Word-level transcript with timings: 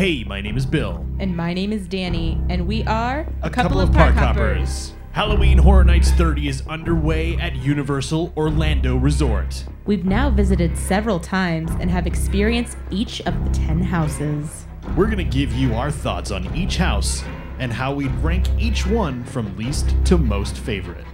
Hey, 0.00 0.24
my 0.24 0.40
name 0.40 0.56
is 0.56 0.64
Bill. 0.64 1.04
And 1.18 1.36
my 1.36 1.52
name 1.52 1.74
is 1.74 1.86
Danny, 1.86 2.40
and 2.48 2.66
we 2.66 2.82
are 2.84 3.28
A, 3.42 3.50
couple, 3.50 3.78
of 3.78 3.92
park 3.92 4.14
hoppers. 4.14 4.94
Halloween 5.12 5.58
Horror 5.58 5.84
Nights 5.84 6.10
30 6.12 6.48
is 6.48 6.66
underway 6.66 7.36
at 7.36 7.54
Universal 7.56 8.32
Orlando 8.34 8.96
Resort. 8.96 9.66
We've 9.84 10.06
now 10.06 10.30
visited 10.30 10.78
several 10.78 11.20
times 11.20 11.70
and 11.80 11.90
have 11.90 12.06
experienced 12.06 12.78
each 12.90 13.20
of 13.26 13.44
the 13.44 13.50
10 13.50 13.82
houses. 13.82 14.64
We're 14.96 15.04
going 15.04 15.18
to 15.18 15.24
give 15.24 15.52
you 15.52 15.74
our 15.74 15.90
thoughts 15.90 16.30
on 16.30 16.56
each 16.56 16.78
house 16.78 17.22
and 17.58 17.70
how 17.70 17.92
we'd 17.92 18.14
rank 18.22 18.46
each 18.58 18.86
one 18.86 19.22
from 19.24 19.54
least 19.58 19.94
to 20.06 20.16
most 20.16 20.56
favorite. 20.56 21.04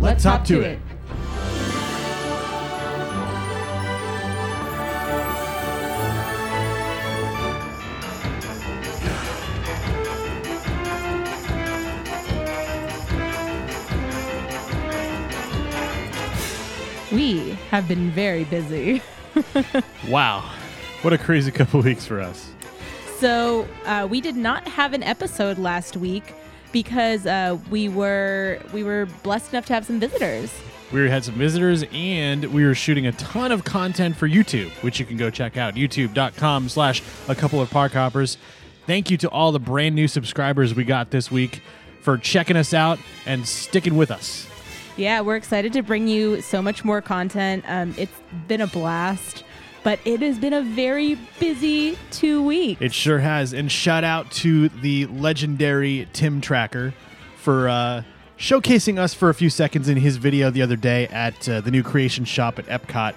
Let's, 0.00 0.24
hop 0.24 0.46
to 0.46 0.62
it. 0.62 0.78
We 0.88 0.93
have 17.74 17.88
been 17.88 18.10
very 18.10 18.44
busy. 18.44 19.02
Wow. 20.08 20.48
What 21.02 21.12
a 21.12 21.18
crazy 21.18 21.50
couple 21.50 21.80
weeks 21.80 22.06
for 22.06 22.20
us. 22.20 22.52
So 23.18 23.66
uh, 23.84 24.06
we 24.08 24.20
did 24.20 24.36
not 24.36 24.68
have 24.68 24.92
an 24.92 25.02
episode 25.02 25.58
last 25.58 25.96
week 25.96 26.34
because 26.70 27.26
uh, 27.26 27.58
we 27.68 27.88
were 27.88 28.60
we 28.72 28.84
were 28.84 29.06
blessed 29.24 29.52
enough 29.52 29.66
to 29.66 29.74
have 29.74 29.84
some 29.86 29.98
visitors. 29.98 30.52
We 30.92 31.08
had 31.08 31.24
some 31.24 31.34
visitors 31.34 31.84
and 31.92 32.44
we 32.46 32.64
were 32.64 32.76
shooting 32.76 33.06
a 33.06 33.12
ton 33.12 33.50
of 33.50 33.64
content 33.64 34.14
for 34.16 34.28
YouTube, 34.28 34.70
which 34.84 35.00
you 35.00 35.06
can 35.06 35.16
go 35.16 35.30
check 35.30 35.56
out. 35.56 35.74
YouTube.com 35.74 36.68
slash 36.68 37.02
a 37.28 37.34
couple 37.34 37.60
of 37.60 37.70
park 37.70 37.92
hoppers. 37.92 38.38
Thank 38.86 39.10
you 39.10 39.16
to 39.16 39.28
all 39.30 39.50
the 39.50 39.58
brand 39.58 39.96
new 39.96 40.06
subscribers 40.06 40.74
we 40.74 40.84
got 40.84 41.10
this 41.10 41.30
week 41.30 41.60
for 42.02 42.18
checking 42.18 42.56
us 42.56 42.72
out 42.72 43.00
and 43.26 43.48
sticking 43.48 43.96
with 43.96 44.12
us. 44.12 44.46
Yeah, 44.96 45.22
we're 45.22 45.36
excited 45.36 45.72
to 45.72 45.82
bring 45.82 46.06
you 46.06 46.40
so 46.40 46.62
much 46.62 46.84
more 46.84 47.02
content. 47.02 47.64
Um, 47.66 47.94
it's 47.98 48.12
been 48.46 48.60
a 48.60 48.66
blast, 48.68 49.42
but 49.82 49.98
it 50.04 50.20
has 50.20 50.38
been 50.38 50.52
a 50.52 50.62
very 50.62 51.16
busy 51.40 51.98
two 52.12 52.42
weeks. 52.42 52.80
It 52.80 52.94
sure 52.94 53.18
has. 53.18 53.52
And 53.52 53.70
shout 53.70 54.04
out 54.04 54.30
to 54.32 54.68
the 54.68 55.06
legendary 55.06 56.08
Tim 56.12 56.40
Tracker 56.40 56.94
for 57.36 57.68
uh, 57.68 58.02
showcasing 58.38 58.98
us 58.98 59.14
for 59.14 59.30
a 59.30 59.34
few 59.34 59.50
seconds 59.50 59.88
in 59.88 59.96
his 59.96 60.16
video 60.16 60.50
the 60.50 60.62
other 60.62 60.76
day 60.76 61.08
at 61.08 61.48
uh, 61.48 61.60
the 61.60 61.72
new 61.72 61.82
creation 61.82 62.24
shop 62.24 62.60
at 62.60 62.66
Epcot. 62.66 63.14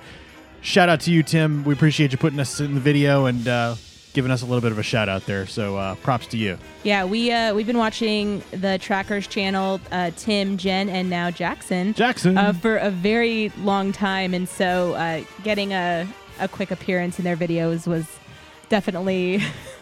Shout 0.61 0.89
out 0.89 1.01
to 1.01 1.11
you, 1.11 1.21
Tim. 1.21 1.63
We 1.63 1.73
appreciate 1.73 2.11
you 2.11 2.17
putting 2.17 2.39
us 2.39 2.59
in 2.59 2.73
the 2.73 2.81
video 2.81 3.27
and 3.27 3.47
uh, 3.47 3.75
giving 4.17 4.31
us 4.31 4.41
a 4.41 4.45
little 4.47 4.61
bit 4.61 4.71
of 4.71 4.79
a 4.79 4.83
shout 4.83 5.07
out 5.07 5.27
there. 5.27 5.45
So 5.45 5.77
uh, 5.77 5.93
props 5.95 6.25
to 6.27 6.37
you. 6.37 6.57
Yeah, 6.81 7.05
we 7.05 7.31
uh, 7.31 7.53
we've 7.53 7.67
been 7.67 7.77
watching 7.77 8.41
the 8.49 8.79
Trackers 8.79 9.27
channel, 9.27 9.79
uh, 9.91 10.09
Tim, 10.17 10.57
Jen, 10.57 10.89
and 10.89 11.07
now 11.07 11.29
Jackson. 11.29 11.93
Jackson. 11.93 12.35
uh, 12.35 12.51
for 12.53 12.77
a 12.77 12.89
very 12.89 13.49
long 13.59 13.91
time, 13.91 14.33
and 14.33 14.49
so 14.49 14.93
uh, 14.95 15.23
getting 15.43 15.71
a 15.73 16.07
a 16.39 16.47
quick 16.47 16.71
appearance 16.71 17.19
in 17.19 17.25
their 17.25 17.37
videos 17.37 17.85
was 17.85 18.07
definitely 18.69 19.35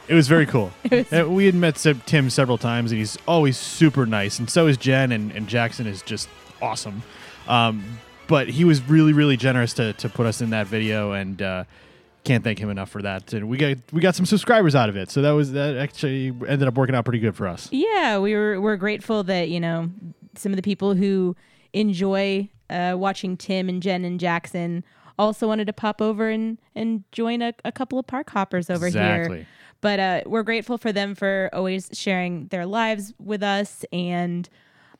It 0.09 0.13
was 0.13 0.27
very 0.27 0.45
cool. 0.45 0.71
Was- 0.91 1.11
Uh, 1.13 1.29
we 1.29 1.45
had 1.45 1.55
met 1.55 1.75
Tim 2.05 2.29
several 2.29 2.57
times, 2.57 2.91
and 2.91 2.99
he's 2.99 3.17
always 3.25 3.57
super 3.57 4.05
nice. 4.05 4.37
And 4.37 4.49
so 4.49 4.67
is 4.67 4.75
Jen, 4.77 5.11
and, 5.13 5.31
and 5.31 5.47
Jackson 5.47 5.87
is 5.87 6.01
just 6.01 6.27
awesome. 6.61 7.03
Um, 7.47 7.99
but 8.27 8.49
he 8.49 8.65
was 8.65 8.81
really, 8.89 9.13
really 9.13 9.37
generous 9.37 9.73
to, 9.73 9.93
to 9.93 10.09
put 10.09 10.25
us 10.25 10.41
in 10.41 10.49
that 10.51 10.67
video, 10.67 11.13
and 11.13 11.41
uh, 11.41 11.63
can't 12.25 12.43
thank 12.43 12.59
him 12.59 12.69
enough 12.69 12.89
for 12.89 13.01
that. 13.01 13.31
And 13.33 13.47
we 13.47 13.57
got 13.57 13.77
we 13.93 14.01
got 14.01 14.15
some 14.15 14.25
subscribers 14.25 14.75
out 14.75 14.89
of 14.89 14.97
it, 14.97 15.09
so 15.11 15.21
that 15.21 15.31
was 15.31 15.53
that 15.53 15.77
actually 15.77 16.27
ended 16.47 16.67
up 16.67 16.73
working 16.75 16.95
out 16.95 17.05
pretty 17.05 17.19
good 17.19 17.35
for 17.35 17.47
us. 17.47 17.69
yeah. 17.71 18.17
We 18.19 18.33
were 18.35 18.59
we're 18.59 18.75
grateful 18.77 19.23
that 19.23 19.49
you 19.49 19.59
know 19.59 19.89
some 20.35 20.51
of 20.51 20.57
the 20.57 20.61
people 20.63 20.93
who 20.95 21.35
enjoy 21.73 22.49
uh, 22.69 22.95
watching 22.97 23.37
Tim 23.37 23.69
and 23.69 23.81
Jen 23.81 24.03
and 24.05 24.19
Jackson 24.19 24.83
also 25.17 25.47
wanted 25.47 25.65
to 25.67 25.73
pop 25.73 26.01
over 26.01 26.29
and 26.29 26.57
and 26.75 27.03
join 27.11 27.41
a, 27.41 27.53
a 27.63 27.71
couple 27.71 27.99
of 27.99 28.07
park 28.07 28.29
hoppers 28.31 28.69
over 28.69 28.87
Exactly. 28.87 29.37
here. 29.37 29.47
But 29.81 29.99
uh, 29.99 30.21
we're 30.25 30.43
grateful 30.43 30.77
for 30.77 30.91
them 30.91 31.13
for 31.15 31.49
always 31.53 31.89
sharing 31.93 32.47
their 32.47 32.65
lives 32.65 33.13
with 33.19 33.43
us 33.43 33.85
and. 33.93 34.49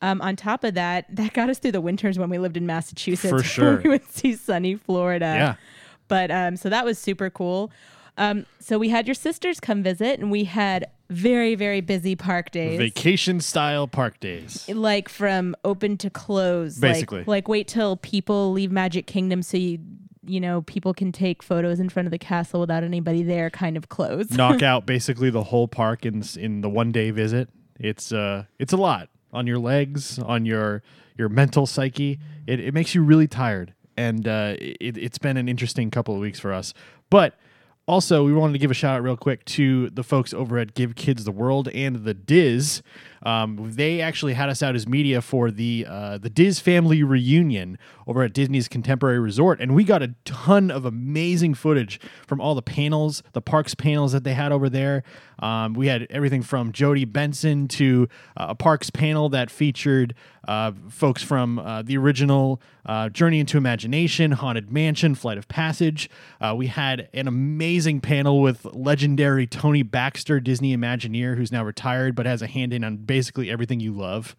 Um, 0.01 0.21
on 0.21 0.35
top 0.35 0.65
of 0.65 0.73
that, 0.73 1.05
that 1.15 1.31
got 1.33 1.49
us 1.49 1.57
through 1.57 1.71
the 1.71 1.79
winters 1.81 2.19
when 2.19 2.29
we 2.29 2.37
lived 2.37 2.57
in 2.57 2.65
Massachusetts. 2.67 3.29
For 3.31 3.41
sure. 3.55 3.81
we 3.81 3.89
would 3.89 4.05
see 4.11 4.33
sunny 4.35 4.75
Florida. 4.75 5.25
Yeah. 5.25 5.55
But 6.07 6.31
um, 6.31 6.57
so 6.57 6.69
that 6.69 6.85
was 6.85 6.99
super 6.99 7.29
cool. 7.29 7.71
Um, 8.17 8.45
so 8.59 8.77
we 8.77 8.89
had 8.89 9.07
your 9.07 9.15
sisters 9.15 9.59
come 9.59 9.83
visit, 9.83 10.19
and 10.19 10.31
we 10.31 10.45
had 10.45 10.85
very, 11.09 11.55
very 11.55 11.81
busy 11.81 12.15
park 12.15 12.51
days. 12.51 12.77
Vacation 12.77 13.39
style 13.39 13.87
park 13.87 14.19
days. 14.19 14.67
like 14.69 15.09
from 15.09 15.55
open 15.63 15.97
to 15.97 16.09
close. 16.09 16.77
Basically. 16.77 17.23
Like, 17.25 17.47
wait 17.47 17.67
till 17.67 17.97
people 17.97 18.51
leave 18.51 18.71
Magic 18.71 19.05
Kingdom 19.05 19.41
so 19.41 19.57
you 19.57 19.79
you 20.27 20.39
know, 20.39 20.63
people 20.63 20.91
can 20.91 21.11
take 21.11 21.43
photos 21.43 21.79
in 21.79 21.87
front 21.87 22.07
of 22.07 22.11
the 22.11 22.17
castle 22.17 22.59
without 22.59 22.83
anybody 22.83 23.23
there 23.23 23.51
kind 23.51 23.77
of 23.77 23.89
close. 23.89 24.31
Knock 24.31 24.63
out 24.63 24.85
basically 24.85 25.29
the 25.29 25.43
whole 25.43 25.67
park 25.67 26.05
in 26.05 26.23
in 26.37 26.61
the 26.61 26.69
one 26.69 26.91
day 26.91 27.11
visit. 27.11 27.49
It's 27.79 28.11
uh 28.11 28.45
it's 28.59 28.73
a 28.73 28.77
lot 28.77 29.09
on 29.33 29.47
your 29.47 29.59
legs, 29.59 30.19
on 30.19 30.45
your 30.45 30.81
your 31.17 31.29
mental 31.29 31.65
psyche. 31.65 32.19
It, 32.47 32.59
it 32.59 32.73
makes 32.73 32.95
you 32.95 33.03
really 33.03 33.27
tired, 33.27 33.73
and 33.97 34.27
uh, 34.27 34.55
it, 34.59 34.97
it's 34.97 35.17
been 35.17 35.37
an 35.37 35.49
interesting 35.49 35.91
couple 35.91 36.13
of 36.15 36.21
weeks 36.21 36.39
for 36.39 36.53
us. 36.53 36.73
But 37.09 37.35
also, 37.87 38.25
we 38.25 38.33
wanted 38.33 38.53
to 38.53 38.59
give 38.59 38.71
a 38.71 38.73
shout 38.73 38.95
out 38.95 39.03
real 39.03 39.15
quick 39.15 39.45
to 39.45 39.91
the 39.91 40.03
folks 40.03 40.33
over 40.33 40.57
at 40.57 40.73
Give 40.73 40.95
Kids 40.95 41.23
the 41.23 41.31
World 41.31 41.67
and 41.67 41.97
the 41.97 42.15
DIS. 42.15 42.81
Um, 43.21 43.73
they 43.73 44.01
actually 44.01 44.33
had 44.33 44.49
us 44.49 44.63
out 44.63 44.73
as 44.73 44.87
media 44.87 45.21
for 45.21 45.51
the 45.51 45.85
uh, 45.87 46.17
the 46.17 46.31
DIS 46.31 46.59
family 46.59 47.03
reunion 47.03 47.77
over 48.07 48.23
at 48.23 48.33
Disney's 48.33 48.67
Contemporary 48.67 49.19
Resort, 49.19 49.61
and 49.61 49.75
we 49.75 49.83
got 49.83 50.01
a 50.01 50.15
ton 50.25 50.71
of 50.71 50.85
amazing 50.85 51.53
footage 51.53 51.99
from 52.25 52.41
all 52.41 52.55
the 52.55 52.63
panels, 52.63 53.21
the 53.33 53.41
parks 53.41 53.75
panels 53.75 54.13
that 54.13 54.23
they 54.23 54.33
had 54.33 54.51
over 54.51 54.67
there. 54.67 55.03
Um, 55.39 55.73
we 55.73 55.87
had 55.87 56.07
everything 56.09 56.41
from 56.41 56.71
Jodi 56.71 57.05
Benson 57.05 57.67
to 57.69 58.07
uh, 58.37 58.47
a 58.49 58.55
parks 58.55 58.89
panel 58.89 59.29
that 59.29 59.49
featured 59.49 60.13
uh, 60.47 60.71
folks 60.89 61.23
from 61.23 61.59
uh, 61.59 61.81
the 61.81 61.97
original 61.97 62.61
uh, 62.85 63.09
Journey 63.09 63.39
into 63.39 63.57
Imagination, 63.57 64.31
Haunted 64.31 64.71
Mansion, 64.71 65.15
Flight 65.15 65.37
of 65.37 65.47
Passage. 65.47 66.09
Uh, 66.39 66.53
we 66.55 66.67
had 66.67 67.09
an 67.13 67.27
amazing 67.27 68.01
panel 68.01 68.41
with 68.41 68.65
legendary 68.65 69.47
Tony 69.47 69.83
Baxter, 69.83 70.39
Disney 70.39 70.75
Imagineer, 70.75 71.35
who's 71.35 71.51
now 71.51 71.63
retired 71.63 72.15
but 72.15 72.25
has 72.25 72.41
a 72.41 72.47
hand 72.47 72.73
in 72.73 72.83
on 72.83 72.97
basically 72.97 73.49
everything 73.49 73.79
you 73.79 73.91
love. 73.91 74.35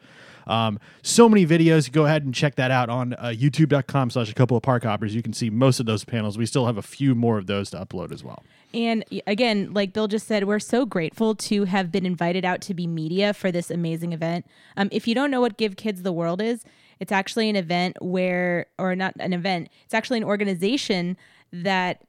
Um, 0.47 0.79
so 1.03 1.29
many 1.29 1.47
videos. 1.47 1.91
Go 1.91 2.05
ahead 2.07 2.25
and 2.25 2.35
check 2.35 2.55
that 2.57 2.71
out 2.71 2.89
on 2.89 3.15
uh, 3.15 3.35
youtube.com 3.37 4.11
slash 4.11 4.31
a 4.31 4.35
couple 4.35 4.57
of 4.57 4.63
park 4.63 4.85
hoppers. 4.85 5.15
You 5.15 5.23
can 5.23 5.33
see 5.33 5.51
most 5.51 5.81
of 5.81 5.87
those 5.87 6.05
panels. 6.05 6.39
We 6.39 6.47
still 6.47 6.67
have 6.67 6.77
a 6.77 6.83
few 6.83 7.15
more 7.15 7.39
of 7.39 7.47
those 7.47 7.71
to 7.71 7.79
upload 7.79 8.13
as 8.13 8.23
well. 8.23 8.43
And 8.75 9.05
again, 9.27 9.73
like 9.73 9.93
Bill 9.93 10.09
just 10.09 10.27
said, 10.27 10.45
we're 10.45 10.59
so 10.59 10.85
grateful 10.85 11.35
to 11.37 11.65
have 11.65 11.91
been 11.91 12.05
invited 12.05 12.45
out 12.45 12.61
to 12.63 12.75
be 12.75 12.87
media 12.87 13.33
for 13.33 13.51
this 13.51 13.71
amazing 13.71 14.13
event. 14.13 14.47
Um, 14.77 14.89
if 14.93 15.09
you 15.09 15.15
don't 15.15 15.31
know 15.31 15.41
what 15.41 15.57
Give 15.57 15.77
Kids 15.77 16.03
the 16.03 16.13
World 16.13 16.43
is, 16.43 16.65
it's 17.01 17.13
actually 17.13 17.49
an 17.49 17.57
event 17.57 17.97
where, 18.01 18.67
or 18.79 18.95
not 18.95 19.15
an 19.19 19.33
event, 19.33 19.69
it's 19.85 19.95
actually 19.95 20.19
an 20.19 20.25
organization 20.25 21.17
that 21.53 22.03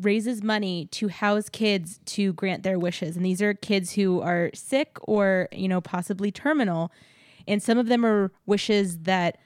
raises 0.00 0.42
money 0.42 0.86
to 0.86 1.08
house 1.08 1.48
kids 1.48 2.00
to 2.06 2.32
grant 2.32 2.62
their 2.62 2.78
wishes. 2.78 3.16
And 3.16 3.24
these 3.24 3.42
are 3.42 3.54
kids 3.54 3.92
who 3.92 4.20
are 4.20 4.50
sick 4.54 4.96
or, 5.02 5.48
you 5.52 5.68
know, 5.68 5.80
possibly 5.80 6.30
terminal. 6.30 6.90
And 7.48 7.62
some 7.62 7.78
of 7.78 7.86
them 7.86 8.04
are 8.04 8.30
wishes 8.46 8.98
that 9.00 9.38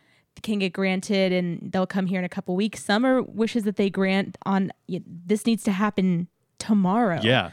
can 0.42 0.58
get 0.58 0.72
granted 0.72 1.32
and 1.32 1.70
they'll 1.72 1.86
come 1.86 2.06
here 2.06 2.18
in 2.18 2.24
a 2.24 2.28
couple 2.28 2.56
weeks. 2.56 2.84
Some 2.84 3.06
are 3.06 3.22
wishes 3.22 3.64
that 3.64 3.76
they 3.76 3.90
grant 3.90 4.36
on 4.44 4.72
this 4.88 5.46
needs 5.46 5.62
to 5.64 5.72
happen 5.72 6.28
tomorrow. 6.58 7.20
Yeah. 7.22 7.50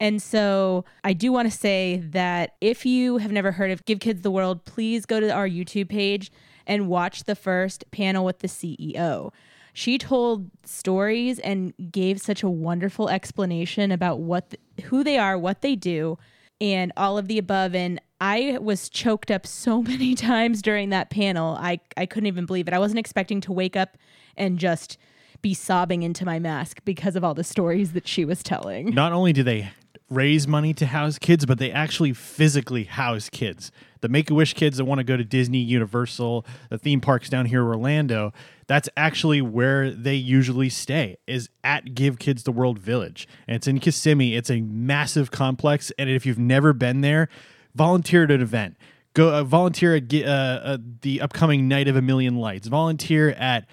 And 0.00 0.20
so 0.20 0.84
I 1.04 1.12
do 1.12 1.30
want 1.30 1.50
to 1.50 1.56
say 1.56 2.02
that 2.06 2.54
if 2.60 2.84
you 2.84 3.18
have 3.18 3.30
never 3.30 3.52
heard 3.52 3.70
of 3.70 3.84
Give 3.84 4.00
Kids 4.00 4.22
the 4.22 4.30
World, 4.30 4.64
please 4.64 5.06
go 5.06 5.20
to 5.20 5.30
our 5.30 5.48
YouTube 5.48 5.88
page 5.88 6.32
and 6.66 6.88
watch 6.88 7.24
the 7.24 7.36
first 7.36 7.84
panel 7.90 8.24
with 8.24 8.40
the 8.40 8.48
CEO. 8.48 9.32
She 9.74 9.98
told 9.98 10.50
stories 10.64 11.38
and 11.38 11.72
gave 11.90 12.20
such 12.20 12.42
a 12.42 12.50
wonderful 12.50 13.08
explanation 13.08 13.90
about 13.90 14.20
what 14.20 14.50
th- 14.50 14.88
who 14.88 15.02
they 15.02 15.18
are, 15.18 15.38
what 15.38 15.62
they 15.62 15.76
do, 15.76 16.18
and 16.62 16.92
all 16.96 17.18
of 17.18 17.26
the 17.26 17.38
above 17.38 17.74
and 17.74 18.00
I 18.20 18.56
was 18.60 18.88
choked 18.88 19.32
up 19.32 19.46
so 19.46 19.82
many 19.92 20.14
times 20.14 20.62
during 20.62 20.90
that 20.90 21.10
panel. 21.10 21.56
I 21.60 21.80
I 21.96 22.06
couldn't 22.06 22.28
even 22.28 22.46
believe 22.46 22.68
it. 22.68 22.72
I 22.72 22.78
wasn't 22.78 23.00
expecting 23.00 23.42
to 23.42 23.52
wake 23.52 23.76
up 23.76 23.98
and 24.36 24.58
just 24.58 24.96
be 25.42 25.52
sobbing 25.52 26.04
into 26.04 26.24
my 26.24 26.38
mask 26.38 26.80
because 26.84 27.16
of 27.16 27.24
all 27.24 27.34
the 27.34 27.44
stories 27.44 27.92
that 27.94 28.06
she 28.06 28.24
was 28.24 28.44
telling. 28.44 28.94
Not 28.94 29.12
only 29.12 29.32
do 29.32 29.42
they 29.42 29.70
raise 30.14 30.46
money 30.46 30.74
to 30.74 30.86
house 30.86 31.18
kids, 31.18 31.46
but 31.46 31.58
they 31.58 31.70
actually 31.70 32.12
physically 32.12 32.84
house 32.84 33.28
kids. 33.28 33.72
The 34.00 34.08
Make 34.08 34.30
a 34.30 34.34
Wish 34.34 34.54
kids 34.54 34.76
that 34.76 34.84
want 34.84 34.98
to 34.98 35.04
go 35.04 35.16
to 35.16 35.24
Disney, 35.24 35.58
Universal, 35.58 36.44
the 36.70 36.78
theme 36.78 37.00
parks 37.00 37.28
down 37.28 37.46
here 37.46 37.62
in 37.62 37.68
Orlando, 37.68 38.32
that's 38.66 38.88
actually 38.96 39.40
where 39.40 39.90
they 39.90 40.14
usually 40.14 40.68
stay, 40.68 41.16
is 41.26 41.48
at 41.62 41.94
Give 41.94 42.18
Kids 42.18 42.42
the 42.42 42.52
World 42.52 42.78
Village. 42.78 43.28
And 43.46 43.56
it's 43.56 43.66
in 43.66 43.80
Kissimmee. 43.80 44.34
It's 44.34 44.50
a 44.50 44.60
massive 44.60 45.30
complex. 45.30 45.92
And 45.98 46.10
if 46.10 46.26
you've 46.26 46.38
never 46.38 46.72
been 46.72 47.00
there, 47.00 47.28
volunteer 47.74 48.24
at 48.24 48.30
an 48.30 48.40
event. 48.40 48.76
Go 49.14 49.32
uh, 49.32 49.44
volunteer 49.44 49.96
at 49.96 50.12
uh, 50.12 50.26
uh, 50.26 50.78
the 51.02 51.20
upcoming 51.20 51.68
Night 51.68 51.86
of 51.86 51.96
a 51.96 52.02
Million 52.02 52.36
Lights. 52.36 52.66
Volunteer 52.66 53.30
at 53.30 53.66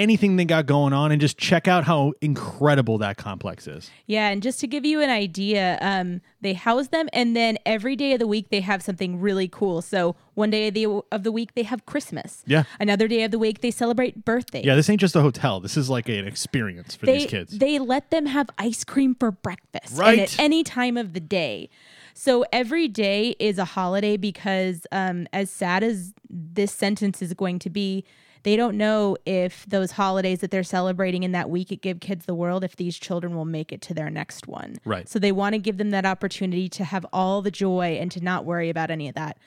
anything 0.00 0.36
they 0.36 0.44
got 0.44 0.66
going 0.66 0.92
on 0.92 1.12
and 1.12 1.20
just 1.20 1.38
check 1.38 1.68
out 1.68 1.84
how 1.84 2.12
incredible 2.20 2.98
that 2.98 3.16
complex 3.16 3.66
is. 3.66 3.90
Yeah, 4.06 4.28
and 4.28 4.42
just 4.42 4.58
to 4.60 4.66
give 4.66 4.84
you 4.84 5.00
an 5.00 5.10
idea, 5.10 5.78
um, 5.80 6.20
they 6.40 6.54
house 6.54 6.88
them, 6.88 7.08
and 7.12 7.36
then 7.36 7.58
every 7.66 7.96
day 7.96 8.12
of 8.14 8.18
the 8.18 8.26
week 8.26 8.48
they 8.50 8.60
have 8.60 8.82
something 8.82 9.20
really 9.20 9.46
cool. 9.48 9.82
So 9.82 10.16
one 10.34 10.50
day 10.50 10.68
of 10.68 10.74
the 10.74 10.86
of 11.12 11.22
the 11.22 11.30
week 11.32 11.54
they 11.54 11.62
have 11.64 11.84
Christmas. 11.86 12.42
Yeah. 12.46 12.64
Another 12.80 13.06
day 13.06 13.22
of 13.24 13.30
the 13.30 13.38
week 13.38 13.60
they 13.60 13.70
celebrate 13.70 14.24
birthdays. 14.24 14.64
Yeah, 14.64 14.74
this 14.74 14.88
ain't 14.88 15.00
just 15.00 15.14
a 15.14 15.20
hotel. 15.20 15.60
This 15.60 15.76
is 15.76 15.90
like 15.90 16.08
an 16.08 16.26
experience 16.26 16.94
for 16.94 17.06
they, 17.06 17.18
these 17.18 17.26
kids. 17.30 17.58
They 17.58 17.78
let 17.78 18.10
them 18.10 18.26
have 18.26 18.48
ice 18.58 18.84
cream 18.84 19.14
for 19.14 19.30
breakfast, 19.30 19.98
Right. 19.98 20.12
and 20.18 20.20
at 20.22 20.38
any 20.40 20.64
time 20.64 20.96
of 20.96 21.12
the 21.12 21.20
day. 21.20 21.68
So 22.14 22.44
every 22.52 22.88
day 22.88 23.34
is 23.38 23.58
a 23.58 23.64
holiday 23.64 24.16
because, 24.16 24.86
um, 24.92 25.26
as 25.32 25.50
sad 25.50 25.82
as 25.82 26.12
this 26.28 26.72
sentence 26.72 27.22
is 27.22 27.32
going 27.34 27.58
to 27.60 27.70
be, 27.70 28.04
they 28.42 28.56
don't 28.56 28.76
know 28.76 29.16
if 29.26 29.66
those 29.66 29.92
holidays 29.92 30.40
that 30.40 30.50
they're 30.50 30.62
celebrating 30.62 31.22
in 31.22 31.32
that 31.32 31.50
week 31.50 31.70
at 31.72 31.80
Give 31.80 32.00
Kids 32.00 32.26
the 32.26 32.34
World, 32.34 32.64
if 32.64 32.76
these 32.76 32.98
children 32.98 33.34
will 33.34 33.44
make 33.44 33.72
it 33.72 33.80
to 33.82 33.94
their 33.94 34.10
next 34.10 34.48
one. 34.48 34.76
Right. 34.84 35.08
So 35.08 35.18
they 35.18 35.32
want 35.32 35.54
to 35.54 35.58
give 35.58 35.76
them 35.76 35.90
that 35.90 36.06
opportunity 36.06 36.68
to 36.70 36.84
have 36.84 37.04
all 37.12 37.42
the 37.42 37.50
joy 37.50 37.98
and 38.00 38.10
to 38.12 38.20
not 38.20 38.44
worry 38.44 38.70
about 38.70 38.90
any 38.90 39.08
of 39.08 39.14
that. 39.14 39.38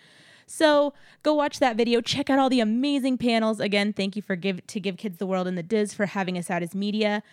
So 0.45 0.93
go 1.23 1.33
watch 1.33 1.59
that 1.59 1.75
video. 1.75 2.01
Check 2.01 2.29
out 2.29 2.39
all 2.39 2.49
the 2.49 2.59
amazing 2.59 3.17
panels. 3.17 3.59
Again, 3.59 3.93
thank 3.93 4.15
you 4.15 4.21
for 4.21 4.35
give 4.35 4.65
to 4.67 4.79
Give 4.79 4.97
Kids 4.97 5.17
the 5.17 5.25
World 5.25 5.47
and 5.47 5.57
the 5.57 5.63
DIS 5.63 5.93
for 5.93 6.05
having 6.05 6.37
us 6.37 6.49
out 6.49 6.63
as 6.63 6.75
media. 6.75 7.23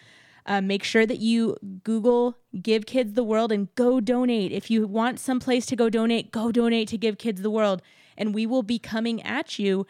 Uh, 0.46 0.60
make 0.60 0.82
sure 0.82 1.04
that 1.04 1.18
you 1.18 1.56
Google 1.84 2.38
Give 2.62 2.86
Kids 2.86 3.12
the 3.12 3.24
World 3.24 3.52
and 3.52 3.74
go 3.74 4.00
donate. 4.00 4.52
If 4.52 4.70
you 4.70 4.86
want 4.86 5.20
some 5.20 5.38
place 5.38 5.66
to 5.66 5.76
go 5.76 5.90
donate, 5.90 6.32
go 6.32 6.50
donate 6.50 6.88
to 6.88 6.98
Give 6.98 7.18
Kids 7.18 7.42
the 7.42 7.50
World. 7.50 7.82
And 8.16 8.34
we 8.34 8.46
will 8.46 8.62
be 8.62 8.78
coming 8.78 9.22
at 9.22 9.58
you 9.58 9.86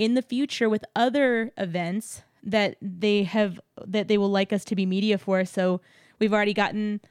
in 0.00 0.14
the 0.14 0.22
future 0.22 0.66
with 0.70 0.82
other 0.96 1.52
events 1.58 2.22
that 2.42 2.74
they 2.80 3.22
have 3.24 3.60
that 3.86 4.08
they 4.08 4.16
will 4.16 4.30
like 4.30 4.50
us 4.50 4.64
to 4.64 4.74
be 4.74 4.86
media 4.86 5.18
for. 5.18 5.44
So 5.44 5.82
we've 6.18 6.32
already 6.32 6.54
gotten 6.54 7.02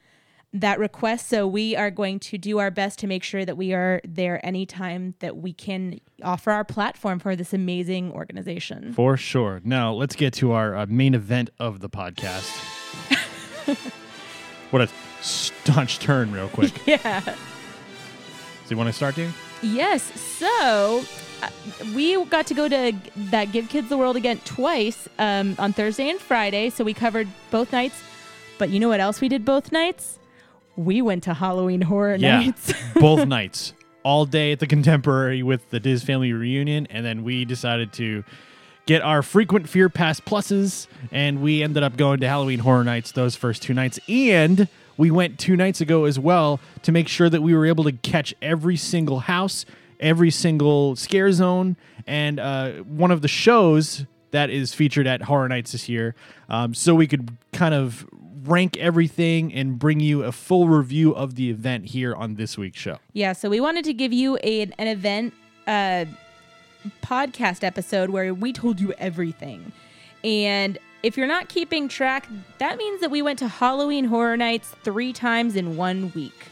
that 0.52 0.80
request. 0.80 1.28
So 1.28 1.46
we 1.46 1.76
are 1.76 1.92
going 1.92 2.18
to 2.18 2.36
do 2.36 2.58
our 2.58 2.72
best 2.72 2.98
to 2.98 3.06
make 3.06 3.22
sure 3.22 3.44
that 3.44 3.56
we 3.56 3.72
are 3.72 4.00
there 4.04 4.44
anytime 4.44 5.14
that 5.20 5.36
we 5.36 5.52
can 5.52 6.00
offer 6.24 6.50
our 6.50 6.64
platform 6.64 7.20
for 7.20 7.36
this 7.36 7.52
amazing 7.52 8.10
organization. 8.10 8.92
For 8.92 9.16
sure. 9.16 9.60
Now, 9.62 9.92
let's 9.92 10.16
get 10.16 10.34
to 10.34 10.50
our 10.50 10.74
uh, 10.74 10.86
main 10.88 11.14
event 11.14 11.50
of 11.60 11.78
the 11.78 11.88
podcast. 11.88 12.50
what 14.72 14.82
a 14.82 14.88
staunch 15.20 16.00
turn, 16.00 16.32
real 16.32 16.48
quick. 16.48 16.72
Yeah. 16.86 17.20
So, 17.20 17.34
you 18.70 18.76
want 18.76 18.88
to 18.88 18.92
start, 18.92 19.14
Dean? 19.14 19.32
Yes. 19.62 20.02
So 20.20 21.04
we 21.94 22.22
got 22.26 22.46
to 22.48 22.54
go 22.54 22.68
to 22.68 22.92
that 23.16 23.52
Give 23.52 23.68
Kids 23.68 23.88
the 23.88 23.96
World 23.96 24.16
again 24.16 24.40
twice 24.44 25.08
um, 25.18 25.56
on 25.58 25.72
Thursday 25.72 26.08
and 26.08 26.20
Friday. 26.20 26.70
So 26.70 26.84
we 26.84 26.94
covered 26.94 27.28
both 27.50 27.72
nights. 27.72 28.00
But 28.58 28.70
you 28.70 28.78
know 28.78 28.88
what 28.88 29.00
else 29.00 29.20
we 29.20 29.28
did 29.28 29.44
both 29.44 29.72
nights? 29.72 30.18
We 30.76 31.02
went 31.02 31.22
to 31.24 31.34
Halloween 31.34 31.80
Horror 31.80 32.18
Nights. 32.18 32.72
both 32.94 33.26
nights, 33.26 33.74
all 34.02 34.26
day 34.26 34.52
at 34.52 34.60
the 34.60 34.66
Contemporary 34.66 35.42
with 35.42 35.68
the 35.70 35.80
DIS 35.80 36.04
family 36.04 36.32
reunion, 36.32 36.86
and 36.90 37.04
then 37.04 37.24
we 37.24 37.44
decided 37.44 37.92
to 37.94 38.22
get 38.86 39.02
our 39.02 39.22
frequent 39.22 39.68
Fear 39.68 39.88
Pass 39.88 40.20
pluses, 40.20 40.86
and 41.10 41.42
we 41.42 41.62
ended 41.62 41.82
up 41.82 41.96
going 41.96 42.20
to 42.20 42.28
Halloween 42.28 42.60
Horror 42.60 42.84
Nights 42.84 43.12
those 43.12 43.36
first 43.36 43.62
two 43.62 43.74
nights, 43.74 43.98
and 44.08 44.68
we 44.96 45.10
went 45.10 45.38
two 45.38 45.56
nights 45.56 45.80
ago 45.80 46.04
as 46.04 46.18
well 46.18 46.60
to 46.82 46.92
make 46.92 47.08
sure 47.08 47.30
that 47.30 47.42
we 47.42 47.54
were 47.54 47.64
able 47.64 47.84
to 47.84 47.92
catch 47.92 48.34
every 48.42 48.76
single 48.76 49.20
house, 49.20 49.64
every 50.00 50.30
single 50.30 50.96
scare 50.96 51.30
zone, 51.32 51.76
and 52.06 52.40
uh, 52.40 52.72
one 52.82 53.10
of 53.10 53.22
the 53.22 53.28
shows 53.28 54.06
that 54.32 54.50
is 54.50 54.74
featured 54.74 55.06
at 55.06 55.22
Horror 55.22 55.48
Nights 55.48 55.72
this 55.72 55.88
year, 55.88 56.14
um, 56.48 56.74
so 56.74 56.94
we 56.94 57.06
could 57.06 57.36
kind 57.52 57.74
of 57.74 58.06
rank 58.44 58.76
everything 58.78 59.52
and 59.52 59.78
bring 59.78 60.00
you 60.00 60.24
a 60.24 60.32
full 60.32 60.68
review 60.68 61.14
of 61.14 61.34
the 61.34 61.50
event 61.50 61.86
here 61.86 62.14
on 62.14 62.34
this 62.34 62.56
week's 62.56 62.78
show. 62.78 62.98
Yeah, 63.12 63.32
so 63.32 63.50
we 63.50 63.60
wanted 63.60 63.84
to 63.84 63.92
give 63.92 64.12
you 64.12 64.38
a, 64.42 64.62
an 64.78 64.88
event 64.88 65.34
uh, 65.66 66.06
podcast 67.02 67.62
episode 67.62 68.10
where 68.10 68.32
we 68.32 68.52
told 68.52 68.80
you 68.80 68.92
everything. 68.98 69.72
And 70.24 70.78
if 71.02 71.16
you're 71.16 71.26
not 71.26 71.48
keeping 71.48 71.88
track, 71.88 72.28
that 72.58 72.76
means 72.76 73.00
that 73.00 73.10
we 73.10 73.22
went 73.22 73.38
to 73.38 73.48
Halloween 73.48 74.04
Horror 74.06 74.36
Nights 74.36 74.74
three 74.82 75.12
times 75.12 75.56
in 75.56 75.76
one 75.76 76.12
week 76.14 76.48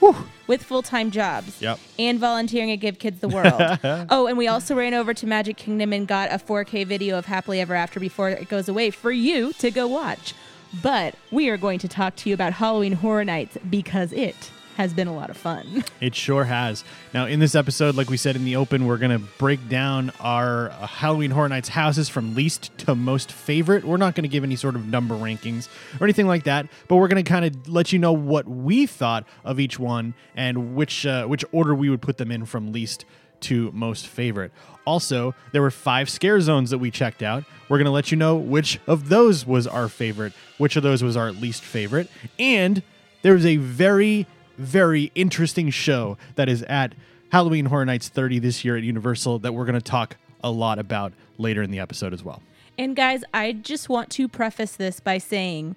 with 0.47 0.63
full 0.63 0.83
time 0.83 1.11
jobs 1.11 1.61
Yep. 1.61 1.79
and 1.99 2.19
volunteering 2.19 2.71
at 2.73 2.77
Give 2.77 2.99
Kids 2.99 3.21
the 3.21 3.29
World. 3.29 3.79
oh, 4.11 4.27
and 4.27 4.39
we 4.39 4.49
also 4.49 4.75
ran 4.75 4.95
over 4.95 5.13
to 5.15 5.27
Magic 5.27 5.57
Kingdom 5.57 5.93
and 5.93 6.07
got 6.09 6.31
a 6.33 6.39
4K 6.39 6.87
video 6.87 7.19
of 7.19 7.27
Happily 7.27 7.61
Ever 7.61 7.75
After 7.75 8.01
before 8.01 8.31
it 8.31 8.49
goes 8.49 8.69
away 8.69 8.91
for 8.91 9.11
you 9.11 9.53
to 9.55 9.71
go 9.71 9.87
watch. 9.87 10.35
But 10.83 11.15
we 11.31 11.49
are 11.49 11.57
going 11.57 11.79
to 11.81 11.89
talk 11.89 12.17
to 12.17 12.29
you 12.29 12.35
about 12.35 12.55
Halloween 12.55 12.93
Horror 12.93 13.25
Nights 13.25 13.57
because 13.69 14.13
it 14.13 14.51
has 14.79 14.95
been 14.95 15.09
a 15.09 15.15
lot 15.15 15.29
of 15.29 15.37
fun. 15.37 15.85
It 16.01 16.15
sure 16.15 16.45
has. 16.45 16.85
Now, 17.13 17.27
in 17.27 17.41
this 17.41 17.57
episode, 17.57 17.97
like 17.97 18.09
we 18.09 18.17
said 18.17 18.37
in 18.37 18.45
the 18.45 18.55
open, 18.55 18.87
we're 18.87 18.99
going 18.99 19.11
to 19.11 19.19
break 19.19 19.69
down 19.69 20.13
our 20.21 20.71
uh, 20.71 20.87
Halloween 20.87 21.33
Horror 21.33 21.49
Nights 21.49 21.69
houses 21.69 22.09
from 22.09 22.37
least 22.37 22.71
to 22.79 22.95
most 22.95 23.33
favorite. 23.33 23.85
We're 23.85 23.97
not 23.97 24.15
going 24.15 24.23
to 24.23 24.29
give 24.29 24.45
any 24.45 24.55
sort 24.55 24.77
of 24.77 24.87
number 24.87 25.17
rankings 25.17 25.69
or 26.01 26.05
anything 26.05 26.29
like 26.29 26.45
that, 26.45 26.69
but 26.87 26.97
we're 26.97 27.09
going 27.09 27.23
to 27.23 27.29
kind 27.29 27.45
of 27.45 27.69
let 27.69 27.93
you 27.93 27.99
know 27.99 28.13
what 28.13 28.47
we 28.47 28.87
thought 28.87 29.27
of 29.45 29.59
each 29.59 29.81
one 29.81 30.15
and 30.37 30.77
which 30.77 31.05
uh, 31.05 31.27
which 31.27 31.45
order 31.51 31.75
we 31.75 31.91
would 31.91 32.01
put 32.01 32.17
them 32.19 32.31
in 32.31 32.47
from 32.47 32.71
least 32.71 33.05
to 33.41 33.73
most 33.73 34.07
favorite. 34.07 34.53
Also, 34.87 35.35
there 35.53 35.63
were 35.63 35.73
five 35.73 36.09
scare 36.09 36.41
zones 36.41 36.71
that 36.71 36.79
we 36.79 36.93
checked 36.93 37.25
out. 37.25 37.43
We're 37.69 37.79
going 37.79 37.87
to 37.87 37.91
let 37.91 38.13
you 38.13 38.17
know 38.17 38.37
which 38.37 38.79
of 38.87 39.09
those 39.09 39.45
was 39.45 39.67
our 39.67 39.89
favorite, 39.89 40.33
which 40.59 40.77
of 40.77 40.85
those 40.85 41.03
was 41.03 41.17
our 41.17 41.33
least 41.33 41.65
favorite, 41.65 42.09
and 42.39 42.85
there 43.23 43.35
was 43.35 43.45
a 43.45 43.57
very 43.57 44.27
very 44.59 45.11
interesting 45.15 45.71
show 45.71 46.19
that 46.35 46.49
is 46.49 46.63
at 46.65 46.95
Halloween 47.33 47.67
Horror 47.67 47.85
Nights 47.85 48.09
30 48.09 48.39
this 48.41 48.65
year 48.65 48.77
at 48.77 48.83
Universal 48.83 49.39
that 49.41 49.53
we're 49.55 49.65
going 49.65 49.75
to 49.75 49.81
talk 49.81 50.17
a 50.43 50.51
lot 50.51 50.79
about 50.79 51.13
later 51.39 51.63
in 51.63 51.71
the 51.71 51.79
episode 51.79 52.13
as 52.13 52.23
well. 52.23 52.43
And 52.77 52.95
guys, 52.95 53.23
I 53.35 53.53
just 53.53 53.89
want 53.89 54.11
to 54.11 54.29
preface 54.29 54.77
this 54.77 55.01
by 55.01 55.19
saying 55.19 55.77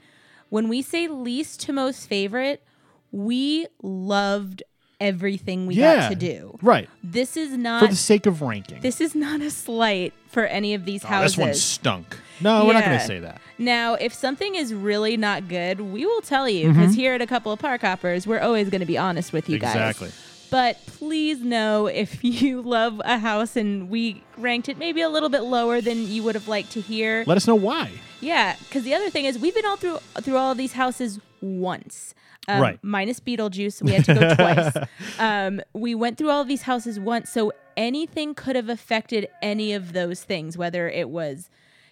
when 0.50 0.68
we 0.70 0.82
say 0.82 1.08
least 1.08 1.62
to 1.62 1.74
most 1.74 2.08
favorite, 2.08 2.64
we 3.12 3.68
loved 3.82 4.64
everything 5.00 5.66
we 5.66 5.76
got 5.78 6.10
to 6.10 6.16
do. 6.16 6.58
Right. 6.62 6.88
This 7.04 7.36
is 7.36 7.58
not 7.58 7.82
For 7.82 7.88
the 7.88 7.96
sake 7.96 8.26
of 8.28 8.42
ranking. 8.42 8.82
this 8.82 9.02
is 9.02 9.16
not 9.16 9.42
a 9.42 9.50
slight 9.50 10.14
for 10.28 10.46
any 10.46 10.74
of 10.76 10.86
these 10.86 11.04
Oh, 11.04 11.08
houses. 11.08 11.36
this 11.38 11.44
one 11.46 11.54
stunk. 11.56 12.18
No, 12.42 12.66
we're 12.66 12.74
not 12.74 12.86
going 12.86 13.00
to 13.00 13.06
say 13.06 13.20
that. 13.20 13.40
Now, 13.58 13.94
if 13.96 14.14
something 14.14 14.56
is 14.56 14.74
really 14.74 15.18
not 15.18 15.48
good, 15.48 15.80
we 15.82 16.06
will 16.06 16.22
tell 16.22 16.48
you 16.50 16.70
Mm-hmm. 16.70 16.80
because 16.80 16.96
here 16.96 17.14
at 17.14 17.22
a 17.22 17.28
couple 17.28 17.52
of 17.52 17.60
park 17.60 17.82
hoppers, 17.82 18.26
we're 18.28 18.40
always 18.40 18.70
going 18.70 18.80
to 18.82 18.86
be 18.86 18.98
honest 18.98 19.32
with 19.34 19.50
you 19.50 19.58
guys. 19.60 19.76
Exactly. 19.76 20.12
But 20.50 20.78
please 20.86 21.40
know 21.42 21.88
if 21.88 22.24
you 22.24 22.62
love 22.62 23.02
a 23.06 23.18
house 23.20 23.56
and 23.56 23.90
we 23.90 24.24
ranked 24.38 24.68
it 24.70 24.78
maybe 24.78 25.02
a 25.02 25.10
little 25.10 25.30
bit 25.30 25.42
lower 25.44 25.80
than 25.82 26.08
you 26.08 26.24
would 26.24 26.36
have 26.36 26.48
liked 26.48 26.72
to 26.74 26.82
hear. 26.82 27.24
Let 27.26 27.38
us 27.38 27.48
know 27.48 27.56
why. 27.56 27.92
Yeah, 28.20 28.56
because 28.60 28.84
the 28.84 28.94
other 28.94 29.10
thing 29.10 29.26
is 29.26 29.40
we've 29.40 29.56
been 29.56 29.66
all 29.66 29.78
through 29.78 29.98
through 30.22 30.38
all 30.38 30.52
of 30.52 30.58
these 30.58 30.74
houses 30.74 31.20
once. 31.42 32.14
Um, 32.48 32.62
Right. 32.62 32.80
Minus 32.82 33.20
Beetlejuice, 33.20 33.82
we 33.82 33.92
had 33.92 34.06
to 34.06 34.14
go 34.14 34.36
twice. 34.36 34.76
Um, 35.20 35.62
we 35.74 35.96
went 35.96 36.18
through 36.18 36.30
all 36.32 36.42
of 36.42 36.48
these 36.48 36.64
houses 36.64 37.00
once, 37.00 37.30
so 37.32 37.52
anything 37.78 38.34
could 38.36 38.56
have 38.56 38.68
affected 38.70 39.28
any 39.42 39.74
of 39.74 39.94
those 39.94 40.24
things, 40.24 40.58
whether 40.58 40.90
it 40.90 41.10
was 41.10 41.50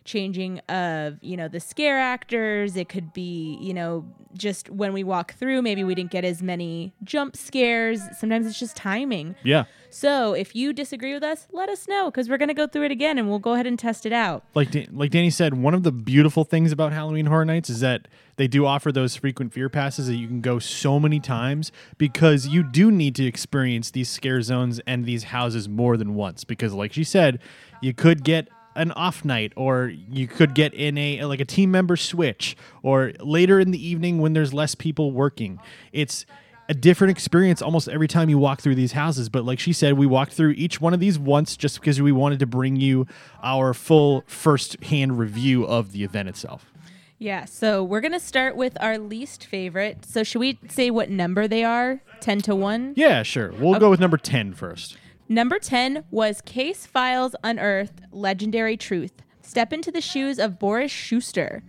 changing 0.09 0.59
of 0.69 1.17
you 1.21 1.37
know 1.37 1.47
the 1.47 1.59
scare 1.59 1.99
actors. 1.99 2.75
It 2.75 2.89
could 2.89 3.13
be 3.13 3.57
you 3.61 3.73
know 3.73 4.05
just 4.33 4.69
when 4.69 4.93
we 4.93 5.03
walk 5.03 5.33
through 5.33 5.61
maybe 5.61 5.83
we 5.83 5.95
didn't 5.95 6.11
get 6.11 6.25
as 6.25 6.41
many 6.41 6.93
jump 7.03 7.35
scares. 7.35 8.01
Sometimes 8.17 8.45
it's 8.45 8.59
just 8.59 8.75
timing. 8.75 9.35
Yeah. 9.43 9.65
so 9.89 10.33
if 10.33 10.55
you 10.55 10.73
disagree 10.73 11.13
with 11.13 11.23
us 11.23 11.47
let 11.51 11.69
us 11.69 11.87
know 11.87 12.11
because 12.11 12.29
we're 12.29 12.37
going 12.37 12.49
to 12.49 12.53
go 12.53 12.67
through 12.67 12.85
it 12.85 12.91
again 12.91 13.17
and 13.17 13.29
we'll 13.29 13.39
go 13.39 13.53
ahead 13.53 13.67
and 13.67 13.77
test 13.77 14.05
it 14.05 14.13
out. 14.13 14.43
Like 14.55 14.69
like 14.91 15.11
Danny 15.11 15.29
said, 15.29 15.53
one 15.53 15.73
of 15.73 15.83
the 15.83 15.91
beautiful 15.91 16.43
things 16.43 16.71
about 16.71 16.91
Halloween 16.91 17.27
Horror 17.27 17.45
Nights 17.45 17.69
is 17.69 17.79
that 17.81 18.07
they 18.37 18.47
do 18.47 18.65
offer 18.65 18.91
those 18.91 19.15
frequent 19.15 19.53
fear 19.53 19.69
passes 19.69 20.07
that 20.07 20.15
you 20.15 20.27
can 20.27 20.41
go 20.41 20.59
so 20.59 20.99
many 20.99 21.19
times 21.19 21.71
because 21.97 22.47
you 22.47 22.63
do 22.63 22.89
need 22.89 23.15
to 23.15 23.25
experience 23.25 23.91
these 23.91 24.09
scare 24.09 24.41
zones 24.41 24.79
and 24.87 25.05
these 25.05 25.25
houses 25.25 25.67
more 25.67 25.97
than 25.97 26.15
once 26.15 26.43
because 26.43 26.73
like 26.73 26.93
she 26.93 27.03
said, 27.03 27.39
you 27.81 27.93
could 27.93 28.23
get 28.23 28.47
an 28.79 28.91
off 28.93 29.25
night 29.25 29.51
or 29.55 29.93
you 30.09 30.25
could 30.25 30.55
get 30.55 30.74
in 30.74 30.98
a 30.98 31.25
like 31.25 31.41
a 31.41 31.45
team 31.45 31.69
member 31.69 31.98
switch 31.98 32.55
or 32.81 33.12
later 33.19 33.59
in 33.59 33.71
the 33.71 33.88
evening 33.88 34.19
when 34.19 34.33
there's 34.33 34.53
less 34.53 34.74
people 34.74 35.12
working. 35.12 35.59
It's 35.91 36.25
a 36.69 36.74
different 36.74 37.12
experience 37.12 37.62
almost 37.62 37.89
every 37.89 38.07
time 38.07 38.29
you 38.29 38.38
walk 38.38 38.62
through 38.62 38.75
these 38.75 38.93
houses. 38.93 39.27
But 39.27 39.43
like 39.43 39.59
she 39.59 39.74
said, 39.74 39.93
we 39.93 40.05
walked 40.05 40.33
through 40.33 40.51
each 40.51 40.79
one 40.79 40.93
of 40.93 41.00
these 41.00 41.19
once 41.19 41.57
just 41.57 41.79
because 41.81 42.01
we 42.01 42.12
wanted 42.12 42.39
to 42.39 42.45
bring 42.45 42.77
you 42.77 43.05
our 43.43 43.74
full 43.74 44.24
first 44.27 44.81
hand 44.83 45.19
review 45.19 45.65
of 45.65 45.91
the 45.91 46.03
event 46.03 46.29
itself. 46.29 46.71
Yeah, 47.17 47.43
so 47.43 47.83
we're 47.83 48.00
going 48.00 48.13
to 48.13 48.19
start 48.19 48.55
with 48.55 48.77
our 48.79 48.98
least 48.98 49.45
favorite. 49.45 50.05
So, 50.05 50.24
should 50.24 50.39
we 50.39 50.57
say 50.69 50.89
what 50.89 51.09
number 51.09 51.50
they 51.50 51.65
are? 51.65 52.01
10 52.21 52.41
to 52.43 52.55
1? 52.55 52.93
Yeah, 52.95 53.24
sure. 53.24 53.51
We'll 53.51 53.77
go 53.77 53.89
with 53.89 54.00
number 54.00 54.15
10 54.15 54.53
first. 54.53 54.98
Number 55.31 55.59
10 55.59 56.05
was 56.09 56.41
Case 56.41 56.88
Files 56.88 57.36
Unearthed 57.43 58.01
Legendary 58.12 58.75
Truth. 58.75 59.21
Step 59.43 59.71
into 59.71 59.91
the 59.91 60.01
shoes 60.01 60.39
of 60.39 60.57
Boris 60.57 60.91
Schuster, 60.91 61.62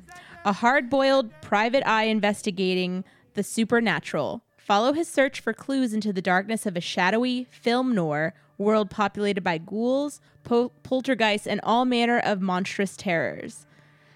a 0.46 0.54
hard 0.54 0.88
boiled 0.88 1.30
private 1.42 1.86
eye 1.86 2.04
investigating 2.04 3.04
the 3.34 3.42
supernatural. 3.42 4.42
Follow 4.56 4.94
his 4.94 5.08
search 5.08 5.40
for 5.40 5.52
clues 5.52 5.92
into 5.92 6.10
the 6.10 6.22
darkness 6.22 6.64
of 6.64 6.74
a 6.74 6.80
shadowy 6.80 7.48
film 7.50 7.94
noir 7.94 8.32
world 8.56 8.88
populated 8.88 9.42
by 9.42 9.58
ghouls, 9.58 10.22
po- 10.42 10.72
poltergeists, 10.82 11.46
and 11.46 11.60
all 11.62 11.84
manner 11.84 12.18
of 12.18 12.40
monstrous 12.40 12.96
terrors. 12.96 13.66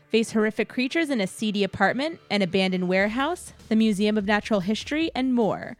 Face 0.09 0.33
horrific 0.33 0.71
creatures 0.71 1.11
in 1.11 1.21
a 1.21 1.27
seedy 1.27 1.63
apartment, 1.63 2.19
an 2.31 2.41
abandoned 2.41 2.89
warehouse, 2.89 3.53
the 3.69 3.77
Museum 3.77 4.17
of 4.17 4.25
Natural 4.25 4.61
History, 4.61 5.11
and 5.15 5.35
more. 5.35 5.77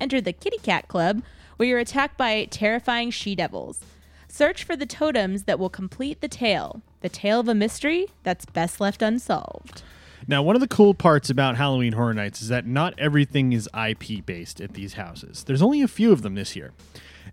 Enter 0.00 0.20
the 0.20 0.32
Kitty 0.32 0.58
Cat 0.58 0.86
Club, 0.86 1.22
where 1.58 1.68
you're 1.68 1.78
attacked 1.78 2.16
by 2.16 2.46
terrifying 2.46 3.10
she 3.10 3.34
devils. 3.34 3.80
Search 4.28 4.62
for 4.62 4.76
the 4.76 4.86
totems 4.86 5.44
that 5.44 5.58
will 5.58 5.68
complete 5.68 6.20
the 6.20 6.28
tale. 6.28 6.82
The 7.00 7.08
tale 7.08 7.40
of 7.40 7.48
a 7.48 7.54
mystery 7.54 8.06
that's 8.22 8.46
best 8.46 8.80
left 8.80 9.02
unsolved. 9.02 9.82
Now, 10.26 10.42
one 10.42 10.54
of 10.54 10.60
the 10.60 10.68
cool 10.68 10.94
parts 10.94 11.30
about 11.30 11.56
Halloween 11.56 11.94
Horror 11.94 12.14
Nights 12.14 12.42
is 12.42 12.48
that 12.48 12.66
not 12.66 12.94
everything 12.98 13.52
is 13.52 13.68
IP 13.76 14.24
based 14.24 14.60
at 14.60 14.74
these 14.74 14.94
houses. 14.94 15.44
There's 15.44 15.62
only 15.62 15.82
a 15.82 15.88
few 15.88 16.12
of 16.12 16.22
them 16.22 16.34
this 16.34 16.54
year. 16.54 16.72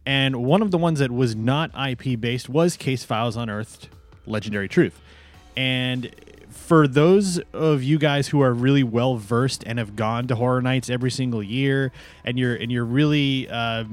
And 0.05 0.43
one 0.43 0.61
of 0.61 0.71
the 0.71 0.77
ones 0.77 0.99
that 0.99 1.11
was 1.11 1.35
not 1.35 1.71
IP 1.75 2.19
based 2.19 2.49
was 2.49 2.77
Case 2.77 3.03
Files 3.03 3.35
Unearthed 3.35 3.89
Legendary 4.25 4.67
Truth. 4.67 4.99
And 5.55 6.11
for 6.55 6.87
those 6.87 7.39
of 7.53 7.83
you 7.83 7.99
guys 7.99 8.29
who 8.29 8.41
are 8.41 8.53
really 8.53 8.83
well 8.83 9.17
versed 9.17 9.63
and 9.67 9.77
have 9.77 9.95
gone 9.95 10.25
to 10.27 10.35
horror 10.35 10.61
nights 10.61 10.89
every 10.89 11.11
single 11.11 11.43
year, 11.43 11.91
and 12.23 12.39
you're 12.39 12.55
and 12.55 12.71
you're 12.71 12.85
really, 12.85 13.47
uh, 13.49 13.83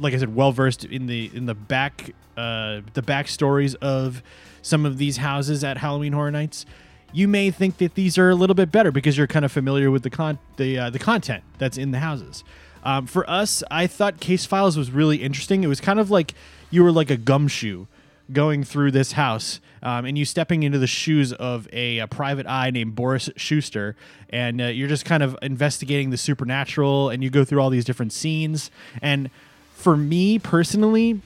like 0.00 0.14
I 0.14 0.18
said, 0.18 0.34
well 0.34 0.50
versed 0.50 0.84
in 0.84 1.06
the 1.06 1.30
in 1.32 1.46
the 1.46 1.54
back 1.54 2.14
uh, 2.36 2.80
the 2.94 3.02
backstories 3.02 3.76
of 3.76 4.22
some 4.62 4.84
of 4.84 4.98
these 4.98 5.18
houses 5.18 5.62
at 5.62 5.78
Halloween 5.78 6.12
Horror 6.12 6.30
Nights, 6.30 6.66
you 7.12 7.28
may 7.28 7.50
think 7.50 7.78
that 7.78 7.94
these 7.94 8.18
are 8.18 8.30
a 8.30 8.34
little 8.34 8.54
bit 8.54 8.72
better 8.72 8.90
because 8.90 9.16
you're 9.16 9.26
kind 9.26 9.44
of 9.44 9.52
familiar 9.52 9.90
with 9.90 10.02
the 10.02 10.10
con 10.10 10.38
the 10.56 10.78
uh, 10.78 10.90
the 10.90 10.98
content 10.98 11.44
that's 11.58 11.78
in 11.78 11.90
the 11.90 11.98
houses. 12.00 12.42
Um, 12.82 13.06
for 13.06 13.28
us, 13.28 13.62
I 13.70 13.86
thought 13.86 14.18
Case 14.18 14.46
Files 14.46 14.76
was 14.76 14.90
really 14.90 15.18
interesting. 15.18 15.62
It 15.62 15.66
was 15.66 15.80
kind 15.80 16.00
of 16.00 16.10
like 16.10 16.34
you 16.70 16.82
were 16.82 16.92
like 16.92 17.10
a 17.10 17.16
gumshoe 17.16 17.86
going 18.32 18.64
through 18.64 18.90
this 18.90 19.12
house, 19.12 19.60
um, 19.82 20.04
and 20.04 20.18
you 20.18 20.24
stepping 20.24 20.62
into 20.62 20.78
the 20.78 20.86
shoes 20.86 21.32
of 21.32 21.68
a, 21.72 21.98
a 21.98 22.06
private 22.06 22.46
eye 22.46 22.70
named 22.70 22.94
Boris 22.94 23.30
Schuster, 23.36 23.96
and 24.30 24.60
uh, 24.60 24.64
you're 24.66 24.88
just 24.88 25.04
kind 25.04 25.22
of 25.22 25.36
investigating 25.42 26.10
the 26.10 26.16
supernatural, 26.16 27.10
and 27.10 27.22
you 27.22 27.30
go 27.30 27.44
through 27.44 27.60
all 27.60 27.70
these 27.70 27.84
different 27.84 28.12
scenes. 28.12 28.70
And 29.00 29.30
for 29.74 29.96
me 29.96 30.38
personally, 30.38 31.20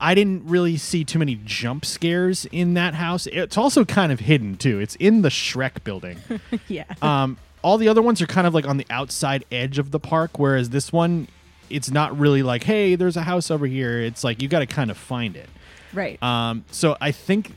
I 0.00 0.14
didn't 0.14 0.46
really 0.46 0.76
see 0.76 1.04
too 1.04 1.18
many 1.18 1.40
jump 1.44 1.84
scares 1.84 2.46
in 2.46 2.74
that 2.74 2.94
house. 2.94 3.26
It's 3.26 3.56
also 3.56 3.84
kind 3.84 4.12
of 4.12 4.20
hidden 4.20 4.56
too. 4.56 4.80
It's 4.80 4.96
in 4.96 5.22
the 5.22 5.28
Shrek 5.28 5.84
building. 5.84 6.18
yeah. 6.68 6.84
Um, 7.00 7.38
all 7.62 7.78
the 7.78 7.88
other 7.88 8.02
ones 8.02 8.20
are 8.20 8.26
kind 8.26 8.46
of 8.46 8.52
like 8.52 8.66
on 8.66 8.76
the 8.76 8.86
outside 8.90 9.44
edge 9.50 9.78
of 9.78 9.90
the 9.90 9.98
park, 9.98 10.38
whereas 10.38 10.70
this 10.70 10.92
one, 10.92 11.28
it's 11.70 11.90
not 11.90 12.16
really 12.18 12.42
like, 12.42 12.64
hey, 12.64 12.94
there's 12.94 13.16
a 13.16 13.22
house 13.22 13.50
over 13.50 13.66
here. 13.66 14.00
It's 14.00 14.22
like 14.22 14.42
you 14.42 14.48
got 14.48 14.58
to 14.58 14.66
kind 14.66 14.90
of 14.90 14.98
find 14.98 15.34
it. 15.36 15.48
Right. 15.94 16.22
Um, 16.22 16.64
so 16.70 16.96
I 17.00 17.12
think 17.12 17.52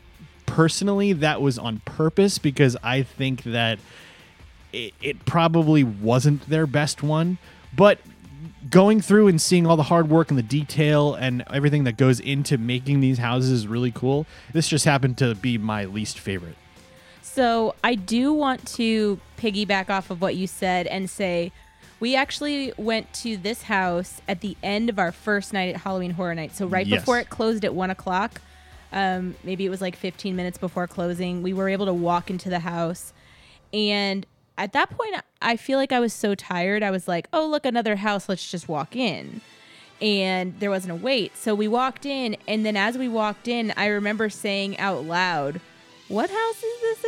personally 0.45 1.13
that 1.13 1.41
was 1.41 1.59
on 1.59 1.81
purpose 1.85 2.37
because 2.37 2.77
I 2.81 3.03
think 3.03 3.43
that 3.43 3.79
it, 4.73 4.93
it 5.01 5.25
probably 5.25 5.83
wasn't 5.83 6.47
their 6.49 6.67
best 6.67 7.03
one, 7.03 7.37
but 7.75 7.99
going 8.69 9.01
through 9.01 9.27
and 9.27 9.41
seeing 9.41 9.65
all 9.65 9.77
the 9.77 9.83
hard 9.83 10.09
work 10.09 10.29
and 10.29 10.37
the 10.37 10.43
detail 10.43 11.13
and 11.13 11.43
everything 11.51 11.83
that 11.85 11.97
goes 11.97 12.19
into 12.19 12.57
making 12.57 12.99
these 12.99 13.17
houses 13.17 13.51
is 13.51 13.67
really 13.67 13.91
cool. 13.91 14.25
This 14.53 14.67
just 14.67 14.85
happened 14.85 15.17
to 15.19 15.35
be 15.35 15.57
my 15.57 15.85
least 15.85 16.19
favorite. 16.19 16.55
So 17.21 17.75
I 17.83 17.95
do 17.95 18.33
want 18.33 18.65
to 18.75 19.19
piggyback 19.37 19.89
off 19.89 20.09
of 20.09 20.21
what 20.21 20.35
you 20.35 20.47
said 20.47 20.87
and 20.87 21.09
say 21.09 21.51
we 21.99 22.15
actually 22.15 22.73
went 22.77 23.11
to 23.15 23.37
this 23.37 23.63
house 23.63 24.21
at 24.27 24.41
the 24.41 24.55
end 24.61 24.89
of 24.89 24.99
our 24.99 25.11
first 25.11 25.53
night 25.53 25.73
at 25.73 25.81
Halloween 25.81 26.11
Horror 26.11 26.35
Night. 26.35 26.55
So 26.55 26.67
right 26.67 26.85
Yes. 26.85 27.01
before 27.01 27.19
it 27.19 27.29
closed 27.29 27.65
at 27.65 27.73
one 27.73 27.89
o'clock, 27.89 28.41
um, 28.93 29.35
maybe 29.43 29.65
it 29.65 29.69
was 29.69 29.81
like 29.81 29.95
15 29.95 30.35
minutes 30.35 30.57
before 30.57 30.87
closing, 30.87 31.41
we 31.43 31.53
were 31.53 31.69
able 31.69 31.85
to 31.87 31.93
walk 31.93 32.29
into 32.29 32.49
the 32.49 32.59
house. 32.59 33.13
And 33.73 34.25
at 34.57 34.73
that 34.73 34.89
point, 34.91 35.15
I 35.41 35.57
feel 35.57 35.77
like 35.77 35.91
I 35.91 35.99
was 35.99 36.13
so 36.13 36.35
tired. 36.35 36.83
I 36.83 36.91
was 36.91 37.07
like, 37.07 37.27
oh, 37.33 37.47
look, 37.47 37.65
another 37.65 37.95
house. 37.97 38.29
Let's 38.29 38.49
just 38.49 38.67
walk 38.69 38.95
in. 38.95 39.41
And 40.01 40.59
there 40.59 40.69
wasn't 40.69 40.91
a 40.93 40.95
wait. 40.95 41.35
So 41.35 41.53
we 41.55 41.67
walked 41.67 42.05
in. 42.05 42.37
And 42.47 42.65
then 42.65 42.77
as 42.77 42.97
we 42.97 43.07
walked 43.09 43.47
in, 43.47 43.73
I 43.75 43.87
remember 43.87 44.29
saying 44.29 44.77
out 44.79 45.03
loud, 45.03 45.59
what 46.07 46.29
house 46.29 46.63
is 46.63 46.81
this 46.81 47.03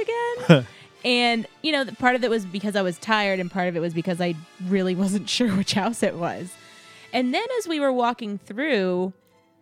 again? 0.48 0.67
and, 1.03 1.48
you 1.62 1.72
know, 1.72 1.86
part 1.86 2.15
of 2.15 2.24
it 2.24 2.29
was 2.29 2.46
because 2.46 2.75
I 2.75 2.82
was 2.82 2.98
tired, 2.98 3.39
and 3.39 3.50
part 3.50 3.68
of 3.68 3.75
it 3.75 3.79
was 3.79 3.94
because 3.94 4.20
I 4.20 4.36
really 4.68 4.96
wasn't 5.03 5.29
sure 5.29 5.50
which 5.50 5.74
house 5.74 6.03
it 6.03 6.15
was. 6.15 6.53
And 7.13 7.34
then 7.34 7.46
as 7.58 7.68
we 7.68 7.79
were 7.79 7.91
walking 7.91 8.38
through, 8.38 9.13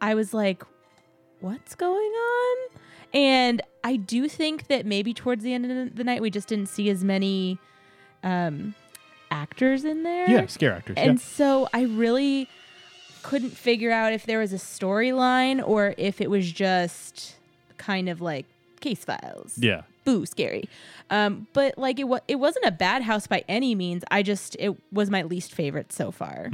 I 0.01 0.15
was 0.15 0.33
like, 0.33 0.63
what's 1.39 1.75
going 1.75 2.11
on? 2.11 2.57
And 3.13 3.61
I 3.83 3.95
do 3.95 4.27
think 4.27 4.67
that 4.67 4.85
maybe 4.85 5.13
towards 5.13 5.43
the 5.43 5.53
end 5.53 5.71
of 5.71 5.95
the 5.95 6.03
night, 6.03 6.21
we 6.21 6.29
just 6.29 6.47
didn't 6.47 6.67
see 6.67 6.89
as 6.89 7.03
many 7.03 7.57
um, 8.23 8.75
actors 9.31 9.85
in 9.85 10.03
there. 10.03 10.29
Yeah, 10.29 10.45
scare 10.47 10.73
actors. 10.73 10.95
And 10.97 11.19
so 11.19 11.69
I 11.73 11.83
really 11.83 12.49
couldn't 13.23 13.51
figure 13.51 13.91
out 13.91 14.13
if 14.13 14.25
there 14.25 14.39
was 14.39 14.53
a 14.53 14.57
storyline 14.57 15.65
or 15.65 15.93
if 15.97 16.21
it 16.21 16.29
was 16.29 16.51
just 16.51 17.35
kind 17.77 18.09
of 18.09 18.21
like 18.21 18.45
case 18.79 19.03
files. 19.03 19.57
yeah. 19.57 19.81
Boo, 20.05 20.25
scary. 20.25 20.69
Um, 21.09 21.47
but 21.51 21.77
like 21.77 21.99
it 21.99 22.05
was, 22.05 22.21
it 22.29 22.35
wasn't 22.35 22.65
a 22.65 22.71
bad 22.71 23.01
house 23.01 23.27
by 23.27 23.43
any 23.49 23.75
means. 23.75 24.03
I 24.09 24.23
just 24.23 24.55
it 24.57 24.73
was 24.91 25.09
my 25.09 25.23
least 25.23 25.53
favorite 25.53 25.91
so 25.91 26.11
far. 26.11 26.49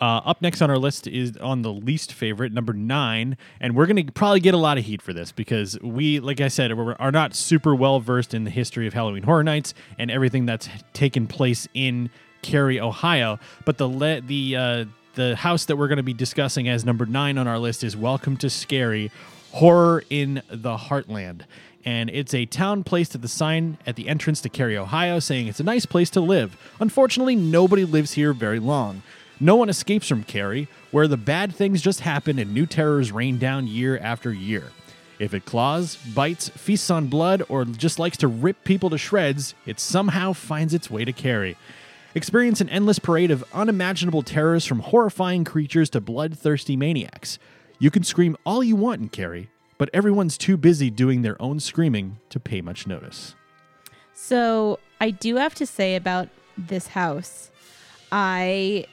Uh, 0.00 0.20
up 0.24 0.40
next 0.40 0.62
on 0.62 0.70
our 0.70 0.78
list 0.78 1.08
is 1.08 1.36
on 1.38 1.62
the 1.62 1.72
least 1.72 2.12
favorite, 2.12 2.52
number 2.52 2.72
nine, 2.72 3.36
and 3.60 3.74
we're 3.74 3.84
going 3.86 4.06
to 4.06 4.12
probably 4.12 4.38
get 4.38 4.54
a 4.54 4.58
lot 4.58 4.78
of 4.78 4.84
heat 4.84 5.02
for 5.02 5.12
this 5.12 5.32
because 5.32 5.76
we, 5.80 6.20
like 6.20 6.40
I 6.40 6.46
said, 6.48 6.76
we're, 6.76 6.94
are 6.94 7.10
not 7.10 7.34
super 7.34 7.74
well 7.74 7.98
versed 7.98 8.32
in 8.32 8.44
the 8.44 8.50
history 8.50 8.86
of 8.86 8.94
Halloween 8.94 9.24
Horror 9.24 9.42
Nights 9.42 9.74
and 9.98 10.08
everything 10.10 10.46
that's 10.46 10.68
taken 10.92 11.26
place 11.26 11.66
in 11.74 12.10
Scary, 12.44 12.80
Ohio. 12.80 13.40
But 13.64 13.76
the 13.78 13.88
le- 13.88 14.20
the 14.20 14.56
uh, 14.56 14.84
the 15.16 15.34
house 15.34 15.64
that 15.64 15.76
we're 15.76 15.88
going 15.88 15.96
to 15.96 16.02
be 16.04 16.14
discussing 16.14 16.68
as 16.68 16.84
number 16.84 17.04
nine 17.04 17.36
on 17.36 17.48
our 17.48 17.58
list 17.58 17.82
is 17.82 17.96
Welcome 17.96 18.36
to 18.38 18.48
Scary 18.48 19.10
Horror 19.52 20.04
in 20.10 20.42
the 20.50 20.76
Heartland. 20.76 21.42
And 21.84 22.10
it's 22.10 22.34
a 22.34 22.44
town 22.44 22.84
placed 22.84 23.14
at 23.14 23.22
the 23.22 23.28
sign 23.28 23.78
at 23.86 23.96
the 23.96 24.08
entrance 24.08 24.40
to 24.42 24.50
Scary, 24.52 24.76
Ohio, 24.76 25.20
saying 25.20 25.46
it's 25.46 25.60
a 25.60 25.64
nice 25.64 25.86
place 25.86 26.10
to 26.10 26.20
live. 26.20 26.56
Unfortunately, 26.80 27.36
nobody 27.36 27.84
lives 27.84 28.12
here 28.12 28.32
very 28.32 28.58
long. 28.58 29.02
No 29.40 29.56
one 29.56 29.68
escapes 29.68 30.08
from 30.08 30.24
Scary, 30.24 30.68
where 30.90 31.06
the 31.06 31.16
bad 31.16 31.54
things 31.54 31.80
just 31.80 32.00
happen 32.00 32.38
and 32.38 32.52
new 32.52 32.66
terrors 32.66 33.12
rain 33.12 33.38
down 33.38 33.68
year 33.68 33.96
after 33.98 34.32
year. 34.32 34.72
If 35.18 35.32
it 35.32 35.44
claws, 35.44 35.96
bites, 35.96 36.48
feasts 36.50 36.90
on 36.90 37.06
blood, 37.06 37.42
or 37.48 37.64
just 37.64 37.98
likes 37.98 38.16
to 38.18 38.28
rip 38.28 38.64
people 38.64 38.90
to 38.90 38.98
shreds, 38.98 39.54
it 39.64 39.80
somehow 39.80 40.32
finds 40.32 40.74
its 40.74 40.90
way 40.90 41.04
to 41.04 41.12
Scary. 41.12 41.56
Experience 42.14 42.60
an 42.60 42.68
endless 42.68 42.98
parade 42.98 43.30
of 43.30 43.44
unimaginable 43.52 44.22
terrors 44.22 44.64
from 44.64 44.80
horrifying 44.80 45.44
creatures 45.44 45.90
to 45.90 46.00
bloodthirsty 46.00 46.76
maniacs. 46.76 47.38
You 47.78 47.90
can 47.90 48.02
scream 48.02 48.36
all 48.44 48.64
you 48.64 48.74
want 48.74 49.00
in 49.00 49.08
Scary, 49.08 49.50
but 49.78 49.88
everyone's 49.92 50.36
too 50.36 50.56
busy 50.56 50.90
doing 50.90 51.22
their 51.22 51.40
own 51.40 51.60
screaming 51.60 52.18
to 52.30 52.40
pay 52.40 52.60
much 52.60 52.86
notice. 52.86 53.34
So 54.12 54.80
I 55.00 55.10
do 55.10 55.36
have 55.36 55.54
to 55.56 55.66
say 55.66 55.94
about 55.94 56.28
this 56.56 56.88
house, 56.88 57.50
I 58.10 58.86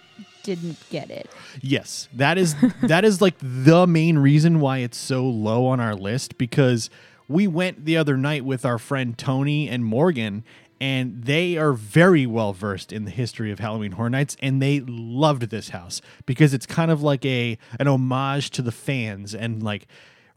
didn't 0.43 0.77
get 0.91 1.09
it. 1.09 1.27
Yes, 1.61 2.07
that 2.13 2.37
is 2.37 2.55
that 2.83 3.03
is 3.03 3.21
like 3.21 3.35
the 3.41 3.87
main 3.87 4.19
reason 4.19 4.59
why 4.59 4.79
it's 4.79 4.97
so 4.97 5.25
low 5.25 5.65
on 5.65 5.79
our 5.79 5.95
list 5.95 6.37
because 6.37 6.91
we 7.27 7.47
went 7.47 7.85
the 7.85 7.97
other 7.97 8.17
night 8.17 8.45
with 8.45 8.65
our 8.65 8.77
friend 8.77 9.17
Tony 9.17 9.67
and 9.67 9.83
Morgan 9.83 10.43
and 10.81 11.23
they 11.23 11.57
are 11.57 11.73
very 11.73 12.25
well 12.25 12.53
versed 12.53 12.91
in 12.91 13.05
the 13.05 13.11
history 13.11 13.51
of 13.51 13.59
Halloween 13.59 13.93
Horror 13.93 14.09
Nights 14.09 14.35
and 14.41 14.61
they 14.61 14.81
loved 14.81 15.43
this 15.43 15.69
house 15.69 16.01
because 16.25 16.53
it's 16.53 16.65
kind 16.65 16.91
of 16.91 17.01
like 17.01 17.25
a 17.25 17.57
an 17.79 17.87
homage 17.87 18.49
to 18.51 18.61
the 18.61 18.71
fans 18.71 19.33
and 19.33 19.63
like 19.63 19.87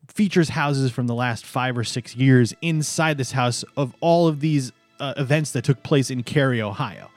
features 0.06 0.50
houses 0.50 0.90
from 0.90 1.06
the 1.06 1.14
last 1.14 1.44
5 1.44 1.78
or 1.78 1.84
6 1.84 2.16
years 2.16 2.54
inside 2.62 3.18
this 3.18 3.32
house 3.32 3.64
of 3.76 3.94
all 4.00 4.26
of 4.26 4.40
these 4.40 4.72
uh, 5.00 5.14
events 5.16 5.52
that 5.52 5.64
took 5.64 5.82
place 5.82 6.10
in 6.10 6.24
Scary, 6.24 6.60
Ohio. 6.60 7.10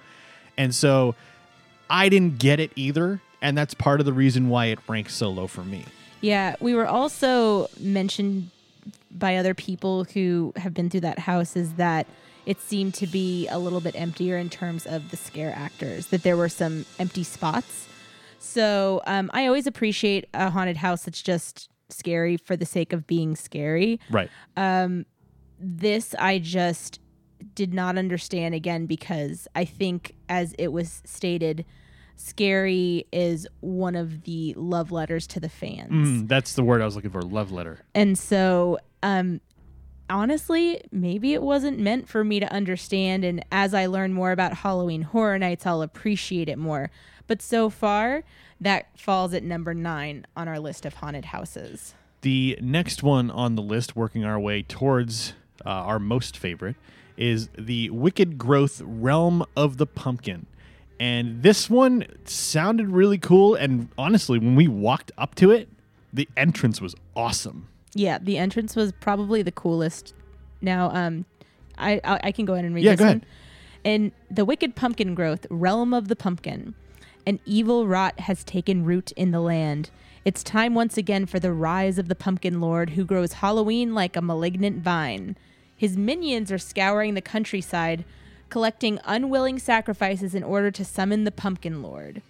And 0.57 0.75
so 0.75 1.15
I 1.89 2.09
didn't 2.09 2.37
get 2.37 2.59
it 2.59 2.71
either, 2.75 3.21
and 3.41 3.57
that's 3.57 3.73
part 3.73 3.99
of 3.99 4.05
the 4.05 4.13
reason 4.13 4.49
why 4.49 4.67
it 4.67 4.79
ranks 4.87 5.13
so 5.13 5.29
low 5.29 5.47
for 5.47 5.63
me. 5.63 5.85
Yeah, 6.21 6.55
we 6.59 6.75
were 6.75 6.87
also 6.87 7.67
mentioned 7.79 8.51
by 9.09 9.37
other 9.37 9.53
people 9.53 10.05
who 10.05 10.53
have 10.55 10.73
been 10.73 10.89
through 10.89 11.01
that 11.01 11.19
house 11.19 11.55
is 11.55 11.73
that 11.73 12.07
it 12.45 12.59
seemed 12.61 12.93
to 12.95 13.07
be 13.07 13.47
a 13.47 13.59
little 13.59 13.81
bit 13.81 13.95
emptier 13.95 14.37
in 14.37 14.49
terms 14.49 14.85
of 14.85 15.11
the 15.11 15.17
scare 15.17 15.53
actors, 15.55 16.07
that 16.07 16.23
there 16.23 16.37
were 16.37 16.49
some 16.49 16.85
empty 16.99 17.23
spots. 17.23 17.87
So 18.39 19.01
um, 19.05 19.29
I 19.33 19.45
always 19.45 19.67
appreciate 19.67 20.25
a 20.33 20.49
haunted 20.49 20.77
house 20.77 21.03
that's 21.03 21.21
just 21.21 21.69
scary 21.89 22.37
for 22.37 22.55
the 22.55 22.65
sake 22.65 22.93
of 22.93 23.05
being 23.05 23.35
scary. 23.35 23.99
Right. 24.09 24.29
This 25.63 26.15
I 26.17 26.39
just 26.39 26.99
did 27.53 27.73
not 27.73 27.97
understand 27.97 28.55
again 28.55 28.87
because 28.87 29.47
I 29.55 29.65
think, 29.65 30.13
as 30.27 30.53
it 30.57 30.69
was 30.69 31.03
stated, 31.05 31.65
scary 32.15 33.05
is 33.11 33.47
one 33.59 33.95
of 33.95 34.23
the 34.23 34.53
love 34.55 34.91
letters 34.91 35.27
to 35.27 35.39
the 35.39 35.49
fans. 35.49 35.91
Mm, 35.91 36.27
that's 36.27 36.53
the 36.53 36.63
word 36.63 36.81
I 36.81 36.85
was 36.85 36.95
looking 36.95 37.11
for. 37.11 37.21
Love 37.21 37.51
letter. 37.51 37.79
And 37.93 38.17
so, 38.17 38.79
um, 39.03 39.41
honestly, 40.11 40.81
maybe 40.91 41.33
it 41.33 41.41
wasn't 41.41 41.79
meant 41.79 42.07
for 42.07 42.23
me 42.23 42.39
to 42.39 42.51
understand. 42.53 43.23
And 43.23 43.43
as 43.51 43.73
I 43.73 43.85
learn 43.87 44.13
more 44.13 44.31
about 44.31 44.53
Halloween 44.57 45.03
Horror 45.03 45.39
Nights, 45.39 45.65
I'll 45.65 45.81
appreciate 45.81 46.49
it 46.49 46.57
more. 46.57 46.91
But 47.27 47.41
so 47.41 47.69
far, 47.69 48.23
that 48.59 48.99
falls 48.99 49.33
at 49.33 49.43
number 49.43 49.73
nine 49.73 50.25
on 50.35 50.47
our 50.47 50.59
list 50.59 50.85
of 50.85 50.95
haunted 50.95 51.25
houses. 51.25 51.95
The 52.21 52.59
next 52.61 53.01
one 53.01 53.31
on 53.31 53.55
the 53.55 53.61
list, 53.61 53.95
working 53.95 54.23
our 54.23 54.39
way 54.39 54.61
towards 54.61 55.33
uh, 55.65 55.69
our 55.69 55.97
most 55.97 56.37
favorite, 56.37 56.75
is 57.17 57.49
the 57.57 57.89
Wicked 57.89 58.37
Growth 58.37 58.81
Realm 58.83 59.43
of 59.55 59.77
the 59.77 59.87
Pumpkin. 59.87 60.45
And 60.99 61.41
this 61.41 61.67
one 61.67 62.05
sounded 62.25 62.89
really 62.89 63.17
cool. 63.17 63.55
And 63.55 63.89
honestly, 63.97 64.37
when 64.37 64.55
we 64.55 64.67
walked 64.67 65.11
up 65.17 65.33
to 65.35 65.49
it, 65.49 65.67
the 66.13 66.29
entrance 66.37 66.79
was 66.79 66.93
awesome. 67.15 67.67
Yeah, 67.93 68.17
the 68.19 68.37
entrance 68.37 68.75
was 68.75 68.91
probably 68.93 69.41
the 69.41 69.51
coolest. 69.51 70.13
Now, 70.61 70.89
um, 70.91 71.25
I 71.77 71.99
I, 72.03 72.19
I 72.25 72.31
can 72.31 72.45
go 72.45 72.53
ahead 72.53 72.65
and 72.65 72.73
read 72.75 72.83
Yeah, 72.83 72.91
this 72.91 72.99
go 72.99 73.05
one. 73.05 73.17
ahead. 73.17 73.25
In 73.83 74.11
the 74.29 74.45
wicked 74.45 74.75
pumpkin 74.75 75.15
growth, 75.15 75.47
realm 75.49 75.93
of 75.93 76.07
the 76.07 76.15
pumpkin, 76.15 76.75
an 77.25 77.39
evil 77.45 77.87
rot 77.87 78.19
has 78.21 78.43
taken 78.43 78.85
root 78.85 79.11
in 79.13 79.31
the 79.31 79.39
land. 79.41 79.89
It's 80.23 80.43
time 80.43 80.75
once 80.75 80.97
again 80.97 81.25
for 81.25 81.39
the 81.39 81.51
rise 81.51 81.97
of 81.97 82.07
the 82.07 82.15
pumpkin 82.15 82.61
lord 82.61 82.91
who 82.91 83.03
grows 83.03 83.33
Halloween 83.33 83.95
like 83.95 84.15
a 84.15 84.21
malignant 84.21 84.83
vine. 84.83 85.35
His 85.75 85.97
minions 85.97 86.51
are 86.51 86.59
scouring 86.59 87.15
the 87.15 87.21
countryside, 87.21 88.05
collecting 88.49 88.99
unwilling 89.03 89.57
sacrifices 89.57 90.35
in 90.35 90.43
order 90.43 90.69
to 90.69 90.85
summon 90.85 91.23
the 91.23 91.31
pumpkin 91.31 91.81
lord. 91.81 92.21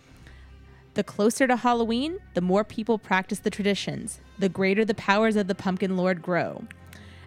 The 0.94 1.04
closer 1.06 1.48
to 1.48 1.56
Halloween, 1.56 2.20
the 2.34 2.42
more 2.42 2.66
people 2.66 2.98
practice 2.98 3.40
the 3.40 3.50
traditions, 3.50 4.20
the 4.38 4.50
greater 4.50 4.84
the 4.84 4.94
powers 4.94 5.38
of 5.38 5.48
the 5.48 5.56
pumpkin 5.56 5.96
lord 5.96 6.22
grow. 6.22 6.66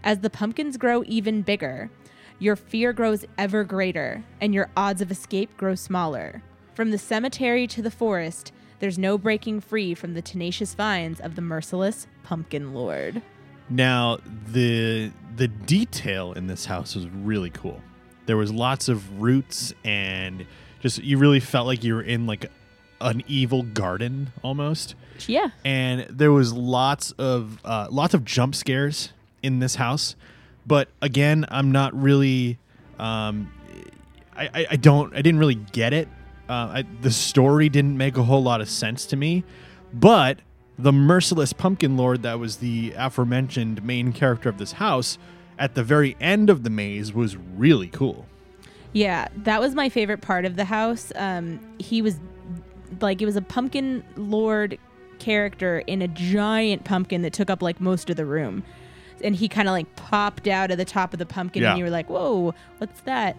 As 0.03 0.19
the 0.19 0.29
pumpkins 0.29 0.77
grow 0.77 1.03
even 1.07 1.41
bigger, 1.41 1.91
your 2.39 2.57
fear 2.57 2.93
grows 2.93 3.25
ever 3.39 3.65
greater, 3.65 4.23
and 4.39 4.53
your 4.53 4.69
odds 4.77 5.01
of 5.01 5.11
escape 5.11 5.57
grow 5.57 5.75
smaller. 5.75 6.43
From 6.75 6.91
the 6.91 6.99
cemetery 6.99 7.67
to 7.69 7.81
the 7.81 7.91
forest, 7.91 8.53
there's 8.81 8.99
no 8.99 9.17
breaking 9.17 9.63
free 9.63 9.95
from 9.95 10.13
the 10.13 10.21
tenacious 10.21 10.75
vines 10.75 11.19
of 11.19 11.35
the 11.35 11.41
merciless 11.41 12.07
pumpkin 12.23 12.75
lord. 12.75 13.23
Now, 13.71 14.19
the 14.47 15.11
the 15.37 15.49
detail 15.49 16.35
in 16.35 16.49
this 16.49 16.67
house 16.67 16.95
was 16.95 17.09
really 17.09 17.51
cool. 17.51 17.81
There 18.27 18.37
was 18.37 18.53
lots 18.53 18.89
of 18.89 19.23
roots 19.23 19.73
and 19.85 20.47
just 20.81 21.03
you 21.03 21.17
really 21.17 21.41
felt 21.41 21.67
like 21.67 21.83
you 21.83 21.95
were 21.95 22.03
in 22.03 22.27
like 22.27 22.51
an 23.05 23.23
evil 23.29 23.63
garden 23.63 24.33
almost. 24.43 24.95
Yeah. 25.29 25.51
and 25.65 26.07
there 26.11 26.33
was 26.33 26.53
lots 26.53 27.13
of 27.13 27.61
uh, 27.65 27.87
lots 27.91 28.15
of 28.15 28.25
jump 28.25 28.55
scares 28.57 29.13
in 29.45 29.61
this 29.61 29.77
house 29.77 30.17
but 30.67 30.89
again 31.01 31.45
i'm 31.51 31.71
not 31.71 31.95
really 31.95 32.59
um, 32.99 33.53
I, 34.37 34.47
I, 34.53 34.67
I 34.73 34.77
don't 34.77 35.15
i 35.15 35.23
didn't 35.23 35.39
really 35.39 35.55
get 35.55 35.93
it 35.93 36.09
uh, 36.49 36.53
I, 36.53 36.85
the 37.01 37.13
story 37.13 37.69
didn't 37.69 37.97
make 37.97 38.17
a 38.17 38.25
whole 38.25 38.43
lot 38.43 38.61
of 38.61 38.69
sense 38.69 39.07
to 39.07 39.17
me 39.17 39.45
but 39.93 40.41
the 40.81 40.93
merciless 40.93 41.53
pumpkin 41.53 41.97
lord 41.97 42.23
that 42.25 42.41
was 42.41 42.57
the 42.57 42.93
aforementioned 42.97 43.85
main 43.85 44.13
character 44.13 44.49
of 44.49 44.59
this 44.59 44.73
house 44.73 45.17
at 45.61 45.77
the 45.77 45.85
very 45.85 46.17
end 46.21 46.51
of 46.51 46.65
the 46.65 46.71
maze 46.71 47.13
was 47.15 47.37
really 47.37 47.89
cool 47.89 48.27
Yeah, 48.93 49.29
that 49.45 49.61
was 49.61 49.75
my 49.75 49.89
favorite 49.89 50.21
part 50.23 50.45
of 50.45 50.55
the 50.57 50.65
house. 50.65 51.11
Um, 51.17 51.59
he 51.79 52.01
was 52.03 52.17
like 53.03 53.21
it 53.23 53.27
was 53.27 53.37
a 53.37 53.43
pumpkin 53.43 54.03
lord 54.17 54.79
character 55.19 55.79
in 55.87 56.03
a 56.03 56.09
giant 56.09 56.85
pumpkin 56.85 57.23
that 57.23 57.33
took 57.33 57.49
up 57.51 57.63
like 57.63 57.81
most 57.81 58.11
of 58.11 58.17
the 58.17 58.27
room, 58.27 58.63
and 59.23 59.37
he 59.37 59.49
kind 59.49 59.69
of 59.69 59.73
like 59.73 59.95
popped 59.97 60.47
out 60.49 60.71
of 60.71 60.79
the 60.79 60.85
top 60.85 61.13
of 61.13 61.19
the 61.19 61.27
pumpkin, 61.27 61.63
Yeah. 61.63 61.71
and 61.71 61.79
you 61.79 61.85
were 61.85 61.91
like, 61.91 62.11
"Whoa, 62.11 62.55
what's 62.79 63.01
that?" 63.03 63.37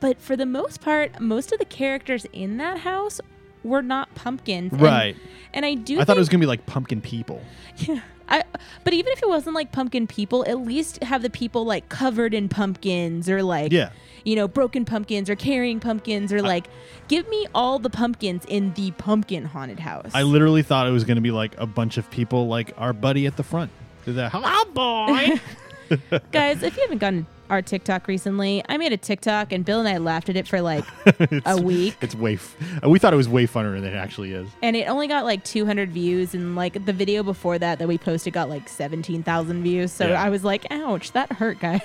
But 0.00 0.20
for 0.20 0.36
the 0.36 0.46
most 0.46 0.80
part, 0.80 1.20
most 1.20 1.52
of 1.52 1.58
the 1.58 1.64
characters 1.64 2.26
in 2.32 2.58
that 2.58 2.78
house 2.78 3.20
were 3.64 3.82
not 3.82 4.14
pumpkins, 4.14 4.72
Right. 4.72 5.16
And, 5.52 5.64
I 5.64 5.74
do. 5.74 5.98
i 6.00 6.04
thought 6.04 6.16
it 6.16 6.20
was 6.20 6.28
gonna 6.28 6.40
be 6.42 6.46
like 6.46 6.66
pumpkin 6.66 7.00
people 7.00 7.40
yeah. 7.78 8.00
I, 8.28 8.42
but 8.84 8.92
even 8.92 9.12
if 9.12 9.22
it 9.22 9.28
wasn't 9.28 9.54
like 9.54 9.70
pumpkin 9.72 10.06
people, 10.06 10.44
at 10.48 10.58
least 10.60 11.02
have 11.02 11.22
the 11.22 11.30
people 11.30 11.64
like 11.64 11.88
covered 11.88 12.34
in 12.34 12.48
pumpkins 12.48 13.28
or 13.30 13.42
like, 13.42 13.72
Yeah. 13.72 13.90
You 14.26 14.34
know, 14.36 14.46
broken 14.48 14.84
pumpkins 14.84 15.30
or 15.30 15.36
carrying 15.36 15.78
pumpkins 15.80 16.32
or 16.32 16.42
like, 16.42 16.66
give 17.08 17.26
me 17.28 17.46
all 17.54 17.78
the 17.78 17.88
pumpkins 17.88 18.44
in 18.48 18.74
the 18.74 18.90
pumpkin 18.92 19.44
haunted 19.44 19.78
house. 19.78 20.10
I 20.12 20.22
literally 20.24 20.62
thought 20.62 20.88
it 20.88 20.90
was 20.90 21.04
going 21.04 21.14
to 21.16 21.20
be 21.22 21.30
like 21.30 21.56
a 21.58 21.66
bunch 21.66 21.96
of 21.96 22.10
people 22.10 22.48
like 22.48 22.72
our 22.76 22.92
buddy 22.92 23.26
at 23.26 23.36
the 23.36 23.44
front. 23.44 23.70
The 24.04 24.28
hello 24.28 24.64
boy. 24.74 25.40
Guys, 26.32 26.64
if 26.64 26.74
you 26.76 26.82
haven't 26.82 26.98
gotten 26.98 27.26
our 27.48 27.62
TikTok 27.62 28.08
recently, 28.08 28.64
I 28.68 28.76
made 28.76 28.92
a 28.92 28.96
TikTok 28.96 29.52
and 29.52 29.64
Bill 29.64 29.78
and 29.78 29.88
I 29.88 29.98
laughed 29.98 30.28
at 30.28 30.36
it 30.36 30.48
for 30.48 30.60
like 30.60 30.84
a 31.46 31.62
week. 31.62 31.96
it's 32.00 32.16
way. 32.16 32.34
F- 32.34 32.56
uh, 32.84 32.90
we 32.90 32.98
thought 32.98 33.12
it 33.12 33.16
was 33.16 33.28
way 33.28 33.46
funner 33.46 33.72
than 33.80 33.84
it 33.84 33.94
actually 33.94 34.32
is. 34.32 34.48
And 34.62 34.74
it 34.74 34.88
only 34.88 35.06
got 35.06 35.24
like 35.24 35.44
200 35.44 35.90
views, 35.92 36.34
and 36.34 36.56
like 36.56 36.84
the 36.84 36.92
video 36.92 37.22
before 37.22 37.56
that 37.60 37.78
that 37.78 37.86
we 37.86 37.98
posted 37.98 38.32
got 38.32 38.48
like 38.48 38.68
17,000 38.68 39.62
views. 39.62 39.92
So 39.92 40.08
Yeah. 40.08 40.20
I 40.20 40.28
was 40.30 40.42
like, 40.42 40.66
ouch, 40.72 41.12
that 41.12 41.30
hurt, 41.30 41.60
guys. 41.60 41.80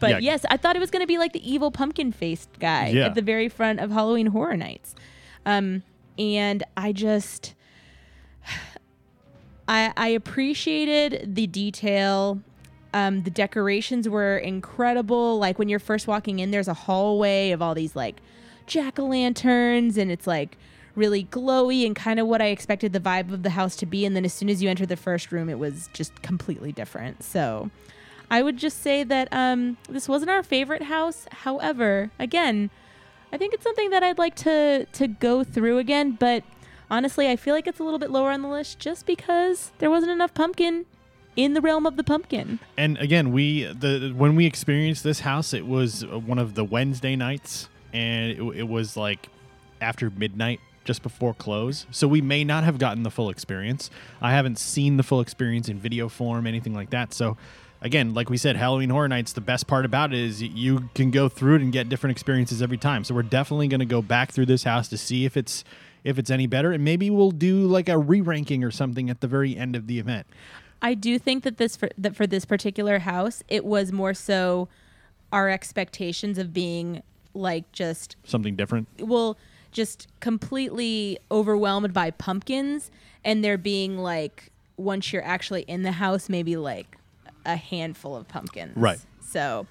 But 0.00 0.10
Yeah. 0.10 0.18
yes, 0.18 0.44
I 0.50 0.56
thought 0.56 0.74
it 0.76 0.80
was 0.80 0.90
going 0.90 1.02
to 1.02 1.06
be 1.06 1.18
like 1.18 1.32
the 1.32 1.48
evil 1.50 1.70
pumpkin 1.70 2.10
faced 2.12 2.48
guy 2.58 2.88
Yeah. 2.88 3.06
at 3.06 3.14
the 3.14 3.22
very 3.22 3.48
front 3.48 3.78
of 3.80 3.90
Halloween 3.92 4.26
Horror 4.26 4.56
Nights. 4.56 4.94
Um, 5.46 5.82
and 6.18 6.62
I 6.76 6.92
just. 6.92 7.54
I, 9.68 9.92
I 9.96 10.08
appreciated 10.08 11.34
the 11.34 11.46
detail. 11.46 12.40
Um, 12.92 13.22
the 13.22 13.30
decorations 13.30 14.08
were 14.08 14.36
incredible. 14.38 15.38
Like 15.38 15.58
when 15.58 15.68
you're 15.68 15.78
first 15.78 16.08
walking 16.08 16.40
in, 16.40 16.50
there's 16.50 16.66
a 16.68 16.74
hallway 16.74 17.50
of 17.52 17.62
all 17.62 17.74
these 17.74 17.94
like 17.94 18.16
jack 18.66 18.98
o' 18.98 19.06
lanterns, 19.06 19.96
and 19.96 20.10
it's 20.10 20.26
like 20.26 20.56
really 20.96 21.24
glowy 21.26 21.86
and 21.86 21.94
kind 21.94 22.18
of 22.18 22.26
what 22.26 22.42
I 22.42 22.46
expected 22.46 22.92
the 22.92 22.98
vibe 23.00 23.32
of 23.32 23.44
the 23.44 23.50
house 23.50 23.76
to 23.76 23.86
be. 23.86 24.04
And 24.04 24.16
then 24.16 24.24
as 24.24 24.32
soon 24.32 24.48
as 24.48 24.60
you 24.60 24.68
enter 24.68 24.86
the 24.86 24.96
first 24.96 25.30
room, 25.30 25.48
it 25.48 25.58
was 25.58 25.88
just 25.92 26.20
completely 26.22 26.72
different. 26.72 27.22
So 27.22 27.70
I 28.30 28.42
would 28.42 28.56
just 28.56 28.80
say 28.80 29.02
that 29.02 29.28
um, 29.32 29.76
this 29.88 30.08
wasn't 30.08 30.30
our 30.30 30.42
favorite 30.42 30.84
house. 30.84 31.26
However, 31.32 32.12
again, 32.18 32.70
I 33.32 33.36
think 33.38 33.54
it's 33.54 33.64
something 33.64 33.90
that 33.90 34.02
I'd 34.02 34.18
like 34.18 34.36
to 34.36 34.86
to 34.92 35.08
go 35.08 35.42
through 35.42 35.78
again. 35.78 36.12
But 36.12 36.44
honestly, 36.90 37.28
I 37.28 37.36
feel 37.36 37.54
like 37.54 37.66
it's 37.66 37.80
a 37.80 37.84
little 37.84 37.98
bit 37.98 38.10
lower 38.10 38.30
on 38.30 38.42
the 38.42 38.48
list 38.48 38.78
just 38.78 39.04
because 39.04 39.72
there 39.78 39.90
wasn't 39.90 40.12
enough 40.12 40.32
pumpkin 40.32 40.86
in 41.36 41.54
the 41.54 41.60
realm 41.60 41.86
of 41.86 41.96
the 41.96 42.04
pumpkin. 42.04 42.60
And 42.76 42.98
again, 42.98 43.32
we 43.32 43.64
the 43.64 44.12
when 44.16 44.36
we 44.36 44.46
experienced 44.46 45.02
this 45.02 45.20
house, 45.20 45.52
it 45.52 45.66
was 45.66 46.06
one 46.06 46.38
of 46.38 46.54
the 46.54 46.64
Wednesday 46.64 47.16
nights, 47.16 47.68
and 47.92 48.30
it, 48.30 48.42
it 48.58 48.68
was 48.68 48.96
like 48.96 49.28
after 49.80 50.08
midnight, 50.10 50.60
just 50.84 51.02
before 51.02 51.34
close. 51.34 51.86
So 51.90 52.06
we 52.06 52.20
may 52.20 52.44
not 52.44 52.62
have 52.62 52.78
gotten 52.78 53.02
the 53.02 53.10
full 53.10 53.28
experience. 53.28 53.90
I 54.20 54.30
haven't 54.32 54.58
seen 54.58 54.98
the 54.98 55.02
full 55.02 55.20
experience 55.20 55.68
in 55.68 55.80
video 55.80 56.08
form, 56.08 56.46
anything 56.46 56.74
like 56.74 56.90
that. 56.90 57.12
So. 57.12 57.36
Again, 57.82 58.12
like 58.12 58.28
we 58.28 58.36
said, 58.36 58.56
Halloween 58.56 58.90
Horror 58.90 59.08
Nights, 59.08 59.32
the 59.32 59.40
best 59.40 59.66
part 59.66 59.86
about 59.86 60.12
it 60.12 60.18
is 60.18 60.42
you 60.42 60.90
can 60.94 61.10
go 61.10 61.28
through 61.30 61.56
it 61.56 61.62
and 61.62 61.72
get 61.72 61.88
different 61.88 62.12
experiences 62.12 62.60
every 62.60 62.76
time. 62.76 63.04
So 63.04 63.14
we're 63.14 63.22
definitely 63.22 63.68
going 63.68 63.80
to 63.80 63.86
go 63.86 64.02
back 64.02 64.32
through 64.32 64.46
this 64.46 64.64
house 64.64 64.88
to 64.88 64.98
see 64.98 65.24
if 65.24 65.36
it's 65.36 65.64
if 66.02 66.18
it's 66.18 66.30
any 66.30 66.46
better, 66.46 66.72
and 66.72 66.82
maybe 66.82 67.10
we'll 67.10 67.30
do 67.30 67.66
like 67.66 67.88
a 67.88 67.98
re-ranking 67.98 68.64
or 68.64 68.70
something 68.70 69.10
at 69.10 69.20
the 69.20 69.28
very 69.28 69.54
end 69.56 69.76
of 69.76 69.86
the 69.86 69.98
event. 69.98 70.26
I 70.80 70.94
do 70.94 71.18
think 71.18 71.44
that 71.44 71.58
this 71.58 71.76
for 71.76 71.90
that 71.96 72.16
for 72.16 72.26
this 72.26 72.44
particular 72.44 73.00
house, 73.00 73.42
it 73.48 73.64
was 73.64 73.92
more 73.92 74.14
so 74.14 74.68
our 75.32 75.48
expectations 75.48 76.38
of 76.38 76.52
being 76.52 77.02
like 77.32 77.70
just 77.72 78.16
Something 78.24 78.56
different. 78.56 78.88
well 78.98 79.36
just 79.70 80.08
completely 80.18 81.16
overwhelmed 81.30 81.92
by 81.92 82.10
pumpkins 82.10 82.90
and 83.24 83.44
there 83.44 83.56
being 83.56 83.96
like 83.96 84.50
once 84.76 85.12
you're 85.12 85.24
actually 85.24 85.62
in 85.62 85.82
the 85.82 85.92
house 85.92 86.28
maybe 86.28 86.56
like 86.56 86.96
a 87.44 87.56
handful 87.56 88.16
of 88.16 88.28
pumpkins 88.28 88.76
Right. 88.76 88.98
so 89.20 89.66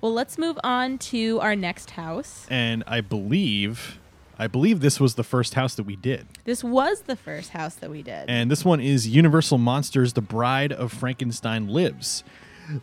well 0.00 0.12
let's 0.12 0.38
move 0.38 0.58
on 0.64 0.98
to 0.98 1.40
our 1.40 1.56
next 1.56 1.90
house 1.92 2.46
and 2.50 2.82
I 2.86 3.00
believe 3.00 3.98
I 4.38 4.46
believe 4.48 4.80
this 4.80 5.00
was 5.00 5.14
the 5.14 5.24
first 5.24 5.54
house 5.54 5.74
that 5.76 5.84
we 5.84 5.96
did. 5.96 6.26
This 6.44 6.62
was 6.62 7.00
the 7.02 7.16
first 7.16 7.52
house 7.52 7.74
that 7.76 7.88
we 7.90 8.02
did. 8.02 8.28
And 8.28 8.50
this 8.50 8.66
one 8.66 8.80
is 8.82 9.08
Universal 9.08 9.56
Monsters 9.56 10.12
The 10.12 10.20
Bride 10.20 10.72
of 10.72 10.92
Frankenstein 10.92 11.68
Lives. 11.68 12.22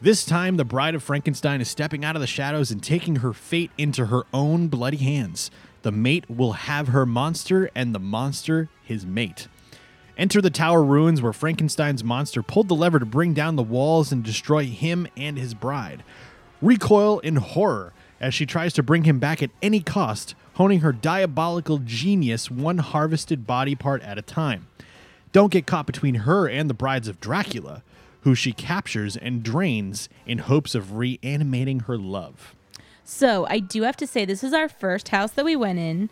This 0.01 0.25
time, 0.25 0.57
the 0.57 0.65
Bride 0.65 0.95
of 0.95 1.03
Frankenstein 1.03 1.61
is 1.61 1.67
stepping 1.69 2.03
out 2.03 2.15
of 2.15 2.21
the 2.21 2.27
shadows 2.27 2.71
and 2.71 2.81
taking 2.81 3.17
her 3.17 3.33
fate 3.33 3.69
into 3.77 4.07
her 4.07 4.23
own 4.33 4.67
bloody 4.67 4.97
hands. 4.97 5.51
The 5.83 5.91
mate 5.91 6.27
will 6.27 6.53
have 6.53 6.87
her 6.87 7.05
monster, 7.05 7.69
and 7.75 7.93
the 7.93 7.99
monster 7.99 8.69
his 8.81 9.05
mate. 9.05 9.47
Enter 10.17 10.41
the 10.41 10.49
tower 10.49 10.83
ruins 10.83 11.21
where 11.21 11.33
Frankenstein's 11.33 12.03
monster 12.03 12.43
pulled 12.43 12.67
the 12.67 12.75
lever 12.75 12.99
to 12.99 13.05
bring 13.05 13.33
down 13.33 13.55
the 13.55 13.63
walls 13.63 14.11
and 14.11 14.23
destroy 14.23 14.65
him 14.65 15.07
and 15.17 15.37
his 15.37 15.53
bride. 15.53 16.03
Recoil 16.61 17.19
in 17.19 17.37
horror 17.37 17.93
as 18.21 18.33
she 18.33 18.45
tries 18.45 18.73
to 18.73 18.83
bring 18.83 19.05
him 19.05 19.19
back 19.19 19.41
at 19.41 19.49
any 19.61 19.79
cost, 19.79 20.35
honing 20.53 20.81
her 20.81 20.93
diabolical 20.93 21.79
genius 21.79 22.51
one 22.51 22.77
harvested 22.77 23.47
body 23.47 23.75
part 23.75 24.01
at 24.03 24.19
a 24.19 24.21
time. 24.21 24.67
Don't 25.31 25.51
get 25.51 25.65
caught 25.65 25.87
between 25.87 26.15
her 26.15 26.47
and 26.47 26.69
the 26.69 26.75
brides 26.75 27.07
of 27.07 27.19
Dracula, 27.19 27.81
who 28.21 28.35
she 28.35 28.53
captures 28.53 29.17
and 29.17 29.41
drains 29.43 30.09
in 30.27 30.37
hopes 30.37 30.75
of 30.75 30.93
reanimating 30.93 31.81
her 31.81 31.97
love. 31.97 32.55
So 33.03 33.45
I 33.49 33.59
do 33.59 33.81
have 33.81 33.97
to 33.97 34.07
say, 34.07 34.25
this 34.25 34.43
is 34.43 34.53
our 34.53 34.69
first 34.69 35.09
house 35.09 35.31
that 35.31 35.43
we 35.43 35.55
went 35.55 35.79
in, 35.79 36.09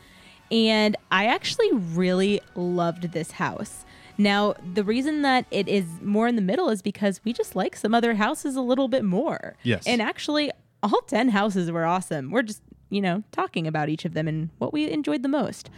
and 0.52 0.98
I 1.12 1.28
actually 1.28 1.72
really 1.72 2.42
loved 2.56 3.14
this 3.14 3.32
house. 3.32 3.86
Now, 4.22 4.56
the 4.74 4.84
reason 4.84 5.22
that 5.24 5.46
it 5.52 5.68
is 5.68 5.86
more 6.02 6.28
in 6.28 6.36
the 6.36 6.42
middle 6.42 6.70
is 6.70 6.82
because 6.82 7.22
we 7.24 7.34
just 7.34 7.56
like 7.56 7.76
some 7.76 7.94
other 7.94 8.16
houses 8.16 8.56
a 8.56 8.62
little 8.62 8.88
bit 8.88 9.04
more. 9.04 9.56
Yes. 9.64 9.84
And 9.86 10.02
actually, 10.02 10.52
all 10.84 11.02
10 11.02 11.30
houses 11.30 11.72
were 11.72 11.86
awesome. 11.86 12.32
We're 12.32 12.44
just, 12.44 12.62
you 12.90 13.02
know, 13.02 13.24
talking 13.32 13.68
about 13.68 13.90
each 13.90 14.06
of 14.06 14.14
them 14.14 14.28
and 14.28 14.50
what 14.58 14.74
we 14.74 14.90
enjoyed 14.90 15.24
the 15.24 15.30
most. 15.30 15.70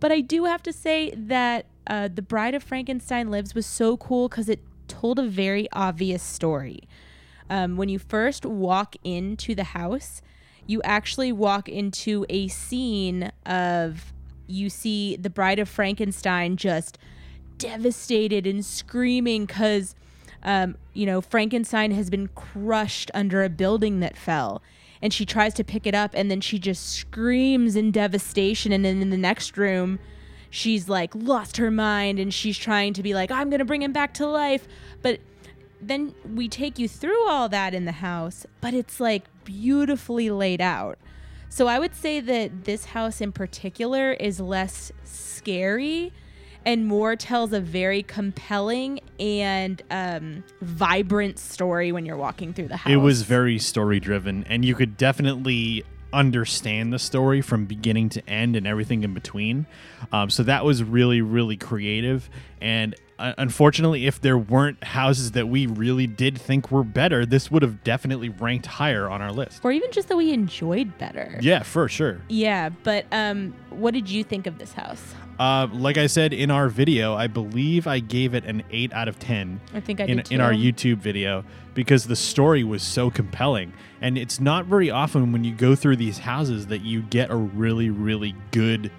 But 0.00 0.12
I 0.12 0.20
do 0.20 0.44
have 0.44 0.62
to 0.62 0.72
say 0.72 1.12
that 1.16 1.66
uh, 1.86 2.08
The 2.08 2.22
Bride 2.22 2.54
of 2.54 2.62
Frankenstein 2.62 3.30
Lives 3.30 3.54
was 3.54 3.66
so 3.66 3.96
cool 3.96 4.28
because 4.28 4.48
it 4.48 4.60
told 4.86 5.18
a 5.18 5.26
very 5.26 5.68
obvious 5.72 6.22
story. 6.22 6.88
Um, 7.50 7.76
when 7.76 7.88
you 7.88 7.98
first 7.98 8.44
walk 8.44 8.96
into 9.02 9.54
the 9.54 9.64
house, 9.64 10.22
you 10.66 10.82
actually 10.82 11.32
walk 11.32 11.68
into 11.68 12.26
a 12.28 12.48
scene 12.48 13.32
of 13.46 14.12
you 14.46 14.70
see 14.70 15.16
the 15.16 15.30
Bride 15.30 15.58
of 15.58 15.68
Frankenstein 15.68 16.56
just 16.56 16.98
devastated 17.58 18.46
and 18.46 18.64
screaming 18.64 19.46
because, 19.46 19.94
um, 20.42 20.76
you 20.94 21.04
know, 21.04 21.20
Frankenstein 21.20 21.90
has 21.90 22.08
been 22.10 22.28
crushed 22.28 23.10
under 23.14 23.42
a 23.42 23.48
building 23.48 24.00
that 24.00 24.16
fell. 24.16 24.62
And 25.00 25.12
she 25.12 25.24
tries 25.24 25.54
to 25.54 25.64
pick 25.64 25.86
it 25.86 25.94
up 25.94 26.12
and 26.14 26.30
then 26.30 26.40
she 26.40 26.58
just 26.58 26.90
screams 26.90 27.76
in 27.76 27.92
devastation. 27.92 28.72
And 28.72 28.84
then 28.84 29.00
in 29.00 29.10
the 29.10 29.16
next 29.16 29.56
room, 29.56 30.00
she's 30.50 30.88
like 30.88 31.14
lost 31.14 31.56
her 31.58 31.70
mind 31.70 32.18
and 32.18 32.32
she's 32.32 32.58
trying 32.58 32.94
to 32.94 33.02
be 33.02 33.14
like, 33.14 33.30
I'm 33.30 33.50
going 33.50 33.60
to 33.60 33.64
bring 33.64 33.82
him 33.82 33.92
back 33.92 34.14
to 34.14 34.26
life. 34.26 34.66
But 35.02 35.20
then 35.80 36.14
we 36.34 36.48
take 36.48 36.78
you 36.78 36.88
through 36.88 37.28
all 37.28 37.48
that 37.48 37.74
in 37.74 37.84
the 37.84 37.92
house, 37.92 38.46
but 38.60 38.74
it's 38.74 38.98
like 38.98 39.24
beautifully 39.44 40.30
laid 40.30 40.60
out. 40.60 40.98
So 41.48 41.66
I 41.66 41.78
would 41.78 41.94
say 41.94 42.20
that 42.20 42.64
this 42.64 42.86
house 42.86 43.20
in 43.20 43.32
particular 43.32 44.12
is 44.12 44.40
less 44.40 44.92
scary 45.04 46.12
and 46.68 46.86
more 46.86 47.16
tells 47.16 47.54
a 47.54 47.60
very 47.62 48.02
compelling 48.02 49.00
and 49.18 49.80
um, 49.90 50.44
vibrant 50.60 51.38
story 51.38 51.92
when 51.92 52.04
you're 52.04 52.18
walking 52.18 52.52
through 52.52 52.68
the 52.68 52.76
house. 52.76 52.92
It 52.92 52.96
was 52.96 53.22
very 53.22 53.58
story 53.58 53.98
driven, 54.00 54.44
and 54.44 54.66
you 54.66 54.74
could 54.74 54.98
definitely 54.98 55.82
understand 56.12 56.92
the 56.92 56.98
story 56.98 57.40
from 57.40 57.64
beginning 57.64 58.10
to 58.10 58.28
end 58.28 58.54
and 58.54 58.66
everything 58.66 59.02
in 59.02 59.14
between. 59.14 59.66
Um, 60.12 60.28
so 60.28 60.42
that 60.42 60.62
was 60.62 60.82
really, 60.82 61.22
really 61.22 61.56
creative. 61.56 62.28
And 62.60 62.94
uh, 63.18 63.32
unfortunately, 63.38 64.06
if 64.06 64.20
there 64.20 64.36
weren't 64.36 64.84
houses 64.84 65.30
that 65.32 65.48
we 65.48 65.66
really 65.66 66.06
did 66.06 66.38
think 66.38 66.70
were 66.70 66.84
better, 66.84 67.24
this 67.24 67.50
would 67.50 67.62
have 67.62 67.82
definitely 67.82 68.28
ranked 68.28 68.66
higher 68.66 69.08
on 69.08 69.22
our 69.22 69.32
list. 69.32 69.64
or 69.64 69.72
even 69.72 69.90
just 69.90 70.08
that 70.08 70.18
we 70.18 70.34
enjoyed 70.34 70.98
better. 70.98 71.38
Yeah, 71.40 71.62
for 71.62 71.88
sure. 71.88 72.20
Yeah, 72.28 72.68
but 72.68 73.06
um, 73.10 73.54
what 73.70 73.94
did 73.94 74.10
you 74.10 74.22
think 74.22 74.46
of 74.46 74.58
this 74.58 74.74
house? 74.74 75.14
Uh, 75.38 75.68
like 75.72 75.96
I 75.96 76.08
said 76.08 76.32
in 76.32 76.50
our 76.50 76.68
video, 76.68 77.14
I 77.14 77.28
believe 77.28 77.86
I 77.86 78.00
gave 78.00 78.34
it 78.34 78.44
an 78.44 78.64
8 78.70 78.92
out 78.92 79.06
of 79.06 79.18
10 79.20 79.60
I 79.72 79.80
think 79.80 80.00
I 80.00 80.04
in, 80.04 80.16
did 80.16 80.32
in 80.32 80.40
our. 80.40 80.52
YouTube 80.52 80.98
video 80.98 81.44
because 81.74 82.06
the 82.06 82.16
story 82.16 82.64
was 82.64 82.82
so 82.82 83.10
compelling. 83.10 83.72
And 84.00 84.18
it's 84.18 84.40
not 84.40 84.66
very 84.66 84.90
often 84.90 85.30
when 85.30 85.44
you 85.44 85.54
go 85.54 85.76
through 85.76 85.96
these 85.96 86.18
houses 86.18 86.66
that 86.66 86.80
you 86.80 87.02
get 87.02 87.30
a 87.30 87.36
really, 87.36 87.90
really 87.90 88.34
good 88.50 88.90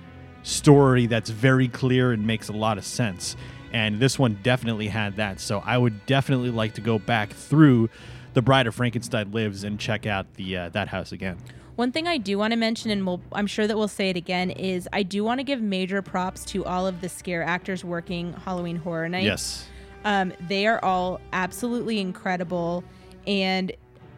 story 0.43 1.05
that's 1.05 1.29
very 1.29 1.67
clear 1.67 2.13
and 2.13 2.25
makes 2.25 2.47
a 2.47 2.53
lot 2.53 2.77
of 2.77 2.85
sense. 2.85 3.35
And 3.73 3.99
this 3.99 4.17
one 4.17 4.39
definitely 4.41 4.87
had 4.87 5.17
that. 5.17 5.41
So 5.41 5.61
I 5.65 5.77
would 5.77 6.05
definitely 6.05 6.51
like 6.51 6.75
to 6.75 6.81
go 6.81 6.97
back 6.99 7.33
through 7.33 7.89
The 8.33 8.41
Bride 8.41 8.65
of 8.67 8.75
Frankenstein 8.75 9.31
Lives 9.31 9.65
and 9.65 9.77
check 9.77 10.05
out 10.05 10.33
the 10.35 10.55
uh, 10.55 10.69
that 10.69 10.87
house 10.87 11.11
again. 11.11 11.37
One 11.79 11.93
thing 11.93 12.09
I 12.09 12.17
do 12.17 12.37
want 12.37 12.51
to 12.51 12.57
mention, 12.57 12.91
and 12.91 13.07
we'll, 13.07 13.21
I'm 13.31 13.47
sure 13.47 13.65
that 13.65 13.77
we'll 13.77 13.87
say 13.87 14.09
it 14.09 14.17
again, 14.17 14.49
is 14.51 14.89
I 14.91 15.01
do 15.01 15.23
want 15.23 15.39
to 15.39 15.45
give 15.45 15.61
major 15.61 16.01
props 16.01 16.43
to 16.47 16.65
all 16.65 16.85
of 16.85 16.99
the 16.99 17.07
scare 17.07 17.41
actors 17.41 17.85
working 17.85 18.33
Halloween 18.33 18.75
Horror 18.75 19.07
Nights. 19.07 19.23
Yes. 19.25 19.67
Um, 20.03 20.33
they 20.49 20.67
are 20.67 20.83
all 20.83 21.21
absolutely 21.31 22.01
incredible. 22.01 22.83
And 23.25 23.71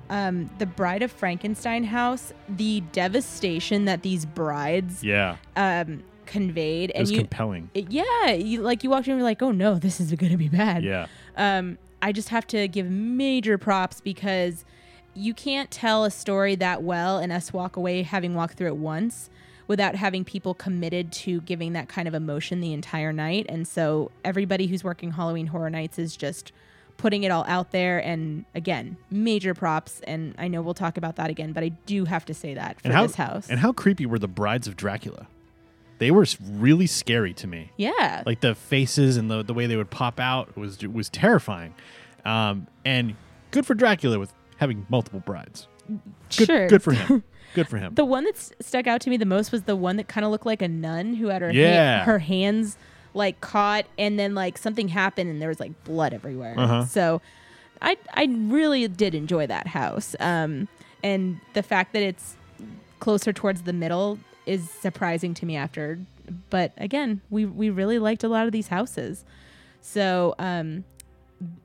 um, 0.09 0.49
the 0.57 0.65
Bride 0.65 1.03
of 1.03 1.11
Frankenstein 1.11 1.83
house, 1.83 2.33
the 2.49 2.81
devastation 2.93 3.85
that 3.85 4.01
these 4.01 4.25
brides 4.25 5.03
Yeah. 5.03 5.35
um, 5.55 6.01
conveyed, 6.25 6.89
It 6.89 6.95
and 6.95 7.01
was 7.03 7.11
you, 7.11 7.19
compelling. 7.19 7.69
it- 7.75 7.91
yeah, 7.91 8.31
you 8.31 8.63
like 8.63 8.83
you 8.83 8.89
walked 8.89 9.05
in 9.05 9.11
and 9.11 9.19
you're 9.19 9.23
like, 9.29 9.43
oh 9.43 9.51
no, 9.51 9.75
this 9.75 9.99
is 9.99 10.11
going 10.15 10.31
to 10.31 10.37
be 10.37 10.49
bad. 10.49 10.83
Yeah. 10.83 11.05
Um, 11.37 11.77
I 12.01 12.11
just 12.11 12.29
have 12.29 12.47
to 12.47 12.67
give 12.67 12.89
major 12.89 13.59
props 13.59 14.01
because 14.01 14.65
you 15.13 15.33
can't 15.33 15.69
tell 15.71 16.05
a 16.05 16.11
story 16.11 16.55
that 16.55 16.83
well 16.83 17.17
and 17.17 17.31
us 17.31 17.51
walk 17.51 17.75
away 17.75 18.03
having 18.03 18.33
walked 18.33 18.57
through 18.57 18.67
it 18.67 18.77
once 18.77 19.29
without 19.67 19.95
having 19.95 20.25
people 20.25 20.53
committed 20.53 21.11
to 21.11 21.41
giving 21.41 21.73
that 21.73 21.87
kind 21.87 22.07
of 22.07 22.13
emotion 22.13 22.59
the 22.61 22.73
entire 22.73 23.13
night. 23.13 23.45
And 23.47 23.67
so 23.67 24.11
everybody 24.23 24.67
who's 24.67 24.83
working 24.83 25.11
Halloween 25.11 25.47
Horror 25.47 25.69
Nights 25.69 25.97
is 25.97 26.17
just 26.17 26.51
putting 26.97 27.23
it 27.23 27.31
all 27.31 27.45
out 27.47 27.71
there. 27.71 27.99
And 27.99 28.45
again, 28.53 28.97
major 29.09 29.53
props. 29.53 30.01
And 30.05 30.35
I 30.37 30.47
know 30.47 30.61
we'll 30.61 30.73
talk 30.73 30.97
about 30.97 31.15
that 31.15 31.29
again, 31.29 31.53
but 31.53 31.63
I 31.63 31.69
do 31.69 32.05
have 32.05 32.25
to 32.25 32.33
say 32.33 32.53
that 32.53 32.81
for 32.81 32.87
and 32.87 32.93
how, 32.93 33.03
this 33.03 33.15
house. 33.15 33.49
And 33.49 33.59
how 33.59 33.71
creepy 33.71 34.05
were 34.05 34.19
the 34.19 34.27
brides 34.27 34.67
of 34.67 34.75
Dracula? 34.75 35.27
They 35.99 36.11
were 36.11 36.25
really 36.51 36.87
scary 36.87 37.33
to 37.35 37.47
me. 37.47 37.71
yeah. 37.77 38.23
Like 38.25 38.41
the 38.41 38.55
faces 38.55 39.17
and 39.17 39.29
the, 39.29 39.43
the 39.43 39.53
way 39.53 39.67
they 39.67 39.77
would 39.77 39.91
pop 39.91 40.19
out 40.19 40.57
was 40.57 40.79
was 40.85 41.09
terrifying. 41.09 41.75
Um, 42.25 42.67
and 42.83 43.15
good 43.51 43.65
for 43.65 43.73
Dracula 43.75 44.19
with 44.19 44.33
having 44.61 44.85
multiple 44.89 45.19
brides. 45.25 45.67
Good, 46.37 46.47
sure. 46.47 46.67
good 46.69 46.81
for 46.83 46.93
him. 46.93 47.23
good 47.55 47.67
for 47.67 47.77
him. 47.77 47.93
The 47.95 48.05
one 48.05 48.23
that 48.23 48.37
stuck 48.63 48.87
out 48.87 49.01
to 49.01 49.09
me 49.09 49.17
the 49.17 49.25
most 49.25 49.51
was 49.51 49.63
the 49.63 49.75
one 49.75 49.97
that 49.97 50.07
kind 50.07 50.23
of 50.23 50.31
looked 50.31 50.45
like 50.45 50.61
a 50.61 50.67
nun 50.69 51.15
who 51.15 51.27
had 51.27 51.41
her 51.41 51.49
ha- 51.49 51.53
Yeah. 51.57 52.03
her 52.05 52.19
hands 52.19 52.77
like 53.13 53.41
caught 53.41 53.85
and 53.97 54.17
then 54.17 54.33
like 54.35 54.57
something 54.57 54.87
happened 54.87 55.29
and 55.29 55.41
there 55.41 55.49
was 55.49 55.59
like 55.59 55.83
blood 55.83 56.13
everywhere. 56.13 56.55
Uh-huh. 56.57 56.85
So 56.85 57.21
I 57.81 57.97
I 58.13 58.25
really 58.29 58.87
did 58.87 59.13
enjoy 59.15 59.47
that 59.47 59.67
house. 59.67 60.15
Um 60.21 60.69
and 61.03 61.41
the 61.53 61.63
fact 61.63 61.91
that 61.93 62.03
it's 62.03 62.37
closer 62.99 63.33
towards 63.33 63.63
the 63.63 63.73
middle 63.73 64.19
is 64.45 64.69
surprising 64.69 65.33
to 65.33 65.45
me 65.45 65.55
after 65.57 65.99
but 66.49 66.71
again, 66.77 67.19
we 67.29 67.45
we 67.45 67.69
really 67.69 67.99
liked 67.99 68.23
a 68.23 68.29
lot 68.29 68.45
of 68.45 68.53
these 68.53 68.67
houses. 68.69 69.25
So 69.81 70.35
um 70.39 70.85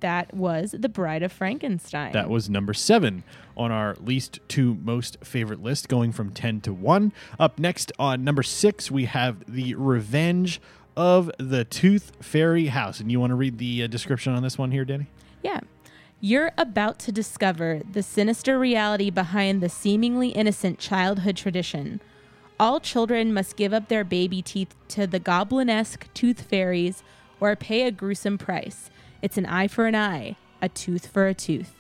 that 0.01 0.35
was 0.35 0.75
The 0.79 0.89
Bride 0.89 1.23
of 1.23 1.33
Frankenstein. 1.33 2.13
That 2.13 2.31
was 2.31 2.49
number 2.49 2.75
seven 2.75 3.25
on 3.57 3.71
our 3.71 3.97
least 4.01 4.41
to 4.49 4.75
most 4.83 5.19
favorite 5.23 5.63
list, 5.63 5.89
going 5.89 6.13
from 6.13 6.31
10 6.31 6.61
to 6.63 6.73
1. 6.73 7.13
Up 7.39 7.59
next 7.59 7.93
on 7.99 8.25
number 8.25 8.43
six, 8.43 8.91
we 8.91 9.07
have 9.07 9.43
The 9.53 9.75
Revenge 9.75 10.61
of 10.97 11.31
the 11.39 11.65
Tooth 11.65 12.13
Fairy 12.21 12.67
House. 12.67 13.01
And 13.01 13.13
you 13.13 13.21
want 13.21 13.31
to 13.31 13.35
read 13.35 13.59
the 13.59 13.85
uh, 13.85 13.87
description 13.87 14.33
on 14.33 14.43
this 14.43 14.57
one 14.57 14.71
here, 14.71 14.85
Danny? 14.85 15.07
Yeah. 15.43 15.61
You're 16.21 16.53
about 16.57 16.99
to 17.01 17.13
discover 17.13 17.83
the 17.91 18.03
sinister 18.03 18.59
reality 18.59 19.11
behind 19.11 19.63
the 19.63 19.69
seemingly 19.69 20.31
innocent 20.31 20.79
childhood 20.79 21.37
tradition. 21.37 22.01
All 22.59 22.81
children 22.81 23.35
must 23.35 23.57
give 23.57 23.75
up 23.75 23.89
their 23.89 24.05
baby 24.05 24.41
teeth 24.41 24.75
to 24.89 25.07
the 25.07 25.19
goblin 25.19 25.69
esque 25.69 26.09
tooth 26.15 26.41
fairies 26.41 27.03
or 27.39 27.55
pay 27.55 27.83
a 27.83 27.91
gruesome 27.91 28.39
price. 28.39 28.91
It's 29.23 29.39
an 29.39 29.47
eye 29.47 29.69
for 29.69 29.87
an 29.87 29.95
eye, 29.95 30.37
a 30.61 30.69
tooth 30.69 31.07
for 31.07 31.27
a 31.27 31.35
tooth. 31.35 31.75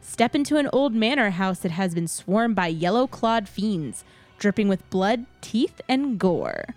Step 0.00 0.34
into 0.34 0.56
an 0.56 0.68
old 0.72 0.94
manor 0.94 1.30
house 1.30 1.60
that 1.60 1.72
has 1.72 1.94
been 1.94 2.08
swarmed 2.08 2.56
by 2.56 2.66
yellow 2.66 3.06
clawed 3.06 3.48
fiends, 3.48 4.04
dripping 4.38 4.68
with 4.68 4.88
blood, 4.90 5.26
teeth, 5.40 5.80
and 5.88 6.18
gore. 6.18 6.74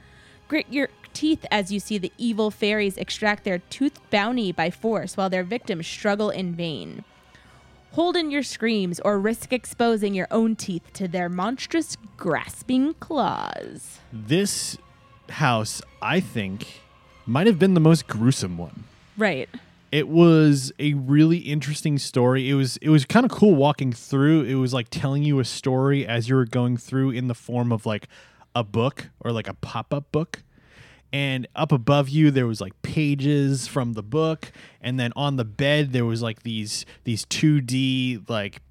Grit 0.48 0.68
your 0.70 0.90
teeth 1.14 1.46
as 1.50 1.72
you 1.72 1.80
see 1.80 1.98
the 1.98 2.12
evil 2.18 2.52
fairies 2.52 2.98
extract 2.98 3.44
their 3.44 3.60
tooth 3.60 4.00
bounty 4.10 4.52
by 4.52 4.70
force 4.70 5.16
while 5.16 5.30
their 5.30 5.44
victims 5.44 5.88
struggle 5.88 6.30
in 6.30 6.54
vain. 6.54 7.04
Hold 7.94 8.16
in 8.16 8.32
your 8.32 8.44
screams 8.44 9.00
or 9.02 9.20
risk 9.20 9.54
exposing 9.54 10.14
your 10.14 10.28
own 10.32 10.56
teeth 10.56 10.92
to 10.94 11.08
their 11.08 11.30
monstrous, 11.30 11.96
grasping 12.18 12.96
claws. 12.96 14.00
This 14.12 14.78
house, 15.30 15.82
I 16.02 16.20
think, 16.20 16.82
might 17.26 17.48
have 17.48 17.60
been 17.60 17.76
the 17.76 17.80
most 17.80 18.08
gruesome 18.08 18.58
one. 18.58 18.86
Right. 19.16 19.48
It 19.94 20.08
was 20.08 20.72
a 20.80 20.96
really 20.96 21.38
interesting 21.38 22.00
story. 22.00 22.50
It 22.50 22.56
was 22.56 22.78
it 22.78 22.90
was 22.90 23.06
kind 23.06 23.28
of 23.28 23.32
cool 23.32 23.54
walking 23.54 23.94
through. 23.94 24.42
It 24.42 24.56
was 24.56 24.74
like 24.74 24.88
telling 24.90 25.22
you 25.22 25.40
a 25.40 25.46
story 25.46 26.04
as 26.04 26.28
you 26.28 26.34
were 26.34 26.46
going 26.46 26.78
through 26.78 27.12
in 27.12 27.28
the 27.28 27.36
form 27.36 27.72
of 27.72 27.86
like 27.86 28.08
a 28.56 28.64
book 28.64 29.12
or 29.20 29.32
like 29.32 29.48
a 29.48 29.54
pop-up 29.54 30.12
book. 30.12 30.42
And 31.12 31.48
up 31.56 31.72
above 31.72 32.10
you 32.10 32.32
there 32.32 32.48
was 32.48 32.60
like 32.60 32.74
pages 32.82 33.68
from 33.68 33.94
the 33.94 34.02
book 34.02 34.52
and 34.82 35.00
then 35.00 35.14
on 35.16 35.36
the 35.36 35.46
bed 35.46 35.94
there 35.94 36.06
was 36.06 36.24
like 36.24 36.42
these 36.42 36.88
these 37.04 37.24
2D 37.28 38.28
like 38.28 38.64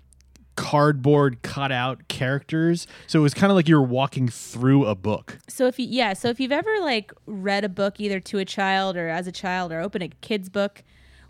cardboard 0.56 1.42
cutout 1.42 2.08
characters. 2.08 2.88
So 3.06 3.20
it 3.20 3.22
was 3.22 3.32
kind 3.32 3.52
of 3.52 3.54
like 3.54 3.68
you 3.68 3.76
were 3.76 3.86
walking 3.86 4.26
through 4.26 4.86
a 4.86 4.96
book. 4.96 5.38
So 5.48 5.68
if 5.68 5.78
you 5.78 5.86
yeah, 5.88 6.14
so 6.14 6.30
if 6.30 6.40
you've 6.40 6.50
ever 6.50 6.80
like 6.80 7.12
read 7.26 7.62
a 7.62 7.68
book 7.68 8.00
either 8.00 8.18
to 8.18 8.38
a 8.38 8.44
child 8.44 8.96
or 8.96 9.06
as 9.06 9.28
a 9.28 9.32
child 9.32 9.70
or 9.70 9.80
open 9.80 10.02
a 10.02 10.08
kid's 10.20 10.48
book 10.48 10.82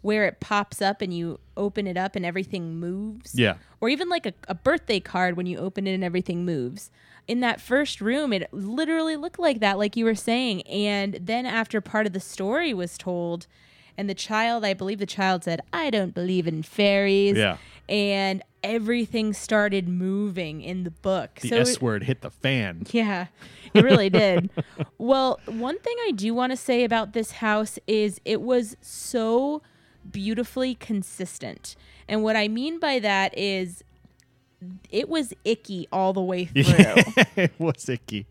where 0.02 0.26
it 0.26 0.40
pops 0.40 0.82
up 0.82 1.00
and 1.00 1.14
you 1.16 1.38
open 1.56 1.86
it 1.86 1.96
up 1.96 2.14
and 2.16 2.26
everything 2.26 2.76
moves. 2.78 3.34
Yeah. 3.34 3.54
Or 3.80 3.88
even 3.88 4.08
like 4.08 4.26
a, 4.26 4.34
a 4.48 4.54
birthday 4.54 5.00
card 5.00 5.36
when 5.36 5.46
you 5.46 5.58
open 5.58 5.86
it 5.86 5.94
and 5.94 6.04
everything 6.04 6.44
moves. 6.44 6.90
In 7.28 7.40
that 7.40 7.60
first 7.60 8.00
room, 8.00 8.32
it 8.32 8.52
literally 8.52 9.16
looked 9.16 9.38
like 9.38 9.60
that, 9.60 9.78
like 9.78 9.96
you 9.96 10.04
were 10.04 10.14
saying. 10.16 10.62
And 10.62 11.18
then 11.22 11.46
after 11.46 11.80
part 11.80 12.06
of 12.06 12.12
the 12.12 12.20
story 12.20 12.74
was 12.74 12.98
told, 12.98 13.46
and 13.96 14.08
the 14.10 14.14
child, 14.14 14.64
I 14.64 14.74
believe 14.74 14.98
the 14.98 15.06
child 15.06 15.44
said, 15.44 15.60
I 15.72 15.90
don't 15.90 16.14
believe 16.14 16.48
in 16.48 16.62
fairies. 16.62 17.36
Yeah. 17.36 17.58
And 17.88 18.42
everything 18.64 19.32
started 19.34 19.88
moving 19.88 20.62
in 20.62 20.84
the 20.84 20.90
book. 20.90 21.36
The 21.40 21.48
so 21.48 21.56
S 21.58 21.70
it- 21.72 21.82
word 21.82 22.04
hit 22.04 22.22
the 22.22 22.30
fan. 22.30 22.86
yeah, 22.90 23.26
it 23.74 23.84
really 23.84 24.08
did. 24.10 24.50
well, 24.98 25.38
one 25.46 25.78
thing 25.78 25.96
I 26.08 26.12
do 26.12 26.32
want 26.34 26.50
to 26.52 26.56
say 26.56 26.82
about 26.84 27.12
this 27.12 27.32
house 27.32 27.78
is 27.86 28.20
it 28.24 28.40
was 28.40 28.76
so 28.80 29.62
beautifully 30.10 30.74
consistent. 30.74 31.76
And 32.08 32.22
what 32.22 32.36
I 32.36 32.48
mean 32.48 32.78
by 32.78 32.98
that 32.98 33.36
is 33.36 33.82
it 34.90 35.08
was 35.08 35.32
icky 35.44 35.88
all 35.92 36.12
the 36.12 36.20
way 36.22 36.44
through. 36.46 37.24
it 37.36 37.52
was 37.58 37.88
icky. 37.88 38.26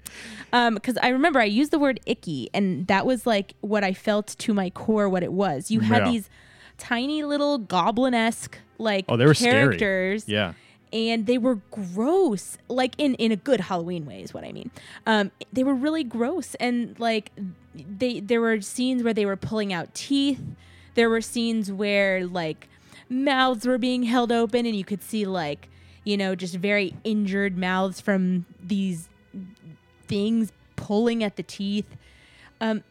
Um, 0.54 0.76
because 0.76 0.98
I 1.02 1.10
remember 1.10 1.40
I 1.40 1.46
used 1.46 1.72
the 1.72 1.80
word 1.80 2.00
icky, 2.06 2.50
and 2.54 2.88
that 2.88 3.06
was 3.06 3.26
like 3.26 3.54
what 3.62 3.84
I 3.84 3.94
felt 3.94 4.28
to 4.40 4.54
my 4.54 4.70
core. 4.70 5.10
What 5.10 5.24
it 5.24 5.34
was, 5.34 5.72
you 5.72 5.82
had 5.82 6.04
Yeah. 6.06 6.12
these 6.12 6.30
tiny 6.78 7.24
little 7.24 7.58
goblin 7.58 8.14
esque 8.14 8.58
like 8.78 9.06
Oh, 9.10 9.18
they 9.18 9.26
were 9.26 9.34
scary. 9.34 9.52
characters, 9.78 10.28
Yeah. 10.28 10.54
and 10.94 11.26
they 11.28 11.38
were 11.38 11.56
gross, 11.70 12.58
like 12.68 12.96
in 12.98 13.16
in 13.16 13.32
a 13.32 13.36
good 13.36 13.60
Halloween 13.62 14.06
way 14.06 14.22
is 14.22 14.34
what 14.34 14.44
I 14.44 14.52
mean. 14.52 14.72
Um, 15.06 15.32
they 15.52 15.64
were 15.64 15.76
really 15.76 16.04
gross, 16.04 16.56
and 16.56 16.98
like 17.00 17.32
they 17.76 18.20
there 18.22 18.42
were 18.42 18.62
scenes 18.62 19.04
where 19.04 19.14
they 19.14 19.26
were 19.26 19.38
pulling 19.38 19.74
out 19.74 19.94
teeth. 19.94 20.40
There 20.96 21.10
were 21.10 21.22
scenes 21.22 21.72
where 21.72 22.26
like 22.26 22.68
mouths 23.10 23.66
were 23.66 23.78
being 23.78 24.04
held 24.04 24.32
open, 24.32 24.66
and 24.66 24.76
you 24.76 24.84
could 24.84 25.02
see 25.04 25.26
like 25.26 25.68
you 26.04 26.18
know 26.18 26.36
just 26.36 26.56
very 26.56 26.94
injured 27.04 27.58
mouths 27.58 28.02
from 28.02 28.46
these 28.62 29.08
things 30.08 30.52
pulling 30.76 31.24
at 31.24 31.36
the 31.36 31.44
teeth. 31.44 31.96
Um, 32.60 32.84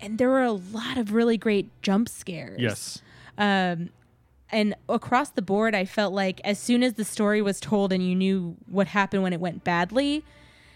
and 0.00 0.18
there 0.18 0.28
were 0.28 0.42
a 0.44 0.52
lot 0.52 0.96
of 0.96 1.12
really 1.12 1.36
great 1.36 1.68
jump 1.82 2.08
scares. 2.08 2.60
Yes. 2.60 3.02
Um, 3.36 3.90
and 4.50 4.74
across 4.88 5.30
the 5.30 5.42
board, 5.42 5.74
I 5.74 5.84
felt 5.84 6.14
like 6.14 6.40
as 6.44 6.58
soon 6.58 6.82
as 6.82 6.94
the 6.94 7.04
story 7.04 7.42
was 7.42 7.60
told 7.60 7.92
and 7.92 8.06
you 8.06 8.14
knew 8.14 8.56
what 8.66 8.86
happened 8.86 9.22
when 9.22 9.32
it 9.32 9.40
went 9.40 9.64
badly, 9.64 10.24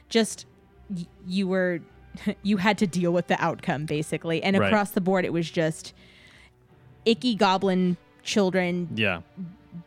just 0.08 0.44
y- 0.90 1.06
you 1.26 1.46
were 1.48 1.80
you 2.42 2.58
had 2.58 2.76
to 2.78 2.86
deal 2.86 3.12
with 3.12 3.28
the 3.28 3.42
outcome 3.42 3.86
basically. 3.86 4.42
And 4.42 4.58
Right. 4.58 4.66
across 4.66 4.90
the 4.90 5.00
board, 5.00 5.24
it 5.24 5.32
was 5.32 5.50
just 5.50 5.94
icky 7.04 7.34
goblin 7.34 7.96
children 8.22 8.88
Yeah. 8.94 9.20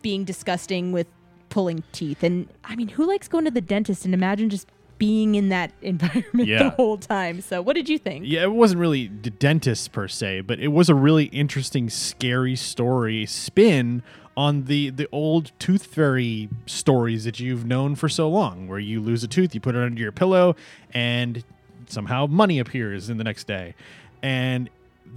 being 0.01 0.23
disgusting 0.23 0.91
with 0.91 1.07
pulling 1.49 1.83
teeth. 1.91 2.23
And 2.23 2.47
I 2.63 2.75
mean, 2.75 2.89
who 2.89 3.07
likes 3.07 3.27
going 3.27 3.45
to 3.45 3.51
the 3.51 3.61
dentist 3.61 4.05
and 4.05 4.13
imagine 4.13 4.49
just 4.49 4.67
being 4.97 5.35
in 5.35 5.49
that 5.49 5.71
environment 5.81 6.47
Yeah. 6.47 6.63
the 6.63 6.69
whole 6.71 6.97
time? 6.97 7.41
So, 7.41 7.61
what 7.61 7.75
did 7.75 7.87
you 7.89 7.97
think? 7.97 8.25
Yeah, 8.27 8.43
it 8.43 8.51
wasn't 8.51 8.81
really 8.81 9.07
the 9.07 9.29
dentist 9.29 9.91
per 9.91 10.07
se, 10.07 10.41
but 10.41 10.59
it 10.59 10.69
was 10.69 10.89
a 10.89 10.95
really 10.95 11.25
interesting, 11.25 11.89
scary 11.89 12.55
story 12.55 13.25
spin 13.25 14.03
on 14.37 14.65
the 14.65 14.89
the 14.89 15.07
old 15.13 15.53
tooth 15.59 15.85
fairy 15.85 16.49
stories 16.65 17.23
that 17.23 17.39
you've 17.39 17.65
known 17.65 17.95
for 17.95 18.09
so 18.09 18.27
long, 18.29 18.67
where 18.67 18.79
you 18.79 18.99
lose 18.99 19.23
a 19.23 19.27
tooth, 19.29 19.55
you 19.55 19.61
put 19.61 19.75
it 19.75 19.81
under 19.81 20.01
your 20.01 20.11
pillow, 20.11 20.55
and 20.93 21.43
somehow 21.87 22.25
money 22.25 22.59
appears 22.59 23.09
in 23.09 23.17
the 23.17 23.23
next 23.23 23.47
day. 23.47 23.75
And 24.21 24.69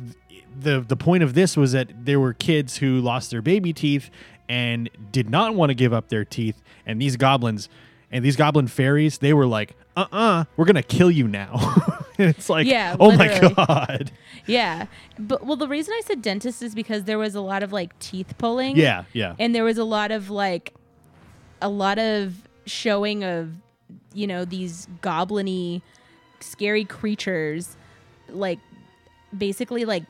th- 0.04 0.14
the 0.60 0.80
the 0.80 0.96
point 0.96 1.22
of 1.22 1.34
this 1.34 1.56
was 1.56 1.72
that 1.72 1.88
there 2.04 2.20
were 2.20 2.32
kids 2.32 2.78
who 2.78 3.00
lost 3.00 3.30
their 3.30 3.42
baby 3.42 3.72
teeth 3.72 4.10
and 4.48 4.88
did 5.12 5.28
not 5.28 5.54
want 5.54 5.70
to 5.70 5.74
give 5.74 5.92
up 5.92 6.08
their 6.08 6.24
teeth, 6.24 6.62
and 6.86 7.00
these 7.00 7.16
goblins 7.16 7.68
and 8.10 8.24
these 8.24 8.36
goblin 8.36 8.66
fairies, 8.66 9.18
they 9.18 9.32
were 9.32 9.46
like, 9.46 9.76
"Uh 9.96 10.06
uh, 10.10 10.44
we're 10.56 10.64
gonna 10.64 10.82
kill 10.82 11.10
you 11.10 11.28
now." 11.28 11.74
and 12.18 12.30
it's 12.30 12.48
like, 12.48 12.66
Yeah, 12.66 12.96
oh 12.98 13.12
my 13.16 13.38
god, 13.56 14.10
Yeah. 14.46 14.86
But, 15.18 15.44
well, 15.44 15.56
the 15.56 15.68
reason 15.68 15.94
I 15.96 16.00
said 16.04 16.22
dentist 16.22 16.62
is 16.62 16.74
because 16.74 17.04
there 17.04 17.18
was 17.18 17.34
a 17.34 17.40
lot 17.40 17.62
of 17.62 17.72
like 17.72 17.96
teeth 17.98 18.34
pulling. 18.38 18.76
yeah, 18.76 19.04
yeah, 19.12 19.34
and 19.38 19.54
there 19.54 19.64
was 19.64 19.78
a 19.78 19.84
lot 19.84 20.10
of 20.10 20.30
like 20.30 20.74
a 21.60 21.68
lot 21.68 21.98
of 21.98 22.34
showing 22.66 23.24
of 23.24 23.50
you 24.14 24.26
know 24.26 24.44
these 24.44 24.86
gobliny 25.02 25.82
scary 26.40 26.84
creatures 26.84 27.76
like 28.28 28.58
basically 29.36 29.84
like 29.84 30.04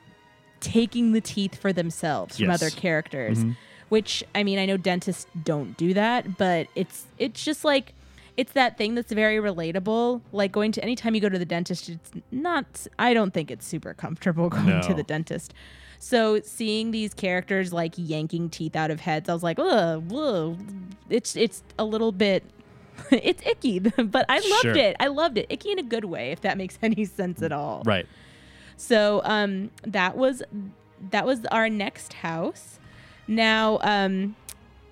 taking 0.60 1.12
the 1.12 1.20
teeth 1.20 1.54
for 1.56 1.72
themselves 1.72 2.38
from 2.38 2.50
other 2.50 2.70
characters 2.70 3.38
Mhm. 3.44 3.56
which 3.88 4.24
i 4.34 4.42
mean 4.42 4.58
i 4.58 4.66
know 4.66 4.76
dentists 4.76 5.26
don't 5.44 5.76
do 5.76 5.94
that 5.94 6.36
but 6.38 6.66
it's 6.74 7.06
it's 7.18 7.44
just 7.44 7.64
like 7.64 7.94
it's 8.36 8.52
that 8.52 8.76
thing 8.78 8.94
that's 8.94 9.12
very 9.12 9.36
relatable 9.36 10.20
like 10.32 10.52
going 10.52 10.72
to 10.72 10.82
anytime 10.82 11.14
you 11.14 11.20
go 11.20 11.28
to 11.28 11.38
the 11.38 11.44
dentist 11.44 11.88
it's 11.88 12.10
not 12.30 12.86
i 12.98 13.12
don't 13.14 13.32
think 13.34 13.50
it's 13.50 13.66
super 13.66 13.94
comfortable 13.94 14.48
going 14.56 14.80
to 14.82 14.94
the 14.94 15.02
dentist 15.02 15.54
so 16.00 16.40
seeing 16.42 16.92
these 16.92 17.12
characters 17.14 17.72
like 17.72 17.92
yanking 17.96 18.50
teeth 18.50 18.76
out 18.76 18.92
of 18.92 19.00
heads, 19.00 19.28
I 19.28 19.32
was 19.34 19.42
like, 19.42 19.58
ugh, 19.58 20.04
ugh. 20.14 20.56
it's 21.10 21.34
it's 21.34 21.64
a 21.76 21.84
little 21.84 22.12
bit, 22.12 22.44
it's 23.10 23.44
icky, 23.44 23.78
but 23.96 24.24
I 24.28 24.38
loved 24.38 24.62
Sure. 24.62 24.76
it. 24.76 24.94
I 25.00 25.08
loved 25.08 25.38
it, 25.38 25.46
icky 25.50 25.72
in 25.72 25.80
a 25.80 25.82
good 25.82 26.04
way, 26.04 26.30
if 26.30 26.42
that 26.42 26.56
makes 26.56 26.78
any 26.82 27.04
sense 27.04 27.42
at 27.42 27.50
all. 27.50 27.82
right. 27.84 28.06
So 28.78 29.20
um, 29.24 29.70
that 29.82 30.16
was 30.16 30.42
that 31.10 31.26
was 31.26 31.44
our 31.46 31.68
next 31.68 32.14
house. 32.14 32.78
Now, 33.26 33.78
um, 33.82 34.36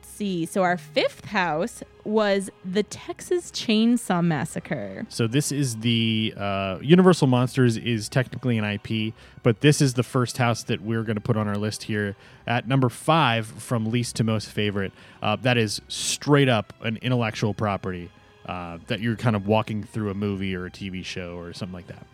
see. 0.03 0.45
So 0.45 0.63
our 0.63 0.77
fifth 0.77 1.27
house 1.27 1.83
was 2.05 2.51
the 2.65 2.83
Texas 2.83 3.51
Chainsaw 3.51 4.25
Massacre. 4.25 5.07
So 5.09 5.27
this 5.27 5.53
is 5.53 5.77
the 5.77 6.35
uh, 6.37 6.79
Universal 6.83 7.29
Monsters 7.29 7.77
is 7.77 8.09
technically 8.09 8.59
an 8.59 8.65
IP, 8.65 9.15
but 9.43 9.61
this 9.61 9.81
is 9.81 9.95
the 9.95 10.03
first 10.03 10.39
house 10.39 10.65
that 10.65 10.83
we're 10.83 11.03
going 11.03 11.17
to 11.17 11.23
put 11.23 11.37
on 11.37 11.47
our 11.49 11.57
list 11.57 11.85
here 11.85 12.17
at 12.47 12.67
number 12.67 12.89
five 12.89 13.47
from 13.47 13.87
least 13.87 14.17
to 14.17 14.25
most 14.25 14.49
favorite. 14.49 14.93
Uh, 15.23 15.37
that 15.37 15.57
is 15.57 15.81
straight 15.89 16.49
up 16.49 16.73
an 16.81 16.99
intellectual 17.03 17.55
property 17.55 18.11
uh, 18.47 18.79
that 18.89 19.01
you're 19.01 19.17
kind 19.17 19.37
of 19.37 19.47
walking 19.47 19.83
through 19.83 20.11
a 20.11 20.15
movie 20.15 20.55
or 20.55 20.67
a 20.67 20.71
TV 20.71 21.05
show 21.05 21.37
or 21.37 21.53
something 21.53 21.75
like 21.75 21.87
that. 21.89 22.07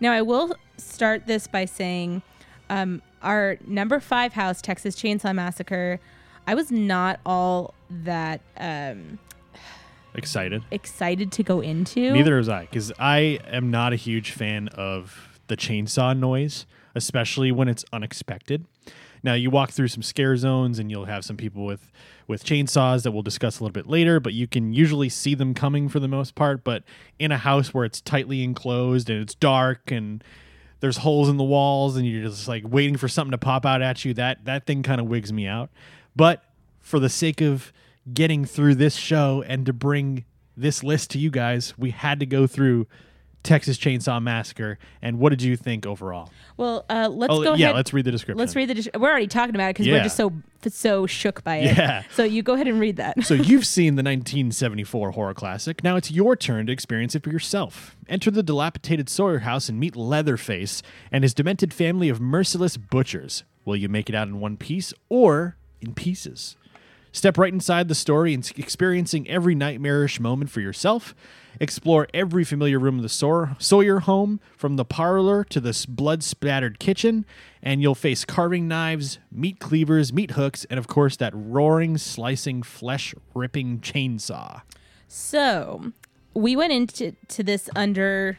Now, 0.00 0.12
I 0.12 0.22
will 0.22 0.54
start 0.78 1.26
this 1.26 1.46
by 1.46 1.66
saying 1.66 2.22
um, 2.70 3.02
our 3.22 3.58
number 3.66 4.00
five 4.00 4.32
house, 4.32 4.62
Texas 4.62 4.96
Chainsaw 4.96 5.34
Massacre, 5.34 6.00
I 6.46 6.54
was 6.54 6.70
not 6.70 7.20
all 7.26 7.74
that 7.90 8.40
um, 8.56 9.18
Excited? 10.14 10.64
excited 10.70 11.30
to 11.32 11.42
go 11.42 11.60
into. 11.60 12.12
Neither 12.12 12.36
was 12.36 12.48
I, 12.48 12.62
because 12.62 12.92
I 12.98 13.38
am 13.46 13.70
not 13.70 13.92
a 13.92 13.96
huge 13.96 14.32
fan 14.32 14.68
of 14.68 15.38
the 15.46 15.56
chainsaw 15.56 16.18
noise, 16.18 16.66
especially 16.94 17.52
when 17.52 17.68
it's 17.68 17.84
unexpected. 17.92 18.64
Now 19.22 19.34
you 19.34 19.50
walk 19.50 19.70
through 19.70 19.88
some 19.88 20.02
scare 20.02 20.36
zones, 20.36 20.78
and 20.78 20.90
you'll 20.90 21.06
have 21.06 21.24
some 21.24 21.36
people 21.36 21.64
with 21.64 21.90
with 22.26 22.44
chainsaws 22.44 23.02
that 23.02 23.10
we'll 23.10 23.22
discuss 23.22 23.58
a 23.58 23.64
little 23.64 23.72
bit 23.72 23.86
later. 23.86 24.20
But 24.20 24.32
you 24.32 24.46
can 24.46 24.72
usually 24.72 25.08
see 25.08 25.34
them 25.34 25.54
coming 25.54 25.88
for 25.88 26.00
the 26.00 26.08
most 26.08 26.34
part. 26.34 26.64
But 26.64 26.84
in 27.18 27.32
a 27.32 27.38
house 27.38 27.74
where 27.74 27.84
it's 27.84 28.00
tightly 28.00 28.42
enclosed 28.42 29.10
and 29.10 29.20
it's 29.20 29.34
dark 29.34 29.90
and 29.90 30.22
there's 30.80 30.98
holes 30.98 31.28
in 31.28 31.36
the 31.36 31.44
walls, 31.44 31.96
and 31.96 32.06
you're 32.06 32.28
just 32.28 32.48
like 32.48 32.64
waiting 32.66 32.96
for 32.96 33.08
something 33.08 33.32
to 33.32 33.38
pop 33.38 33.66
out 33.66 33.82
at 33.82 34.04
you, 34.04 34.14
that 34.14 34.44
that 34.44 34.66
thing 34.66 34.82
kind 34.82 35.00
of 35.00 35.06
wigs 35.06 35.32
me 35.32 35.46
out. 35.46 35.70
But 36.16 36.42
for 36.80 36.98
the 36.98 37.08
sake 37.08 37.40
of 37.40 37.72
getting 38.12 38.44
through 38.44 38.76
this 38.76 38.96
show 38.96 39.44
and 39.46 39.66
to 39.66 39.72
bring 39.72 40.24
this 40.56 40.82
list 40.82 41.10
to 41.10 41.18
you 41.18 41.30
guys, 41.30 41.74
we 41.78 41.90
had 41.90 42.20
to 42.20 42.26
go 42.26 42.46
through 42.46 42.86
Texas 43.42 43.78
Chainsaw 43.78 44.22
Massacre, 44.22 44.78
and 45.00 45.18
what 45.18 45.30
did 45.30 45.40
you 45.42 45.56
think 45.56 45.86
overall? 45.86 46.30
Well, 46.58 46.84
uh, 46.90 47.08
let's 47.10 47.32
oh, 47.32 47.42
go 47.42 47.54
yeah, 47.54 47.66
ahead. 47.66 47.76
let's 47.76 47.92
read 47.94 48.04
the 48.04 48.10
description. 48.10 48.38
Let's 48.38 48.54
read 48.54 48.68
the. 48.68 48.74
dis- 48.74 48.88
We're 48.94 49.08
already 49.10 49.26
talking 49.28 49.54
about 49.54 49.68
it 49.68 49.74
because 49.74 49.86
Yeah. 49.86 49.94
we're 49.94 50.02
just 50.02 50.16
so 50.16 50.32
so 50.68 51.06
shook 51.06 51.42
by 51.42 51.56
it. 51.56 51.76
Yeah. 51.76 52.02
So 52.14 52.22
you 52.22 52.42
go 52.42 52.52
ahead 52.52 52.68
and 52.68 52.78
read 52.78 52.96
that. 52.96 53.22
So 53.24 53.32
you've 53.32 53.64
seen 53.78 53.94
the 53.94 54.02
1974 54.02 55.12
horror 55.12 55.32
classic. 55.32 55.82
Now 55.82 55.96
it's 55.96 56.10
your 56.10 56.36
turn 56.36 56.66
to 56.66 56.72
experience 56.72 57.14
it 57.14 57.22
for 57.24 57.30
yourself. 57.30 57.96
Enter 58.10 58.30
the 58.30 58.42
dilapidated 58.42 59.08
Sawyer 59.08 59.38
house 59.38 59.70
and 59.70 59.80
meet 59.80 59.96
Leatherface 59.96 60.82
and 61.10 61.24
his 61.24 61.32
demented 61.32 61.72
family 61.72 62.10
of 62.10 62.20
merciless 62.20 62.76
butchers. 62.76 63.44
Will 63.64 63.76
you 63.76 63.88
make 63.88 64.08
it 64.10 64.14
out 64.14 64.28
in 64.28 64.38
one 64.40 64.58
piece 64.58 64.92
or 65.08 65.56
in 65.80 65.94
pieces? 65.94 66.56
Step 67.12 67.36
right 67.38 67.52
inside 67.52 67.88
the 67.88 67.94
story 67.94 68.32
and 68.34 68.48
experiencing 68.56 69.28
every 69.28 69.54
nightmarish 69.54 70.20
moment 70.20 70.50
for 70.50 70.60
yourself. 70.60 71.14
Explore 71.58 72.06
every 72.14 72.44
familiar 72.44 72.78
room 72.78 72.96
of 72.96 73.02
the 73.02 73.08
Saw- 73.08 73.54
Sawyer 73.58 74.00
home, 74.00 74.38
from 74.56 74.76
the 74.76 74.84
parlor 74.84 75.42
to 75.44 75.60
the 75.60 75.86
blood 75.88 76.22
spattered 76.22 76.78
kitchen, 76.78 77.26
and 77.62 77.82
you'll 77.82 77.96
face 77.96 78.24
carving 78.24 78.68
knives, 78.68 79.18
meat 79.32 79.58
cleavers, 79.58 80.12
meat 80.12 80.32
hooks, 80.32 80.64
and 80.70 80.78
of 80.78 80.86
course 80.86 81.16
that 81.16 81.32
roaring, 81.34 81.98
slicing, 81.98 82.62
flesh 82.62 83.14
ripping 83.34 83.80
chainsaw. 83.80 84.62
So 85.08 85.92
we 86.34 86.54
went 86.54 86.72
into 86.72 87.16
to 87.28 87.42
this 87.42 87.68
under 87.74 88.38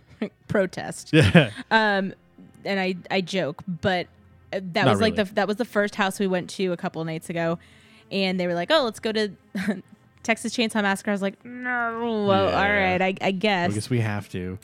protest, 0.48 1.12
um, 1.70 2.14
and 2.64 2.78
I 2.78 2.94
I 3.10 3.20
joke, 3.20 3.62
but 3.66 4.06
uh, 4.52 4.60
that 4.72 4.84
Not 4.84 4.92
was 4.92 5.00
like 5.00 5.16
the 5.16 5.24
that 5.34 5.48
was 5.48 5.56
the 5.56 5.64
first 5.64 5.96
house 5.96 6.20
we 6.20 6.28
went 6.28 6.48
to 6.50 6.72
a 6.72 6.76
couple 6.76 7.00
of 7.02 7.06
nights 7.06 7.28
ago, 7.28 7.58
and 8.12 8.38
they 8.38 8.46
were 8.46 8.54
like, 8.54 8.70
"Oh, 8.70 8.84
let's 8.84 9.00
go 9.00 9.10
to 9.12 9.30
Texas 10.22 10.54
Chainsaw 10.54 10.82
Massacre." 10.82 11.10
I 11.10 11.14
was 11.14 11.22
like, 11.22 11.44
"No, 11.44 12.24
well, 12.28 12.48
Yeah. 12.50 12.56
all 12.62 12.72
right, 12.72 13.02
I, 13.02 13.06
I 13.06 13.16
I 13.28 13.30
guess." 13.32 13.74
guess 13.74 13.90
we 13.90 14.00
have 14.00 14.28
to. 14.30 14.58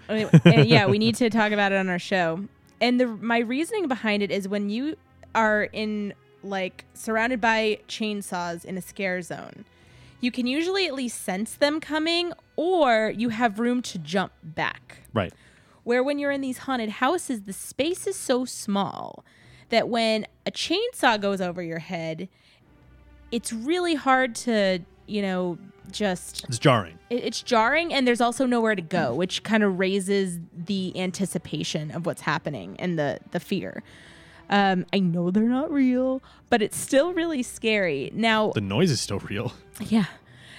Yeah, 0.45 0.87
we 0.87 0.99
need 1.05 1.15
to 1.17 1.31
talk 1.31 1.53
about 1.53 1.73
it 1.73 1.77
on 1.77 1.89
our 1.89 1.99
show. 1.99 2.45
And 2.81 3.01
the 3.01 3.07
my 3.07 3.39
reasoning 3.39 3.89
behind 3.89 4.23
it 4.23 4.31
is 4.31 4.47
when 4.49 4.71
you 4.71 4.97
are 5.35 5.65
in 5.65 6.15
like 6.45 6.85
surrounded 6.95 7.41
by 7.41 7.81
chainsaws 7.89 8.65
in 8.65 8.79
a 8.79 8.81
scare 8.83 9.21
zone, 9.23 9.65
you 10.21 10.31
can 10.31 10.47
usually 10.47 10.87
at 10.87 10.95
least 10.95 11.23
sense 11.23 11.55
them 11.55 11.81
coming 11.81 12.33
or 12.55 13.13
you 13.17 13.31
have 13.31 13.59
room 13.59 13.83
to 13.83 13.99
jump 13.99 14.33
back. 14.43 14.99
Right. 15.13 15.33
Where 15.83 16.03
when 16.05 16.19
you're 16.19 16.31
in 16.31 16.41
these 16.43 16.59
haunted 16.59 16.91
houses, 16.91 17.43
the 17.43 17.53
space 17.53 18.07
is 18.07 18.15
so 18.15 18.45
small 18.45 19.25
that 19.71 19.89
when 19.89 20.27
a 20.47 20.51
chainsaw 20.51 21.21
goes 21.21 21.41
over 21.41 21.63
your 21.63 21.79
head, 21.81 22.29
it's 23.31 23.53
really 23.53 23.95
hard 23.95 24.35
to, 24.35 24.81
you 25.07 25.23
know, 25.23 25.59
just 25.91 26.45
It's 26.49 26.59
jarring. 26.59 26.99
it- 27.09 27.25
it's 27.25 27.41
jarring 27.43 27.95
and 27.95 28.07
there's 28.07 28.21
also 28.21 28.45
nowhere 28.45 28.75
to 28.75 28.83
go 28.83 29.15
which 29.15 29.43
kind 29.43 29.63
of 29.63 29.79
raises 29.79 30.39
the 30.55 30.93
anticipation 31.01 31.91
of 31.91 32.05
what's 32.05 32.21
happening 32.23 32.77
and 32.79 32.99
the 32.99 33.19
the 33.31 33.41
fear. 33.41 33.83
Um, 34.51 34.85
i 34.95 34.99
know 34.99 35.31
they're 35.31 35.45
not 35.45 35.71
real 35.71 36.23
but 36.51 36.61
it's 36.63 36.77
still 36.77 37.13
really 37.15 37.43
scary. 37.43 38.11
Now 38.15 38.53
The 38.53 38.61
noise 38.61 38.91
is 38.91 39.01
still 39.01 39.19
real. 39.21 39.53
yeah. 39.81 40.07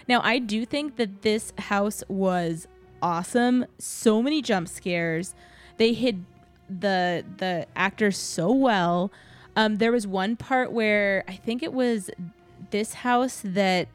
Now 0.07 0.21
i 0.23 0.39
do 0.39 0.65
think 0.65 0.95
that 0.95 1.21
this 1.21 1.53
house 1.59 2.03
was 2.07 2.67
awesome. 3.01 3.65
So 3.77 4.21
many 4.23 4.41
jump 4.41 4.67
scares. 4.67 5.35
They 5.77 5.93
hid 5.93 6.25
the 6.69 7.23
the 7.37 7.67
actors 7.75 8.17
so 8.17 8.51
well. 8.51 9.11
Um, 9.55 9.75
there 9.77 9.91
was 9.91 10.07
one 10.07 10.35
part 10.37 10.71
where 10.71 11.23
i 11.27 11.35
think 11.35 11.61
it 11.63 11.73
was 11.73 12.09
this 12.71 12.95
house 12.95 13.41
that 13.43 13.87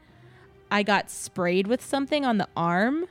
i 0.71 0.83
got 0.83 1.09
sprayed 1.09 1.67
with 1.67 1.83
something 1.83 2.25
on 2.25 2.37
the 2.37 2.47
arm 2.55 3.05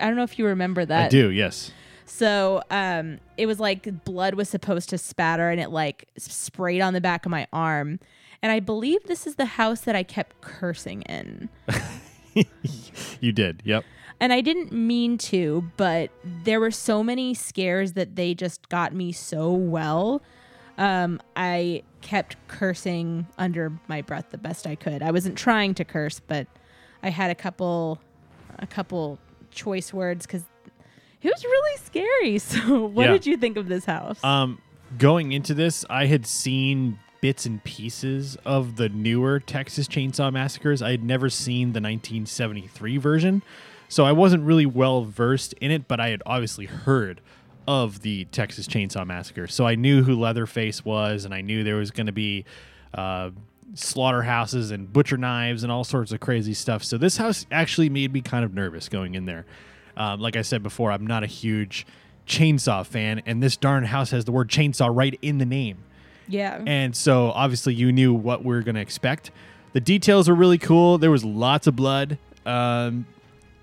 i 0.00 0.06
don't 0.06 0.16
know 0.16 0.22
if 0.22 0.38
you 0.38 0.46
remember 0.46 0.84
that 0.84 1.06
I 1.06 1.08
do, 1.08 1.30
yes. 1.30 1.72
so 2.04 2.62
um, 2.70 3.18
it 3.36 3.46
was 3.46 3.60
like 3.60 4.04
blood 4.04 4.34
was 4.34 4.48
supposed 4.48 4.88
to 4.90 4.98
spatter 4.98 5.50
and 5.50 5.60
it 5.60 5.70
like 5.70 6.08
sprayed 6.16 6.80
on 6.80 6.92
the 6.94 7.00
back 7.00 7.26
of 7.26 7.30
my 7.30 7.46
arm 7.52 8.00
and 8.42 8.50
i 8.52 8.60
believe 8.60 9.04
this 9.04 9.26
is 9.26 9.36
the 9.36 9.44
house 9.46 9.80
that 9.82 9.94
i 9.96 10.02
kept 10.02 10.40
cursing 10.40 11.02
in 11.02 11.48
You 13.20 13.32
did. 13.32 13.62
Yep. 13.64 13.84
and 14.20 14.32
I 14.32 14.40
didn't 14.40 14.72
mean 14.72 15.18
to, 15.18 15.70
but 15.76 16.10
there 16.44 16.60
were 16.60 16.70
so 16.70 17.02
many 17.02 17.34
scares 17.34 17.94
that 17.94 18.16
they 18.16 18.34
just 18.34 18.68
got 18.68 18.94
me 18.94 19.12
so 19.12 19.52
well. 19.52 20.22
Um, 20.78 21.20
I 21.36 21.82
kept 22.00 22.36
cursing 22.48 23.26
under 23.38 23.72
my 23.88 24.02
breath 24.02 24.26
the 24.30 24.38
best 24.38 24.66
I 24.66 24.74
could. 24.74 25.02
I 25.02 25.10
wasn't 25.10 25.36
trying 25.36 25.74
to 25.74 25.84
curse, 25.84 26.20
but 26.20 26.46
I 27.02 27.10
had 27.10 27.30
a 27.30 27.34
couple, 27.34 28.00
a 28.58 28.66
couple 28.66 29.18
choice 29.50 29.92
words 29.92 30.26
because 30.26 30.44
it 31.22 31.30
was 31.32 31.44
really 31.44 31.76
scary. 31.78 32.38
So, 32.38 32.86
what 32.86 33.04
Yeah. 33.06 33.12
did 33.12 33.26
you 33.26 33.36
think 33.36 33.56
of 33.56 33.68
this 33.68 33.84
house? 33.84 34.22
Um, 34.24 34.58
going 34.98 35.32
into 35.32 35.54
this, 35.54 35.84
I 35.90 36.06
had 36.06 36.26
seen 36.26 36.98
bits 37.20 37.44
and 37.44 37.62
pieces 37.64 38.36
of 38.46 38.76
the 38.76 38.88
newer 38.88 39.38
Texas 39.40 39.86
Chainsaw 39.86 40.32
Massacres. 40.32 40.80
I 40.80 40.90
had 40.92 41.04
never 41.04 41.28
seen 41.28 41.72
the 41.74 41.80
1973 41.80 42.96
version, 42.96 43.42
so 43.88 44.06
I 44.06 44.12
wasn't 44.12 44.44
really 44.44 44.64
well 44.66 45.04
versed 45.04 45.52
in 45.60 45.70
it. 45.70 45.86
But 45.86 46.00
I 46.00 46.08
had 46.08 46.22
obviously 46.24 46.64
heard 46.66 47.20
of 47.70 48.02
the 48.02 48.24
Texas 48.26 48.66
Chainsaw 48.66 49.06
Massacre, 49.06 49.46
so 49.46 49.66
I 49.66 49.76
knew 49.76 50.02
who 50.02 50.18
Leatherface 50.18 50.84
was, 50.84 51.24
and 51.24 51.32
I 51.32 51.40
knew 51.40 51.62
there 51.64 51.76
was 51.76 51.90
going 51.90 52.06
to 52.06 52.12
be. 52.12 52.44
Uh, 52.92 53.30
slaughterhouses 53.74 54.72
and 54.72 54.92
butcher 54.92 55.16
knives 55.16 55.62
and 55.62 55.70
all 55.70 55.84
sorts 55.84 56.10
of 56.10 56.18
crazy 56.18 56.52
stuff. 56.52 56.82
So 56.82 56.98
this 56.98 57.18
house 57.18 57.46
actually 57.52 57.88
made 57.88 58.12
me 58.12 58.20
kind 58.20 58.44
of 58.44 58.52
nervous 58.52 58.88
going 58.88 59.14
in 59.14 59.26
there. 59.26 59.46
Um, 59.96 60.18
like 60.18 60.34
I 60.34 60.42
said 60.42 60.60
before, 60.64 60.90
I'm 60.90 61.06
not 61.06 61.22
a 61.22 61.28
huge 61.28 61.86
chainsaw 62.26 62.84
fan, 62.84 63.22
and 63.26 63.40
this 63.40 63.56
darn 63.56 63.84
house 63.84 64.10
has 64.10 64.24
the 64.24 64.32
word 64.32 64.48
chainsaw 64.48 64.90
right 64.92 65.16
in 65.22 65.38
the 65.38 65.46
name. 65.46 65.78
yeah. 66.26 66.60
And 66.66 66.96
so 66.96 67.30
obviously 67.30 67.74
you 67.74 67.92
knew 67.92 68.12
what 68.12 68.44
we 68.44 68.56
are 68.56 68.62
going 68.62 68.74
to 68.74 68.80
expect. 68.80 69.30
The 69.72 69.80
details 69.80 70.28
were 70.28 70.34
really 70.34 70.58
cool. 70.58 70.98
There 70.98 71.12
was 71.12 71.24
lots 71.24 71.68
of 71.68 71.76
blood. 71.76 72.18
Um, 72.44 73.06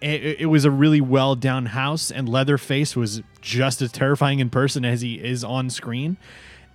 it, 0.02 0.42
it 0.42 0.46
was 0.46 0.66
a 0.66 0.72
really 0.72 1.02
well 1.02 1.36
done 1.36 1.68
house, 1.68 2.12
and 2.12 2.28
Leatherface 2.30 2.96
was 2.96 3.22
just 3.42 3.82
as 3.82 3.92
terrifying 3.92 4.40
in 4.40 4.50
person 4.50 4.86
as 4.86 5.02
he 5.02 5.16
is 5.16 5.44
on 5.44 5.70
screen. 5.70 6.18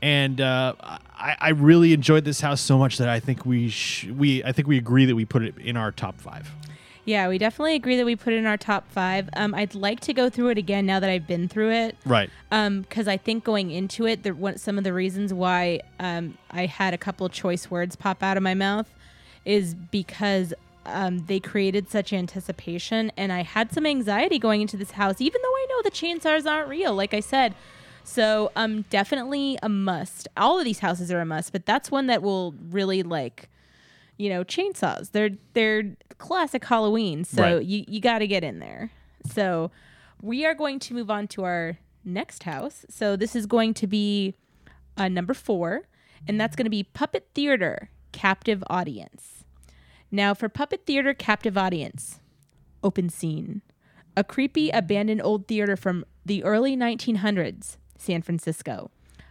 And 0.00 0.40
uh, 0.40 0.74
I, 0.80 1.36
I 1.40 1.48
really 1.50 1.92
enjoyed 1.92 2.24
this 2.24 2.40
house 2.40 2.60
so 2.60 2.76
much 2.76 2.98
that 2.98 3.08
I 3.08 3.20
think 3.20 3.46
we 3.46 3.68
sh- 3.68 4.08
we 4.08 4.42
I 4.42 4.52
think 4.52 4.66
we 4.66 4.76
agree 4.76 5.04
that 5.06 5.14
we 5.14 5.24
put 5.24 5.42
it 5.42 5.56
in 5.58 5.76
our 5.76 5.92
top 5.92 6.20
five. 6.20 6.50
Yeah, 7.04 7.28
we 7.28 7.38
definitely 7.38 7.74
agree 7.74 7.96
that 7.96 8.06
we 8.06 8.14
put 8.14 8.32
it 8.32 8.36
in 8.36 8.46
our 8.46 8.56
top 8.56 8.88
five. 8.90 9.28
Um, 9.34 9.54
I'd 9.54 9.74
like 9.74 9.98
to 10.00 10.12
go 10.12 10.30
through 10.30 10.50
it 10.50 10.58
again 10.58 10.86
now 10.86 11.00
that 11.00 11.10
I've 11.10 11.26
been 11.26 11.48
through 11.48 11.72
it. 11.72 11.96
Right. 12.06 12.30
Um, 12.52 12.82
because 12.82 13.08
I 13.08 13.16
think 13.16 13.42
going 13.42 13.72
into 13.72 14.06
it, 14.06 14.24
one, 14.36 14.56
some 14.56 14.78
of 14.78 14.84
the 14.84 14.92
reasons 14.92 15.34
why 15.34 15.80
um, 15.98 16.38
I 16.52 16.66
had 16.66 16.94
a 16.94 16.98
couple 16.98 17.28
choice 17.28 17.68
words 17.68 17.96
pop 17.96 18.22
out 18.22 18.36
of 18.36 18.42
my 18.44 18.54
mouth 18.54 18.88
is 19.44 19.74
because 19.74 20.54
um, 20.86 21.26
they 21.26 21.40
created 21.40 21.88
such 21.88 22.12
anticipation, 22.12 23.12
and 23.16 23.32
I 23.32 23.42
had 23.42 23.72
some 23.72 23.86
anxiety 23.86 24.38
going 24.38 24.60
into 24.60 24.76
this 24.76 24.92
house, 24.92 25.20
even 25.20 25.40
though 25.42 25.48
I 25.54 25.66
know 25.70 25.82
the 25.82 25.90
chainsaws 25.90 26.50
aren't 26.50 26.68
real, 26.68 26.94
like 26.94 27.14
I 27.14 27.20
said. 27.20 27.54
So, 28.04 28.50
um, 28.56 28.82
definitely 28.90 29.58
a 29.62 29.68
must. 29.68 30.26
All 30.36 30.58
of 30.58 30.64
these 30.64 30.80
houses 30.80 31.12
are 31.12 31.20
a 31.20 31.24
must, 31.24 31.52
but 31.52 31.64
that's 31.66 31.90
one 31.90 32.08
that 32.08 32.20
will 32.22 32.54
really 32.70 33.02
like, 33.04 33.48
you 34.16 34.28
know, 34.28 34.42
chainsaws. 34.42 35.12
They're 35.12 35.30
they're 35.52 35.96
classic 36.18 36.64
Halloween, 36.64 37.24
so 37.24 37.42
Right. 37.42 37.64
you 37.64 37.84
you 37.86 38.00
got 38.00 38.18
to 38.18 38.26
get 38.26 38.42
in 38.42 38.58
there. 38.58 38.90
So, 39.32 39.70
we 40.20 40.44
are 40.44 40.54
going 40.54 40.78
to 40.80 40.94
move 40.94 41.10
on 41.10 41.28
to 41.28 41.44
our 41.44 41.78
next 42.04 42.42
house. 42.42 42.84
So 42.88 43.16
this 43.16 43.36
is 43.36 43.46
going 43.46 43.74
to 43.74 43.86
be 43.86 44.34
uh, 44.96 45.08
number 45.08 45.34
four, 45.34 45.82
and 46.26 46.40
that's 46.40 46.56
going 46.56 46.64
to 46.66 46.70
be 46.70 46.82
Puppet 46.82 47.28
Theater 47.34 47.90
Captive 48.12 48.62
Audience. 48.68 49.41
Now, 50.14 50.34
for 50.34 50.50
Puppet 50.50 50.84
Theater 50.84 51.14
Captive 51.14 51.56
Audience, 51.56 52.20
open 52.84 53.08
scene. 53.08 53.62
A 54.14 54.22
creepy, 54.22 54.68
abandoned 54.68 55.22
old 55.22 55.48
theater 55.48 55.74
from 55.74 56.04
the 56.26 56.44
early 56.44 56.76
1900s, 56.76 57.78
San 57.96 58.20
Francisco. 58.20 58.90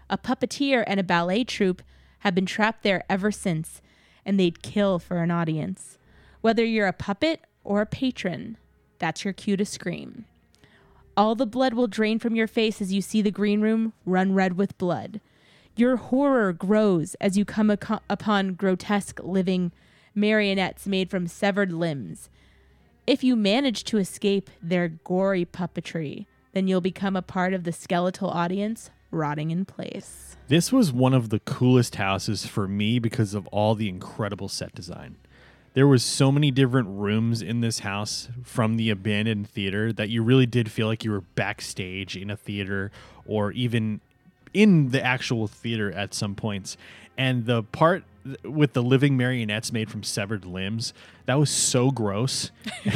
A 0.09 0.17
puppeteer 0.17 0.83
and 0.87 0.99
a 0.99 1.03
ballet 1.03 1.43
troupe 1.43 1.83
have 2.19 2.33
been 2.33 2.47
trapped 2.47 2.81
there 2.81 3.03
ever 3.07 3.31
since, 3.31 3.79
and 4.25 4.39
they'd 4.39 4.63
kill 4.63 4.97
for 4.97 5.21
an 5.21 5.29
audience. 5.29 5.99
Whether 6.41 6.65
you're 6.65 6.87
a 6.87 6.93
puppet 6.93 7.45
or 7.63 7.81
a 7.81 7.85
patron, 7.85 8.57
that's 8.97 9.23
your 9.23 9.33
cue 9.33 9.57
to 9.57 9.65
scream. 9.65 10.25
All 11.15 11.35
the 11.35 11.45
blood 11.45 11.75
will 11.75 11.85
drain 11.85 12.17
from 12.17 12.33
your 12.33 12.47
face 12.47 12.81
as 12.81 12.91
you 12.91 13.03
see 13.03 13.21
the 13.21 13.29
green 13.29 13.61
room 13.61 13.93
run 14.03 14.33
red 14.33 14.57
with 14.57 14.79
blood. 14.79 15.21
Your 15.75 15.97
horror 15.97 16.53
grows 16.53 17.13
as 17.21 17.37
you 17.37 17.45
come 17.45 17.69
upon 17.69 18.55
grotesque 18.55 19.19
living 19.21 19.71
marionettes 20.13 20.87
made 20.87 21.09
from 21.09 21.27
severed 21.27 21.71
limbs. 21.71 22.29
If 23.07 23.23
you 23.23 23.35
manage 23.35 23.83
to 23.85 23.97
escape 23.97 24.49
their 24.61 24.87
gory 24.87 25.45
puppetry, 25.45 26.25
then 26.53 26.67
you'll 26.67 26.81
become 26.81 27.15
a 27.15 27.21
part 27.21 27.53
of 27.53 27.63
the 27.63 27.71
skeletal 27.71 28.29
audience 28.29 28.89
rotting 29.09 29.51
in 29.51 29.65
place. 29.65 30.35
This 30.47 30.71
was 30.71 30.91
one 30.91 31.13
of 31.13 31.29
the 31.29 31.39
coolest 31.39 31.95
houses 31.95 32.45
for 32.45 32.67
me 32.67 32.99
because 32.99 33.33
of 33.33 33.47
all 33.47 33.75
the 33.75 33.89
incredible 33.89 34.49
set 34.49 34.75
design. 34.75 35.17
there 35.73 35.87
was 35.87 36.03
so 36.03 36.31
many 36.31 36.51
different 36.51 36.89
rooms 36.89 37.41
in 37.41 37.61
this 37.61 37.79
house 37.79 38.27
from 38.43 38.75
the 38.75 38.89
abandoned 38.89 39.49
theater 39.49 39.93
that 39.93 40.09
you 40.09 40.21
really 40.21 40.45
did 40.45 40.69
feel 40.69 40.87
like 40.87 41.03
you 41.05 41.11
were 41.11 41.21
backstage 41.21 42.17
in 42.17 42.29
a 42.29 42.35
theater 42.35 42.91
or 43.25 43.51
even 43.53 44.01
in 44.53 44.89
the 44.89 45.03
actual 45.03 45.47
theater 45.47 45.91
at 45.91 46.13
some 46.13 46.35
points. 46.35 46.77
And 47.17 47.45
the 47.45 47.63
part 47.63 48.03
with 48.43 48.73
the 48.73 48.83
living 48.83 49.17
marionettes 49.17 49.71
made 49.71 49.89
from 49.89 50.03
severed 50.03 50.45
limbs, 50.45 50.93
that 51.25 51.35
was 51.39 51.49
so 51.49 51.91
gross. 51.91 52.51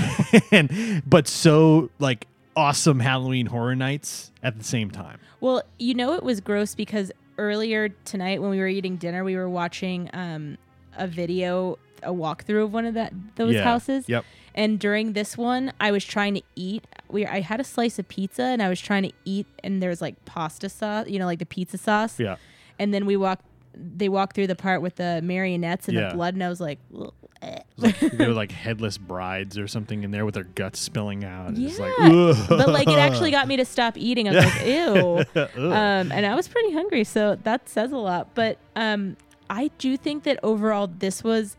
and 0.52 1.04
but 1.06 1.28
so 1.28 1.90
like 2.00 2.28
awesome 2.56 3.00
Halloween 3.00 3.48
horror 3.48 3.76
nights 3.76 4.32
at 4.44 4.58
the 4.58 4.64
same 4.64 4.90
time. 4.92 5.20
Well, 5.42 5.64
you 5.78 5.94
know 5.94 6.14
it 6.14 6.24
was 6.24 6.42
gross 6.42 6.76
because 6.76 7.12
earlier 7.38 7.90
tonight 8.06 8.42
when 8.42 8.50
we 8.52 8.60
were 8.60 8.68
eating 8.68 8.96
dinner, 8.98 9.24
we 9.24 9.36
were 9.36 9.50
watching 9.50 10.10
um, 10.14 10.58
a 10.98 11.08
video, 11.08 11.78
a 12.02 12.12
walkthrough 12.14 12.64
of 12.66 12.74
one 12.74 12.86
of 12.86 12.94
that 12.94 13.14
those 13.36 13.56
Yeah. 13.56 13.64
houses. 13.64 14.08
Yep. 14.08 14.26
And 14.56 14.80
during 14.80 15.14
this 15.14 15.38
one, 15.38 15.74
I 15.80 15.92
was 15.92 16.04
trying 16.06 16.34
to 16.36 16.42
eat. 16.56 16.86
We 17.10 17.26
I 17.26 17.42
had 17.42 17.60
a 17.60 17.64
slice 17.64 18.00
of 18.00 18.08
pizza 18.08 18.42
and 18.44 18.62
I 18.64 18.70
was 18.70 18.80
trying 18.80 19.04
to 19.04 19.12
eat, 19.26 19.46
and 19.64 19.84
there 19.84 19.90
was 19.90 20.02
like 20.02 20.24
pasta 20.26 20.70
sauce, 20.70 21.08
you 21.08 21.20
know, 21.20 21.26
like 21.26 21.40
the 21.40 21.46
pizza 21.46 21.78
sauce. 21.78 22.20
Yeah. 22.20 22.38
And 22.80 22.94
then 22.94 23.06
we 23.06 23.18
walked. 23.18 23.44
They 23.78 24.08
walked 24.08 24.34
through 24.36 24.48
the 24.48 24.56
part 24.56 24.82
with 24.82 24.96
the 24.96 25.20
marionettes 25.22 25.90
and 25.90 25.98
Yeah. 25.98 26.08
the 26.10 26.16
blood, 26.16 26.34
and 26.34 26.42
I 26.44 26.48
was 26.48 26.62
like, 26.62 26.80
"Ugh, 26.98 27.14
eh." 27.42 27.56
It 27.58 27.64
was 27.76 28.02
like, 28.02 28.12
they 28.14 28.26
were 28.28 28.34
like 28.34 28.54
headless 28.54 28.98
brides 28.98 29.58
or 29.58 29.68
something 29.68 30.04
in 30.06 30.12
there 30.12 30.24
with 30.24 30.36
their 30.36 30.46
guts 30.46 30.80
spilling 30.80 31.26
out. 31.26 31.58
It's 31.58 31.78
like, 31.78 31.92
Yeah. 32.00 32.46
But 32.48 32.70
like 32.70 32.88
it 32.88 32.98
actually 32.98 33.32
got 33.32 33.50
me 33.50 33.58
to 33.58 33.66
stop 33.76 33.98
eating. 33.98 34.30
I 34.30 34.32
was 34.36 34.46
like, 34.46 34.66
ew. 34.66 35.42
um, 35.74 36.10
and 36.14 36.26
I 36.26 36.34
was 36.36 36.48
pretty 36.48 36.72
hungry, 36.72 37.04
so 37.04 37.36
that 37.44 37.68
says 37.68 37.92
a 37.92 37.98
lot. 37.98 38.30
But 38.34 38.58
um, 38.78 39.18
I 39.50 39.70
do 39.78 39.98
think 39.98 40.24
that 40.24 40.40
overall, 40.42 40.88
this 40.88 41.22
was 41.26 41.58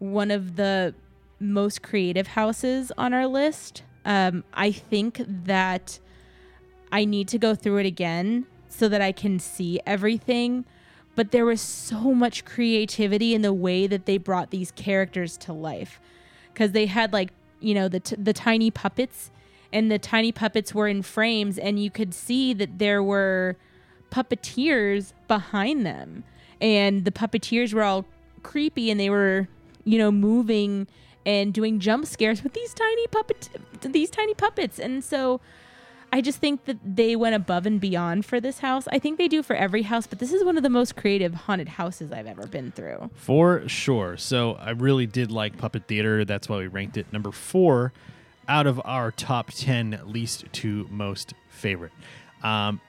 one 0.00 0.32
of 0.32 0.56
the 0.56 0.92
most 1.42 1.82
creative 1.82 2.28
houses 2.28 2.92
on 2.96 3.12
our 3.12 3.26
list. 3.26 3.82
Um, 4.04 4.44
I 4.54 4.72
think 4.72 5.22
that 5.26 5.98
I 6.90 7.04
need 7.04 7.28
to 7.28 7.38
go 7.38 7.54
through 7.54 7.78
it 7.78 7.86
again 7.86 8.46
so 8.68 8.88
that 8.88 9.00
I 9.00 9.12
can 9.12 9.38
see 9.38 9.80
everything. 9.86 10.64
But 11.14 11.30
there 11.30 11.44
was 11.44 11.60
so 11.60 12.14
much 12.14 12.44
creativity 12.44 13.34
in 13.34 13.42
the 13.42 13.52
way 13.52 13.86
that 13.86 14.06
they 14.06 14.16
brought 14.16 14.50
these 14.50 14.70
characters 14.70 15.36
to 15.38 15.52
life 15.52 16.00
because 16.52 16.72
they 16.72 16.86
had 16.86 17.12
like 17.12 17.30
you 17.60 17.74
know 17.74 17.88
the 17.88 18.00
t- 18.00 18.16
the 18.16 18.32
tiny 18.32 18.70
puppets 18.70 19.30
and 19.72 19.90
the 19.90 19.98
tiny 19.98 20.32
puppets 20.32 20.74
were 20.74 20.88
in 20.88 21.02
frames 21.02 21.58
and 21.58 21.82
you 21.82 21.90
could 21.90 22.12
see 22.12 22.52
that 22.52 22.78
there 22.78 23.02
were 23.02 23.56
puppeteers 24.10 25.12
behind 25.28 25.86
them 25.86 26.24
and 26.60 27.04
the 27.04 27.10
puppeteers 27.10 27.72
were 27.72 27.82
all 27.82 28.04
creepy 28.42 28.90
and 28.90 28.98
they 28.98 29.08
were 29.08 29.48
you 29.84 29.98
know 29.98 30.10
moving 30.10 30.86
and 31.24 31.52
doing 31.52 31.78
jump 31.80 32.06
scares 32.06 32.42
with 32.42 32.52
these 32.52 32.74
tiny 32.74 33.06
puppet 33.08 33.48
these 33.80 34.10
tiny 34.10 34.34
puppets 34.34 34.78
and 34.78 35.02
so 35.02 35.40
I 36.14 36.20
just 36.20 36.40
think 36.40 36.66
that 36.66 36.76
they 36.84 37.16
went 37.16 37.34
above 37.34 37.64
and 37.64 37.80
beyond 37.80 38.26
for 38.26 38.38
this 38.38 38.58
house. 38.58 38.86
I 38.92 38.98
think 38.98 39.16
they 39.16 39.28
do 39.28 39.42
for 39.42 39.56
every 39.56 39.80
house, 39.80 40.06
but 40.06 40.18
this 40.18 40.30
is 40.30 40.44
one 40.44 40.58
of 40.58 40.62
the 40.62 40.68
most 40.68 40.94
creative 40.94 41.32
haunted 41.32 41.68
houses 41.68 42.12
I've 42.12 42.26
ever 42.26 42.46
been 42.46 42.70
through. 42.70 43.08
For 43.14 43.66
sure. 43.66 44.18
So 44.18 44.56
I 44.56 44.72
really 44.72 45.06
did 45.06 45.32
like 45.32 45.56
Puppet 45.56 45.88
Theater. 45.88 46.26
That's 46.26 46.50
why 46.50 46.58
we 46.58 46.66
ranked 46.66 46.98
it 46.98 47.10
number 47.14 47.32
four 47.32 47.94
out 48.46 48.66
of 48.66 48.78
our 48.84 49.10
top 49.10 49.52
10 49.52 50.00
least 50.04 50.44
to 50.52 50.86
most 50.90 51.32
favorite. 51.48 51.92
Um, 52.42 52.82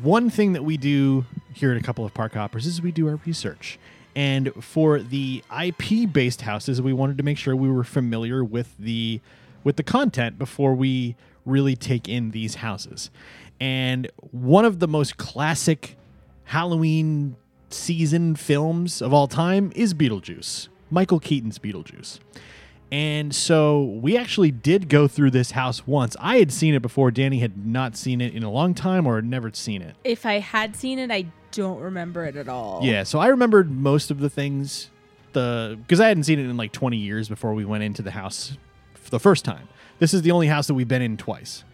one 0.00 0.30
thing 0.30 0.54
that 0.54 0.64
we 0.64 0.78
do 0.78 1.26
here 1.52 1.72
at 1.72 1.76
a 1.76 1.82
couple 1.82 2.06
of 2.06 2.14
park 2.14 2.32
hoppers 2.32 2.66
is 2.66 2.80
we 2.80 2.92
do 2.92 3.08
our 3.08 3.16
research. 3.26 3.78
And 4.16 4.52
for 4.62 4.98
the 4.98 5.42
IP 5.62 6.12
based 6.12 6.42
houses, 6.42 6.82
we 6.82 6.92
wanted 6.92 7.16
to 7.18 7.22
make 7.22 7.38
sure 7.38 7.54
we 7.54 7.70
were 7.70 7.84
familiar 7.84 8.42
with 8.44 8.74
the 8.78 9.20
with 9.62 9.76
the 9.76 9.82
content 9.82 10.38
before 10.38 10.74
we 10.74 11.16
really 11.44 11.76
take 11.76 12.08
in 12.08 12.30
these 12.30 12.56
houses. 12.56 13.10
And 13.60 14.10
one 14.30 14.64
of 14.64 14.78
the 14.78 14.88
most 14.88 15.16
classic 15.16 15.96
Halloween 16.44 17.36
season 17.68 18.34
films 18.34 19.00
of 19.02 19.12
all 19.12 19.28
time 19.28 19.70
is 19.76 19.94
Beetlejuice, 19.94 20.68
Michael 20.90 21.20
Keaton's 21.20 21.58
Beetlejuice. 21.58 22.18
And 22.92 23.32
so 23.32 23.82
we 23.82 24.16
actually 24.16 24.50
did 24.50 24.88
go 24.88 25.06
through 25.06 25.30
this 25.30 25.52
house 25.52 25.86
once. 25.86 26.16
I 26.18 26.38
had 26.38 26.50
seen 26.52 26.74
it 26.74 26.82
before. 26.82 27.12
Danny 27.12 27.38
had 27.38 27.64
not 27.64 27.96
seen 27.96 28.20
it 28.20 28.34
in 28.34 28.42
a 28.42 28.50
long 28.50 28.74
time 28.74 29.06
or 29.06 29.16
had 29.16 29.24
never 29.24 29.52
seen 29.52 29.80
it. 29.80 29.94
If 30.02 30.26
I 30.26 30.40
had 30.40 30.74
seen 30.74 30.98
it, 30.98 31.10
I 31.10 31.26
don't 31.52 31.80
remember 31.80 32.24
it 32.24 32.36
at 32.36 32.48
all. 32.48 32.80
Yeah, 32.82 33.02
so 33.02 33.18
I 33.18 33.28
remembered 33.28 33.70
most 33.70 34.10
of 34.10 34.20
the 34.20 34.30
things 34.30 34.90
the 35.32 35.78
because 35.82 36.00
I 36.00 36.08
hadn't 36.08 36.24
seen 36.24 36.38
it 36.38 36.44
in 36.44 36.56
like 36.56 36.72
20 36.72 36.96
years 36.96 37.28
before 37.28 37.54
we 37.54 37.64
went 37.64 37.84
into 37.84 38.02
the 38.02 38.10
house 38.10 38.56
for 38.94 39.10
the 39.10 39.20
first 39.20 39.44
time. 39.44 39.68
This 39.98 40.14
is 40.14 40.22
the 40.22 40.30
only 40.30 40.46
house 40.46 40.66
that 40.66 40.74
we've 40.74 40.88
been 40.88 41.02
in 41.02 41.16
twice. 41.16 41.64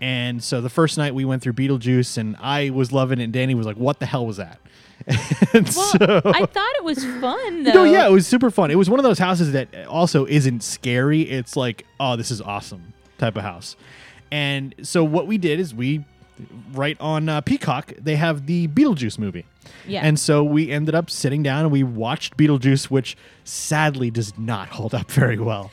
And 0.00 0.42
so 0.42 0.60
the 0.60 0.70
first 0.70 0.98
night 0.98 1.14
we 1.14 1.24
went 1.24 1.42
through 1.42 1.52
Beetlejuice 1.52 2.18
and 2.18 2.36
I 2.40 2.70
was 2.70 2.92
loving 2.92 3.20
it 3.20 3.24
and 3.24 3.32
Danny 3.32 3.54
was 3.54 3.66
like, 3.66 3.76
"What 3.76 4.00
the 4.00 4.06
hell 4.06 4.26
was 4.26 4.38
that?" 4.38 4.58
and 5.52 5.64
Well, 5.64 5.72
so 5.72 6.22
I 6.24 6.46
thought 6.46 6.72
it 6.76 6.84
was 6.84 7.04
fun 7.04 7.62
though. 7.64 7.72
No, 7.72 7.84
yeah, 7.84 8.06
it 8.06 8.12
was 8.12 8.26
super 8.26 8.50
fun. 8.50 8.70
It 8.70 8.76
was 8.76 8.88
one 8.90 8.98
of 8.98 9.04
those 9.04 9.18
houses 9.18 9.52
that 9.52 9.68
also 9.86 10.26
isn't 10.26 10.62
scary. 10.62 11.22
It's 11.22 11.56
like, 11.56 11.86
oh, 11.98 12.16
this 12.16 12.30
is 12.30 12.40
awesome 12.40 12.92
type 13.18 13.36
of 13.36 13.42
house. 13.42 13.76
And 14.30 14.74
so 14.82 15.04
what 15.04 15.26
we 15.26 15.38
did 15.38 15.60
is 15.60 15.74
we, 15.74 16.04
right 16.72 16.96
on 17.00 17.28
uh, 17.28 17.40
Peacock, 17.40 17.92
they 17.98 18.16
have 18.16 18.46
the 18.46 18.68
Beetlejuice 18.68 19.18
movie. 19.18 19.46
Yeah. 19.86 20.00
And 20.04 20.18
so 20.18 20.42
we 20.42 20.70
ended 20.70 20.94
up 20.94 21.10
sitting 21.10 21.42
down 21.42 21.62
and 21.62 21.70
we 21.70 21.82
watched 21.82 22.36
Beetlejuice, 22.36 22.90
which 22.90 23.16
sadly 23.44 24.10
does 24.10 24.36
not 24.38 24.68
hold 24.68 24.94
up 24.94 25.10
very 25.10 25.38
well. 25.38 25.70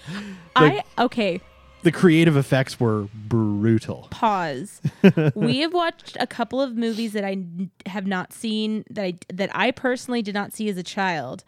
Like, 0.55 0.85
I 0.97 1.03
okay. 1.03 1.41
the 1.83 1.91
creative 1.91 2.35
effects 2.35 2.79
were 2.79 3.07
brutal. 3.13 4.07
Pause. 4.11 4.81
we 5.35 5.59
have 5.59 5.73
watched 5.73 6.17
a 6.19 6.27
couple 6.27 6.61
of 6.61 6.75
movies 6.75 7.13
that 7.13 7.23
I 7.23 7.37
have 7.85 8.05
not 8.05 8.33
seen 8.33 8.83
that 8.89 9.03
I 9.03 9.13
that 9.33 9.49
I 9.53 9.71
personally 9.71 10.21
did 10.21 10.33
not 10.33 10.53
see 10.53 10.69
as 10.69 10.77
a 10.77 10.83
child. 10.83 11.43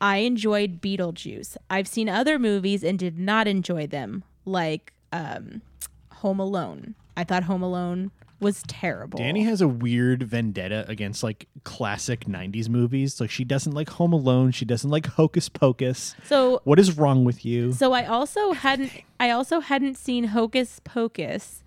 I 0.00 0.18
enjoyed 0.18 0.82
Beetlejuice. 0.82 1.56
I've 1.70 1.88
seen 1.88 2.08
other 2.08 2.38
movies 2.38 2.84
and 2.84 2.98
did 2.98 3.18
not 3.18 3.48
enjoy 3.48 3.86
them, 3.86 4.24
like 4.44 4.92
um, 5.10 5.62
Home 6.16 6.38
Alone. 6.38 6.94
I 7.16 7.24
thought 7.24 7.44
Home 7.44 7.62
Alone 7.62 8.10
was 8.40 8.62
terrible. 8.68 9.18
Danny 9.18 9.44
has 9.44 9.60
a 9.60 9.68
weird 9.68 10.22
vendetta 10.22 10.84
against 10.88 11.22
like 11.22 11.48
classic 11.64 12.26
90s 12.26 12.68
movies. 12.68 13.20
Like 13.20 13.30
she 13.30 13.44
doesn't 13.44 13.72
like 13.72 13.88
Home 13.90 14.12
Alone, 14.12 14.50
she 14.50 14.64
doesn't 14.64 14.90
like 14.90 15.06
Hocus 15.06 15.48
Pocus. 15.48 16.14
so 16.24 16.60
What 16.64 16.78
is 16.78 16.96
wrong 16.98 17.24
with 17.24 17.44
you? 17.44 17.72
So 17.72 17.92
I 17.92 18.04
also 18.04 18.52
hadn't 18.52 18.92
I 19.18 19.30
also 19.30 19.60
hadn't 19.60 19.96
seen 19.96 20.24
Hocus 20.24 20.80
Pocus 20.84 21.62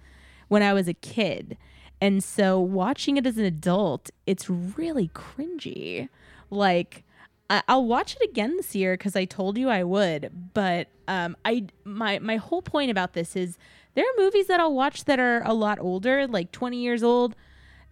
when 0.48 0.62
I 0.64 0.74
was 0.74 0.88
a 0.88 0.94
kid. 0.94 1.58
And 2.02 2.24
so 2.24 2.60
watching 2.60 3.18
it 3.18 3.26
as 3.26 3.38
an 3.38 3.46
adult, 3.46 4.10
it's 4.26 4.50
really 4.50 5.10
cringy. 5.10 6.10
Like 6.50 7.04
I- 7.50 7.64
I'll 7.68 7.86
watch 7.86 8.16
it 8.20 8.30
again 8.30 8.56
this 8.58 8.76
year 8.76 8.94
because 8.94 9.16
I 9.16 9.26
told 9.26 9.58
you 9.58 9.70
I 9.70 9.84
would. 9.84 10.52
But 10.54 10.88
um, 11.08 11.36
I 11.44 11.66
my 11.84 12.20
my 12.20 12.36
whole 12.38 12.62
point 12.62 12.92
about 12.92 13.14
this 13.14 13.36
is 13.36 13.58
there 14.00 14.08
are 14.08 14.24
movies 14.24 14.48
that 14.48 14.62
I'll 14.62 14.74
watch 14.74 15.04
that 15.06 15.20
are 15.20 15.42
a 15.44 15.54
lot 15.54 15.78
older, 15.78 16.26
like 16.26 16.54
20 16.54 16.78
years 16.78 17.04
old, 17.04 17.36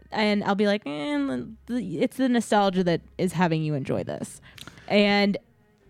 and 0.10 0.42
I'll 0.46 0.56
be 0.56 0.66
like, 0.66 0.84
eh, 0.86 1.42
it's 1.68 2.16
the 2.16 2.30
nostalgia 2.30 2.82
that 2.86 3.02
is 3.18 3.34
having 3.34 3.62
you 3.62 3.74
enjoy 3.74 4.06
this. 4.06 4.40
And 4.88 5.38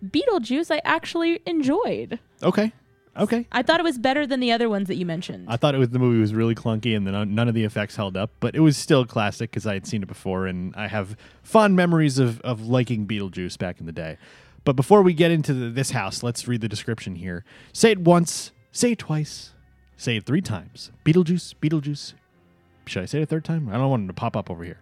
Beetlejuice, 0.04 0.74
I 0.74 0.80
actually 0.84 1.38
enjoyed. 1.46 2.18
Okay. 2.42 2.72
Okay. 3.16 3.46
I 3.52 3.62
thought 3.62 3.78
it 3.78 3.84
was 3.84 3.96
better 3.96 4.26
than 4.26 4.40
the 4.40 4.50
other 4.50 4.68
ones 4.68 4.88
that 4.88 4.96
you 4.96 5.06
mentioned. 5.06 5.46
I 5.48 5.56
thought 5.56 5.76
it 5.76 5.78
was 5.78 5.90
the 5.90 6.00
movie 6.00 6.20
was 6.20 6.34
really 6.34 6.56
clunky 6.56 6.96
and 6.96 7.06
then 7.06 7.32
none 7.32 7.46
of 7.46 7.54
the 7.54 7.62
effects 7.62 7.94
held 7.94 8.16
up, 8.16 8.32
but 8.40 8.56
it 8.56 8.60
was 8.60 8.76
still 8.76 9.06
classic 9.06 9.52
because 9.52 9.68
I 9.68 9.74
had 9.74 9.86
seen 9.86 10.02
it 10.02 10.08
before 10.08 10.48
and 10.48 10.74
I 10.74 10.88
have 10.88 11.16
fond 11.44 11.76
memories 11.76 12.18
of, 12.18 12.40
of 12.40 12.66
liking 12.66 13.06
Beetlejuice 13.06 13.56
back 13.56 13.78
in 13.78 13.86
the 13.86 13.92
day. 13.92 14.18
But 14.64 14.74
before 14.74 15.02
we 15.02 15.14
get 15.14 15.30
into 15.30 15.54
the, 15.54 15.70
this 15.70 15.92
house, 15.92 16.24
let's 16.24 16.48
read 16.48 16.60
the 16.60 16.68
description 16.68 17.14
here. 17.14 17.44
Say 17.72 17.92
it 17.92 18.00
once, 18.00 18.50
say 18.72 18.92
it 18.92 18.98
twice, 18.98 19.52
say 19.98 20.16
it 20.16 20.24
three 20.24 20.40
times. 20.40 20.90
Beetlejuice, 21.04 21.54
Beetlejuice. 21.60 22.14
Should 22.86 23.02
I 23.02 23.06
say 23.06 23.18
it 23.18 23.24
a 23.24 23.26
third 23.26 23.44
time? 23.44 23.68
I 23.68 23.72
don't 23.72 23.90
want 23.90 24.04
it 24.04 24.06
to 24.06 24.14
pop 24.14 24.34
up 24.34 24.50
over 24.50 24.64
here. 24.64 24.78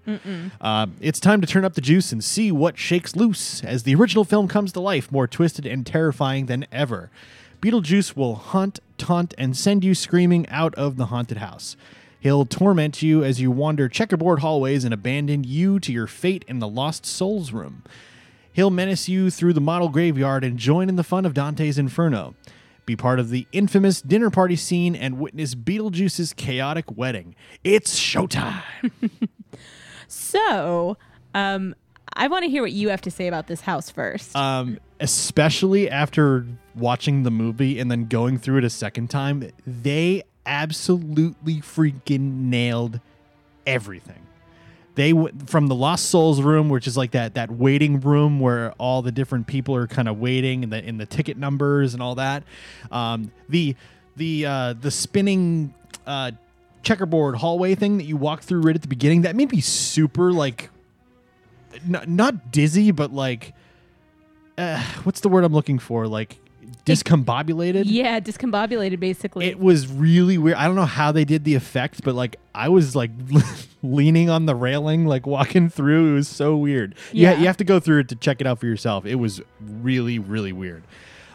Uh, 0.60 0.86
it's 1.00 1.18
time 1.18 1.40
to 1.40 1.46
turn 1.46 1.64
up 1.64 1.74
the 1.74 1.80
juice 1.80 2.12
and 2.12 2.22
see 2.22 2.52
what 2.52 2.78
shakes 2.78 3.16
loose 3.16 3.64
as 3.64 3.82
the 3.82 3.96
original 3.96 4.22
film 4.24 4.46
comes 4.46 4.70
to 4.72 4.80
life, 4.80 5.10
more 5.10 5.26
twisted 5.26 5.66
and 5.66 5.84
terrifying 5.84 6.46
than 6.46 6.66
ever. 6.70 7.10
Beetlejuice 7.60 8.14
will 8.14 8.36
hunt, 8.36 8.78
taunt, 8.96 9.34
and 9.36 9.56
send 9.56 9.82
you 9.82 9.92
screaming 9.94 10.48
out 10.50 10.72
of 10.76 10.96
the 10.96 11.06
haunted 11.06 11.38
house. 11.38 11.76
He'll 12.20 12.46
torment 12.46 13.02
you 13.02 13.24
as 13.24 13.40
you 13.40 13.50
wander 13.50 13.88
checkerboard 13.88 14.38
hallways 14.38 14.84
and 14.84 14.94
abandon 14.94 15.42
you 15.42 15.80
to 15.80 15.92
your 15.92 16.06
fate 16.06 16.44
in 16.46 16.60
the 16.60 16.68
Lost 16.68 17.06
Souls 17.06 17.52
room. 17.52 17.82
He'll 18.52 18.70
menace 18.70 19.08
you 19.08 19.30
through 19.30 19.52
the 19.52 19.60
model 19.60 19.88
graveyard 19.88 20.44
and 20.44 20.58
join 20.58 20.88
in 20.88 20.96
the 20.96 21.04
fun 21.04 21.26
of 21.26 21.34
Dante's 21.34 21.76
Inferno. 21.76 22.34
Be 22.86 22.96
part 22.96 23.18
of 23.18 23.30
the 23.30 23.46
infamous 23.52 24.00
dinner 24.00 24.30
party 24.30 24.56
scene 24.56 24.94
and 24.94 25.18
witness 25.18 25.54
Beetlejuice's 25.54 26.32
chaotic 26.32 26.96
wedding. 26.96 27.34
It's 27.64 27.98
showtime. 27.98 28.62
so, 30.08 30.96
um, 31.34 31.74
I 32.14 32.28
want 32.28 32.44
to 32.44 32.50
hear 32.50 32.62
what 32.62 32.72
you 32.72 32.88
have 32.88 33.02
to 33.02 33.10
say 33.10 33.26
about 33.26 33.48
this 33.48 33.60
house 33.60 33.90
first. 33.90 34.34
Um, 34.36 34.78
especially 35.00 35.90
after 35.90 36.46
watching 36.74 37.24
the 37.24 37.30
movie 37.30 37.78
and 37.78 37.90
then 37.90 38.06
going 38.06 38.38
through 38.38 38.58
it 38.58 38.64
a 38.64 38.70
second 38.70 39.10
time, 39.10 39.50
they 39.66 40.22
absolutely 40.46 41.56
freaking 41.56 42.44
nailed 42.44 43.00
everything. 43.66 44.25
They 44.96 45.12
w- 45.12 45.32
from 45.46 45.68
the 45.68 45.74
Lost 45.74 46.06
Souls 46.06 46.40
room, 46.42 46.68
which 46.70 46.86
is 46.86 46.96
like 46.96 47.12
that 47.12 47.34
that 47.34 47.50
waiting 47.50 48.00
room 48.00 48.40
where 48.40 48.72
all 48.72 49.02
the 49.02 49.12
different 49.12 49.46
people 49.46 49.76
are 49.76 49.86
kind 49.86 50.08
of 50.08 50.18
waiting 50.18 50.64
and 50.64 50.72
the 50.72 50.82
in 50.82 50.96
the 50.96 51.06
ticket 51.06 51.36
numbers 51.36 51.94
and 51.94 52.02
all 52.02 52.16
that. 52.16 52.42
Um, 52.90 53.30
the 53.48 53.76
the 54.16 54.46
uh, 54.46 54.72
the 54.72 54.90
spinning 54.90 55.74
uh, 56.06 56.32
checkerboard 56.82 57.36
hallway 57.36 57.74
thing 57.74 57.98
that 57.98 58.04
you 58.04 58.16
walk 58.16 58.42
through 58.42 58.62
right 58.62 58.74
at 58.74 58.82
the 58.82 58.88
beginning 58.88 59.22
that 59.22 59.36
made 59.36 59.52
me 59.52 59.60
super 59.60 60.32
like 60.32 60.70
n- 61.86 62.04
not 62.06 62.50
dizzy, 62.50 62.90
but 62.90 63.12
like 63.12 63.52
uh, 64.56 64.82
what's 65.04 65.20
the 65.20 65.28
word 65.28 65.44
I'm 65.44 65.52
looking 65.52 65.78
for? 65.78 66.08
Like 66.08 66.38
discombobulated. 66.84 67.84
Yeah, 67.86 68.20
discombobulated 68.20 69.00
basically. 69.00 69.46
It 69.46 69.58
was 69.58 69.86
really 69.88 70.38
weird. 70.38 70.56
I 70.56 70.66
don't 70.66 70.76
know 70.76 70.84
how 70.84 71.12
they 71.12 71.24
did 71.24 71.44
the 71.44 71.54
effect, 71.54 72.02
but 72.04 72.14
like 72.14 72.36
I 72.54 72.68
was 72.68 72.94
like 72.96 73.10
leaning 73.82 74.30
on 74.30 74.46
the 74.46 74.54
railing, 74.54 75.06
like 75.06 75.26
walking 75.26 75.68
through. 75.68 76.12
It 76.12 76.14
was 76.14 76.28
so 76.28 76.56
weird. 76.56 76.94
Yeah, 77.12 77.32
Yeah. 77.32 77.38
you 77.40 77.46
have 77.46 77.56
to 77.58 77.64
go 77.64 77.80
through 77.80 78.00
it 78.00 78.08
to 78.10 78.16
check 78.16 78.40
it 78.40 78.46
out 78.46 78.58
for 78.58 78.66
yourself. 78.66 79.04
It 79.06 79.16
was 79.16 79.40
really, 79.60 80.18
really 80.18 80.52
weird. 80.52 80.82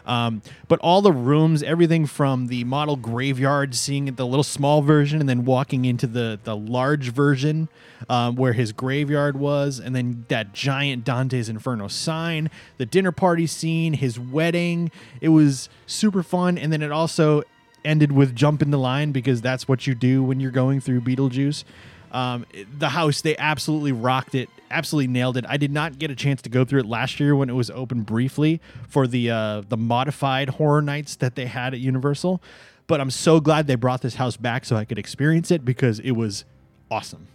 Um, 0.04 0.42
but 0.68 0.80
all 0.80 1.02
the 1.02 1.12
rooms, 1.12 1.62
everything 1.62 2.06
from 2.06 2.48
the 2.48 2.64
model 2.64 2.96
graveyard, 2.96 3.74
seeing 3.74 4.06
the 4.06 4.26
little 4.26 4.42
small 4.42 4.82
version, 4.82 5.20
and 5.20 5.28
then 5.28 5.44
walking 5.44 5.84
into 5.84 6.06
the 6.06 6.38
the 6.42 6.56
large 6.56 7.10
version 7.10 7.68
um, 8.08 8.36
where 8.36 8.52
his 8.52 8.72
graveyard 8.72 9.36
was, 9.38 9.78
and 9.78 9.94
then 9.94 10.24
that 10.28 10.52
giant 10.52 11.04
Dante's 11.04 11.48
Inferno 11.48 11.88
sign, 11.88 12.50
the 12.78 12.86
dinner 12.86 13.12
party 13.12 13.46
scene, 13.46 13.94
his 13.94 14.18
wedding. 14.18 14.90
It 15.20 15.28
was 15.28 15.68
super 15.86 16.22
fun, 16.22 16.58
and 16.58 16.72
then 16.72 16.82
it 16.82 16.92
also 16.92 17.42
ended 17.84 18.12
with 18.12 18.34
jump 18.34 18.62
in 18.62 18.70
the 18.70 18.78
line 18.78 19.12
because 19.12 19.40
that's 19.40 19.66
what 19.66 19.86
you 19.86 19.94
do 19.94 20.22
when 20.22 20.40
you're 20.40 20.50
going 20.50 20.80
through 20.80 21.00
Beetlejuice. 21.00 21.64
Um, 22.12 22.46
the 22.78 22.90
house, 22.90 23.22
they 23.22 23.36
absolutely 23.38 23.92
rocked 23.92 24.34
it, 24.34 24.48
absolutely 24.72 25.08
nailed 25.12 25.36
it. 25.36 25.44
I 25.48 25.56
did 25.56 25.70
not 25.70 25.98
get 25.98 26.10
a 26.10 26.14
chance 26.16 26.42
to 26.42 26.50
go 26.50 26.64
through 26.64 26.80
it 26.80 26.86
last 26.86 27.20
year 27.20 27.36
when 27.36 27.48
it 27.48 27.54
was 27.54 27.70
open 27.70 28.02
briefly 28.02 28.60
for 28.88 29.06
the 29.06 29.30
uh, 29.30 29.62
the 29.68 29.76
modified 29.76 30.50
horror 30.50 30.82
nights 30.82 31.16
that 31.16 31.34
they 31.34 31.46
had 31.46 31.74
at 31.74 31.80
Universal. 31.80 32.42
But 32.86 33.00
I'm 33.00 33.10
so 33.10 33.40
glad 33.40 33.66
they 33.66 33.76
brought 33.76 34.02
this 34.02 34.16
house 34.16 34.36
back 34.36 34.64
so 34.64 34.76
I 34.76 34.84
could 34.84 34.98
experience 34.98 35.50
it 35.50 35.64
because 35.64 36.00
it 36.00 36.12
was 36.12 36.44
awesome. 36.90 37.28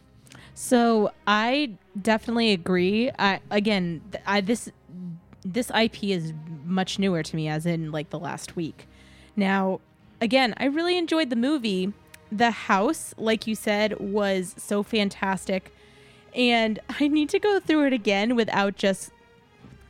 So 0.54 1.12
I 1.26 1.74
definitely 2.02 2.52
agree. 2.52 3.12
I 3.18 3.40
again, 3.52 4.02
I 4.26 4.42
this 4.42 4.70
this 5.46 5.72
IP 5.72 6.06
is 6.06 6.34
much 6.66 7.00
newer 7.00 7.24
to 7.24 7.36
me, 7.36 7.48
as 7.48 7.66
in 7.66 7.92
like 7.92 8.10
the 8.10 8.20
last 8.20 8.56
week. 8.56 8.88
Now, 9.36 9.80
again, 10.20 10.54
I 10.58 10.66
really 10.66 10.98
enjoyed 10.98 11.30
the 11.30 11.36
movie. 11.36 11.94
The 12.32 12.52
house, 12.52 13.14
like 13.18 13.48
you 13.48 13.56
said, 13.56 14.00
was 14.00 14.56
so 14.58 14.84
fantastic, 14.84 15.72
and 16.38 16.80
I 17.00 17.08
need 17.08 17.30
to 17.30 17.40
go 17.40 17.60
through 17.60 17.88
it 17.88 17.94
again 17.94 18.36
without 18.36 18.76
just 18.78 19.12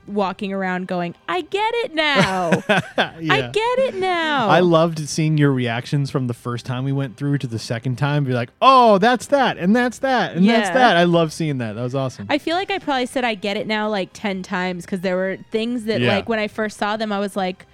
walking 0.07 0.53
around 0.53 0.87
going, 0.87 1.13
"I 1.27 1.41
get 1.41 1.73
it 1.75 1.93
now. 1.93 2.51
I 2.97 3.49
get 3.51 3.79
it 3.79 3.95
now." 3.95 4.47
I 4.47 4.61
loved 4.61 4.99
seeing 5.09 5.37
your 5.37 5.51
reactions 5.51 6.09
from 6.09 6.27
the 6.27 6.33
first 6.33 6.65
time 6.65 6.85
we 6.85 6.93
went 6.93 7.17
through 7.17 7.39
to 7.39 7.47
the 7.47 7.59
second 7.59 7.97
time. 7.97 8.23
Be 8.23 8.31
like, 8.31 8.49
oh, 8.61 8.97
that's 8.99 9.27
that, 9.27 9.57
and 9.57 9.75
that's 9.75 9.99
that, 9.99 10.35
and 10.37 10.47
that's 10.47 10.69
that. 10.69 10.95
I 10.95 11.03
love 11.03 11.33
seeing 11.33 11.57
that. 11.57 11.73
That 11.73 11.83
was 11.83 11.93
awesome. 11.93 12.27
I 12.29 12.37
feel 12.37 12.55
like 12.55 12.71
I 12.71 12.79
probably 12.79 13.05
said 13.05 13.25
I 13.25 13.35
get 13.35 13.57
it 13.57 13.67
now 13.67 13.89
like 13.89 14.11
10 14.13 14.43
times 14.43 14.85
because 14.85 15.01
there 15.01 15.17
were 15.17 15.37
things 15.51 15.83
that 15.83 15.99
Yeah. 15.99 16.15
like 16.15 16.29
when 16.29 16.39
I 16.39 16.47
first 16.47 16.77
saw 16.77 16.95
them 16.95 17.11
I 17.11 17.19
was 17.19 17.35
like 17.35 17.65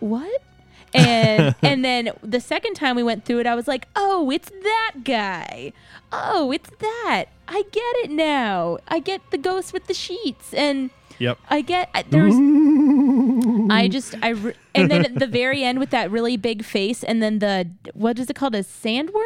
what? 0.00 0.42
And 0.94 1.54
and 1.62 1.84
then 1.84 2.10
the 2.22 2.40
second 2.40 2.74
time 2.74 2.96
we 2.96 3.02
went 3.02 3.24
through 3.24 3.40
it 3.40 3.46
I 3.46 3.54
was 3.54 3.68
like, 3.68 3.88
"Oh, 3.94 4.30
it's 4.30 4.50
that 4.50 4.92
guy. 5.04 5.72
Oh, 6.12 6.52
it's 6.52 6.70
that. 6.78 7.26
I 7.48 7.62
get 7.70 7.96
it 8.04 8.10
now. 8.10 8.78
I 8.88 8.98
get 8.98 9.20
the 9.30 9.38
ghost 9.38 9.72
with 9.72 9.86
the 9.86 9.94
sheets 9.94 10.54
and 10.54 10.90
yep. 11.18 11.38
I 11.48 11.60
get 11.60 11.90
I- 11.94 12.02
there's 12.02 12.34
I 13.70 13.88
just 13.88 14.14
I 14.22 14.30
re- 14.30 14.54
and 14.74 14.90
then 14.90 15.04
at 15.04 15.14
the 15.16 15.26
very 15.26 15.62
end 15.62 15.78
with 15.78 15.90
that 15.90 16.10
really 16.10 16.36
big 16.36 16.64
face 16.64 17.02
and 17.02 17.22
then 17.22 17.38
the 17.40 17.68
what 17.94 18.18
is 18.18 18.30
it 18.30 18.36
called 18.36 18.54
a 18.54 18.62
sandworm? 18.62 19.22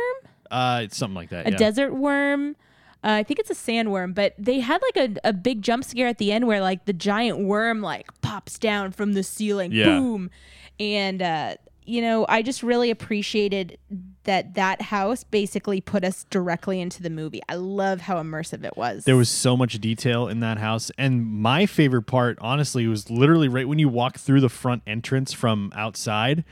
Uh, 0.51 0.81
it's 0.85 0.97
something 0.97 1.15
like 1.15 1.31
that. 1.31 1.47
a 1.47 1.53
yeah. 1.53 1.57
desert 1.57 1.95
worm. 1.95 2.57
Uh, 3.03 3.13
I 3.13 3.23
think 3.23 3.41
it's 3.41 3.51
a 3.51 3.55
sandworm, 3.55 4.15
but 4.15 4.35
they 4.39 4.61
had 4.61 4.81
like 4.95 5.11
a, 5.25 5.29
a 5.29 5.33
big 5.33 5.63
jump 5.63 5.85
scare 5.85 6.07
at 6.09 6.19
the 6.19 6.33
end 6.33 6.47
where 6.47 6.61
like 6.61 6.85
the 6.85 6.93
giant 6.93 7.39
worm 7.39 7.81
like 7.81 8.09
pops 8.21 8.59
down 8.59 8.93
from 8.93 9.15
the 9.15 9.23
ceiling, 9.23 9.73
Yeah. 9.73 9.87
boom, 9.87 10.31
and 10.79 11.23
uh, 11.23 11.55
you 11.87 12.03
know 12.03 12.27
I 12.29 12.43
just 12.43 12.63
really 12.63 12.91
appreciated 12.91 13.79
that 14.25 14.53
that 14.55 14.83
house 14.83 15.25
basically 15.25 15.81
put 15.81 16.05
us 16.05 16.27
directly 16.29 16.79
into 16.79 17.03
the 17.03 17.09
movie. 17.09 17.41
I 17.49 17.55
love 17.55 18.03
how 18.03 18.17
immersive 18.23 18.65
it 18.65 18.77
was. 18.77 19.05
There 19.05 19.17
was 19.17 19.31
so 19.31 19.57
much 19.57 19.79
detail 19.81 20.29
in 20.29 20.41
that 20.41 20.59
house. 20.59 20.91
And 20.99 21.25
my 21.27 21.65
favorite 21.65 22.03
part, 22.03 22.37
honestly, 22.43 22.87
was 22.87 23.09
literally 23.11 23.49
right 23.49 23.67
when 23.67 23.79
you 23.79 23.89
walk 23.89 24.19
through 24.19 24.43
the 24.43 24.51
front 24.51 24.83
entrance 24.87 25.33
from 25.33 25.73
outside. 25.75 26.45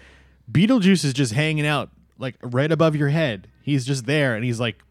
Beetlejuice 0.50 1.04
is 1.04 1.12
just 1.12 1.34
hanging 1.34 1.66
out, 1.66 1.90
like 2.18 2.36
right 2.42 2.72
above 2.72 2.96
your 2.96 3.10
head. 3.10 3.48
He's 3.62 3.84
just 3.84 4.06
there 4.06 4.34
and 4.34 4.44
he's 4.44 4.58
like, 4.58 4.82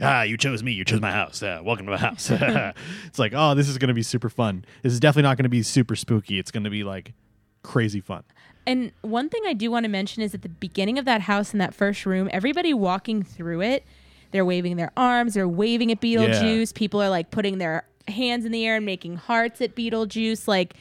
Ah, 0.00 0.22
you 0.22 0.36
chose 0.36 0.62
me. 0.62 0.72
You 0.72 0.84
chose 0.84 1.00
my 1.00 1.10
house. 1.10 1.42
Uh, 1.42 1.60
welcome 1.64 1.86
to 1.86 1.92
my 1.92 1.98
house. 1.98 2.30
it's 3.06 3.18
like, 3.18 3.32
oh, 3.34 3.54
this 3.54 3.68
is 3.68 3.78
going 3.78 3.88
to 3.88 3.94
be 3.94 4.02
super 4.02 4.28
fun. 4.28 4.64
This 4.82 4.92
is 4.92 5.00
definitely 5.00 5.28
not 5.28 5.36
going 5.38 5.44
to 5.44 5.50
be 5.50 5.62
super 5.62 5.96
spooky. 5.96 6.38
It's 6.38 6.50
going 6.50 6.64
to 6.64 6.70
be 6.70 6.84
like 6.84 7.14
crazy 7.62 8.00
fun. 8.00 8.22
And 8.66 8.92
one 9.02 9.28
thing 9.28 9.42
I 9.46 9.52
do 9.52 9.70
want 9.70 9.84
to 9.84 9.88
mention 9.88 10.22
is 10.22 10.34
at 10.34 10.42
the 10.42 10.48
beginning 10.48 10.98
of 10.98 11.04
that 11.04 11.22
house 11.22 11.52
in 11.52 11.58
that 11.60 11.72
first 11.72 12.04
room, 12.04 12.28
everybody 12.32 12.74
walking 12.74 13.22
through 13.22 13.62
it, 13.62 13.84
they're 14.32 14.44
waving 14.44 14.76
their 14.76 14.90
arms, 14.96 15.34
they're 15.34 15.48
waving 15.48 15.92
at 15.92 16.00
Beetlejuice. 16.00 16.74
People 16.74 17.00
are 17.00 17.08
like 17.08 17.30
putting 17.30 17.58
their 17.58 17.86
hands 18.08 18.44
in 18.44 18.52
the 18.52 18.66
air 18.66 18.76
and 18.76 18.84
making 18.84 19.16
hearts 19.16 19.60
at 19.60 19.76
Beetlejuice. 19.76 20.48
Like 20.48 20.74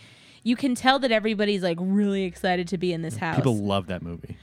you 0.43 0.55
can 0.55 0.75
tell 0.75 0.99
that 0.99 1.11
everybody's 1.11 1.63
like 1.63 1.77
really 1.79 2.23
excited 2.23 2.67
to 2.69 2.77
be 2.77 2.91
in 2.91 3.01
this 3.01 3.17
house. 3.17 3.35
People 3.35 3.57
love 3.57 3.87
that 3.87 4.01
movie. 4.01 4.37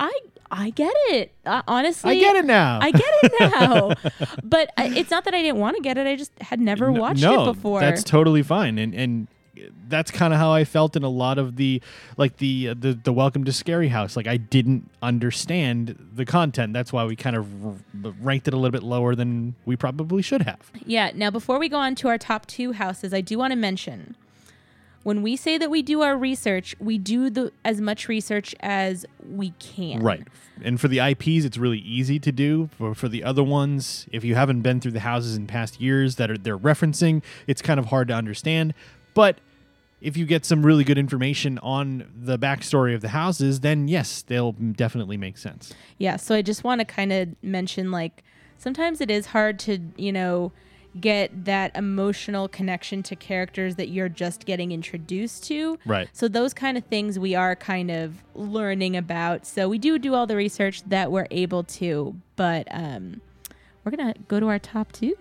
I 0.00 0.18
I 0.50 0.70
get 0.70 0.92
it. 1.08 1.32
Uh, 1.44 1.62
honestly, 1.66 2.10
I 2.10 2.14
get 2.20 2.36
it 2.36 2.44
now. 2.44 2.78
I 2.80 2.90
get 2.90 3.02
it 3.04 3.32
now. 3.40 3.94
but 4.44 4.70
I, 4.76 4.88
it's 4.88 5.10
not 5.10 5.24
that 5.24 5.34
I 5.34 5.42
didn't 5.42 5.60
want 5.60 5.76
to 5.76 5.82
get 5.82 5.98
it. 5.98 6.06
I 6.06 6.16
just 6.16 6.32
had 6.40 6.60
never 6.60 6.92
watched 6.92 7.22
no, 7.22 7.42
it 7.42 7.54
before. 7.54 7.80
That's 7.80 8.04
totally 8.04 8.42
fine, 8.42 8.78
and 8.78 8.94
and 8.94 9.28
that's 9.88 10.10
kind 10.10 10.32
of 10.32 10.38
how 10.38 10.52
I 10.52 10.64
felt 10.64 10.96
in 10.96 11.02
a 11.02 11.08
lot 11.08 11.38
of 11.38 11.56
the 11.56 11.82
like 12.16 12.36
the 12.38 12.70
uh, 12.70 12.74
the 12.78 12.92
the 12.92 13.12
Welcome 13.12 13.44
to 13.44 13.52
Scary 13.52 13.88
House. 13.88 14.16
Like 14.16 14.26
I 14.26 14.36
didn't 14.36 14.90
understand 15.02 15.96
the 16.14 16.24
content. 16.24 16.72
That's 16.72 16.92
why 16.92 17.04
we 17.04 17.16
kind 17.16 17.36
of 17.36 17.66
r- 17.66 18.12
ranked 18.20 18.48
it 18.48 18.54
a 18.54 18.56
little 18.56 18.72
bit 18.72 18.82
lower 18.82 19.14
than 19.14 19.54
we 19.64 19.76
probably 19.76 20.22
should 20.22 20.42
have. 20.42 20.70
Yeah. 20.84 21.10
Now, 21.14 21.30
before 21.30 21.58
we 21.58 21.68
go 21.68 21.78
on 21.78 21.94
to 21.96 22.08
our 22.08 22.18
top 22.18 22.46
two 22.46 22.72
houses, 22.72 23.12
I 23.12 23.20
do 23.20 23.38
want 23.38 23.52
to 23.52 23.56
mention 23.56 24.16
when 25.06 25.22
we 25.22 25.36
say 25.36 25.56
that 25.56 25.70
we 25.70 25.82
do 25.82 26.02
our 26.02 26.18
research, 26.18 26.74
we 26.80 26.98
do 26.98 27.30
the 27.30 27.52
as 27.64 27.80
much 27.80 28.08
research 28.08 28.56
as 28.58 29.06
we 29.24 29.50
can. 29.60 30.02
Right. 30.02 30.26
And 30.64 30.80
for 30.80 30.88
the 30.88 30.98
IPs, 30.98 31.44
it's 31.44 31.56
really 31.56 31.78
easy 31.78 32.18
to 32.18 32.32
do. 32.32 32.70
For, 32.76 32.92
for 32.92 33.06
the 33.06 33.22
other 33.22 33.44
ones, 33.44 34.08
if 34.10 34.24
you 34.24 34.34
haven't 34.34 34.62
been 34.62 34.80
through 34.80 34.90
the 34.90 35.00
houses 35.00 35.36
in 35.36 35.46
past 35.46 35.80
years 35.80 36.16
that 36.16 36.28
are 36.28 36.36
they're 36.36 36.58
referencing, 36.58 37.22
it's 37.46 37.62
kind 37.62 37.78
of 37.78 37.86
hard 37.86 38.08
to 38.08 38.14
understand. 38.14 38.74
But 39.14 39.38
if 40.00 40.16
you 40.16 40.26
get 40.26 40.44
some 40.44 40.66
really 40.66 40.82
good 40.82 40.98
information 40.98 41.60
on 41.60 42.10
the 42.20 42.36
backstory 42.36 42.92
of 42.92 43.00
the 43.00 43.10
houses, 43.10 43.60
then 43.60 43.86
yes, 43.86 44.22
they'll 44.22 44.50
definitely 44.50 45.16
make 45.16 45.38
sense. 45.38 45.72
Yeah. 45.98 46.16
So 46.16 46.34
I 46.34 46.42
just 46.42 46.64
want 46.64 46.80
to 46.80 46.84
kind 46.84 47.12
of 47.12 47.28
mention 47.44 47.92
like 47.92 48.24
sometimes 48.58 49.00
it 49.00 49.12
is 49.12 49.26
hard 49.26 49.60
to, 49.60 49.78
you 49.96 50.10
know, 50.10 50.50
get 51.00 51.44
that 51.44 51.76
emotional 51.76 52.48
connection 52.48 53.02
to 53.04 53.16
characters 53.16 53.76
that 53.76 53.88
you're 53.88 54.08
just 54.08 54.44
getting 54.46 54.72
introduced 54.72 55.44
to. 55.44 55.78
Right. 55.84 56.08
So 56.12 56.28
those 56.28 56.54
kind 56.54 56.76
of 56.76 56.84
things 56.84 57.18
we 57.18 57.34
are 57.34 57.56
kind 57.56 57.90
of 57.90 58.22
learning 58.34 58.96
about. 58.96 59.46
So 59.46 59.68
we 59.68 59.78
do 59.78 59.98
do 59.98 60.14
all 60.14 60.26
the 60.26 60.36
research 60.36 60.82
that 60.84 61.12
we're 61.12 61.28
able 61.30 61.64
to, 61.64 62.16
but 62.36 62.66
um 62.70 63.20
we're 63.86 63.96
going 63.96 64.12
to 64.12 64.20
go 64.22 64.40
to 64.40 64.48
our 64.48 64.58
top 64.58 64.90
2. 64.90 65.14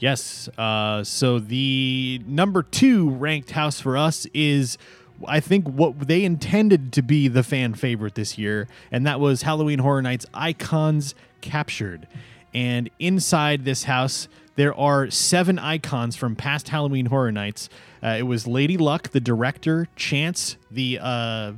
Yes. 0.00 0.48
Uh, 0.58 1.04
so 1.04 1.38
the 1.38 2.20
number 2.26 2.64
two 2.64 3.10
ranked 3.10 3.52
house 3.52 3.80
for 3.80 3.96
us 3.96 4.26
is, 4.34 4.76
I 5.24 5.38
think, 5.38 5.68
what 5.68 6.00
they 6.00 6.24
intended 6.24 6.92
to 6.94 7.02
be 7.02 7.28
the 7.28 7.44
fan 7.44 7.74
favorite 7.74 8.16
this 8.16 8.36
year, 8.36 8.66
and 8.90 9.06
that 9.06 9.20
was 9.20 9.42
Halloween 9.42 9.78
Horror 9.78 10.02
Nights 10.02 10.26
Icons 10.34 11.14
Captured. 11.40 12.08
And 12.52 12.90
inside 12.98 13.64
this 13.64 13.84
house, 13.84 14.26
there 14.58 14.74
are 14.74 15.08
seven 15.08 15.56
icons 15.56 16.16
from 16.16 16.34
past 16.34 16.68
Halloween 16.68 17.06
Horror 17.06 17.30
Nights. 17.30 17.68
Uh, 18.02 18.16
it 18.18 18.24
was 18.24 18.44
Lady 18.44 18.76
Luck, 18.76 19.10
the 19.10 19.20
director, 19.20 19.86
Chance, 19.94 20.56
the 20.68 20.98
uh, 21.00 21.52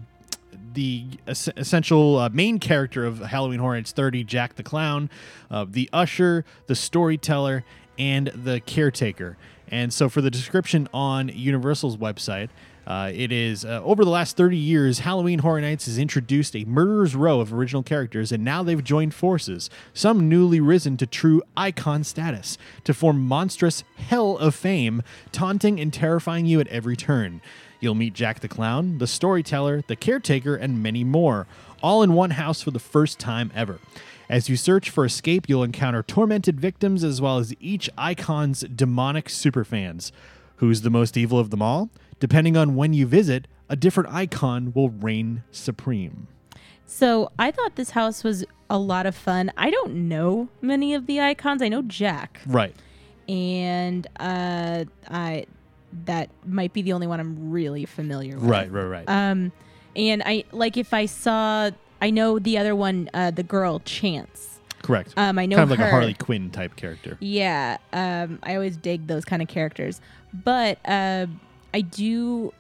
the 0.75 1.07
es- 1.27 1.49
essential 1.57 2.19
uh, 2.19 2.29
main 2.29 2.59
character 2.59 3.07
of 3.07 3.21
Halloween 3.21 3.59
Horror 3.59 3.77
Nights 3.77 3.93
30, 3.93 4.25
Jack 4.25 4.57
the 4.57 4.63
Clown, 4.63 5.09
uh, 5.51 5.65
the 5.67 5.89
usher, 5.95 6.45
the 6.67 6.75
storyteller, 6.75 7.65
and 7.99 8.27
the 8.29 8.61
caretaker. 8.61 9.39
And 9.69 9.95
so, 9.95 10.11
for 10.11 10.21
the 10.21 10.31
description 10.31 10.87
on 10.93 11.31
Universal's 11.31 11.97
website, 11.97 12.51
uh, 12.87 13.11
it 13.15 13.31
is 13.31 13.65
uh, 13.65 13.83
over 13.85 14.05
the 14.05 14.11
last 14.11 14.37
30 14.37 14.57
years, 14.57 15.01
Halloween 15.01 15.41
Horror 15.41 15.61
Nights 15.61 15.87
has 15.87 15.99
introduced 15.99 16.57
a 16.57 16.65
murderer's 16.65 17.15
row 17.15 17.41
of 17.41 17.53
original 17.53 17.83
characters, 17.83 18.33
and 18.33 18.45
now 18.45 18.63
they've 18.63 18.83
joined 18.83 19.15
forces, 19.15 19.71
some 19.95 20.29
newly 20.29 20.61
risen 20.61 20.97
to 20.97 21.07
true 21.07 21.43
icon 21.57 22.05
status, 22.05 22.59
to 22.85 22.95
form 22.95 23.21
monstrous 23.21 23.85
hell 23.97 24.37
of 24.39 24.55
fame, 24.55 25.03
taunting 25.31 25.79
and 25.79 25.93
terrifying 25.93 26.47
you 26.47 26.61
at 26.61 26.69
every 26.69 26.97
turn. 26.97 27.41
You'll 27.81 27.95
meet 27.95 28.15
Jack 28.15 28.41
the 28.41 28.49
Clown, 28.49 28.99
the 28.99 29.07
storyteller, 29.07 29.83
the 29.87 29.97
caretaker, 29.97 30.55
and 30.55 30.83
many 30.83 31.05
more, 31.05 31.47
all 31.83 32.03
in 32.03 32.13
one 32.13 32.31
house 32.33 32.61
for 32.61 32.71
the 32.71 32.79
first 32.79 33.19
time 33.19 33.51
ever. 33.55 33.79
As 34.29 34.49
you 34.49 34.57
search 34.57 34.91
for 34.91 35.05
escape, 35.05 35.49
you'll 35.49 35.65
encounter 35.65 36.03
tormented 36.03 36.61
victims 36.61 37.03
as 37.03 37.21
well 37.21 37.39
as 37.39 37.55
each 37.59 37.91
icon's 37.99 38.61
demonic 38.61 39.27
superfans. 39.27 40.13
Who's 40.57 40.83
the 40.83 40.91
most 40.91 41.17
evil 41.17 41.39
of 41.39 41.51
them 41.51 41.63
all? 41.63 41.91
Depending 42.21 42.57
on 42.57 42.77
when 42.77 42.93
you 42.93 43.07
visit, 43.07 43.49
a 43.69 43.77
different 43.77 44.11
icon 44.13 44.73
will 44.75 44.91
reign 44.91 45.43
supreme. 45.51 46.29
So 46.87 47.31
I 47.39 47.51
thought 47.51 47.77
this 47.77 47.91
house 47.91 48.23
was 48.25 48.45
a 48.69 48.79
lot 48.79 49.07
of 49.07 49.15
fun. 49.15 49.53
I 49.57 49.71
don't 49.71 50.09
know 50.09 50.49
many 50.61 50.95
of 50.95 51.07
the 51.07 51.21
icons. 51.21 51.63
I 51.63 51.69
know 51.69 51.83
Jack, 51.83 52.41
Right. 52.47 52.75
and 53.29 54.07
uh, 54.19 54.85
I 55.09 55.47
that 56.05 56.31
might 56.47 56.73
be 56.73 56.83
the 56.83 56.93
only 56.93 57.07
one 57.09 57.19
I'm 57.19 57.51
really 57.51 57.85
familiar 57.85 58.37
with. 58.37 58.45
Right, 58.45 58.71
right, 58.71 58.85
right. 58.85 59.05
Um, 59.09 59.51
and 59.97 60.23
I 60.25 60.45
like 60.53 60.77
if 60.77 60.93
I 60.95 61.07
saw, 61.07 61.71
I 62.01 62.11
know 62.11 62.39
the 62.39 62.59
other 62.59 62.77
one, 62.77 63.09
uh, 63.15 63.31
the 63.33 63.43
girl 63.43 63.81
Chance. 63.81 64.61
Correct. 64.83 65.13
Um, 65.17 65.39
I 65.39 65.47
know 65.47 65.57
kind 65.57 65.65
of 65.65 65.71
like 65.71 65.81
her. 65.81 65.87
a 65.89 65.91
Harley 65.91 66.15
Quinn 66.15 66.51
type 66.51 66.75
character. 66.77 67.17
Yeah, 67.21 67.77
um, 67.93 68.39
I 68.43 68.55
always 68.55 68.77
dig 68.77 69.07
those 69.09 69.25
kind 69.25 69.43
of 69.43 69.49
characters, 69.49 70.01
but 70.33 70.79
uh, 70.85 71.27
I 71.73 71.81
do, 71.83 72.53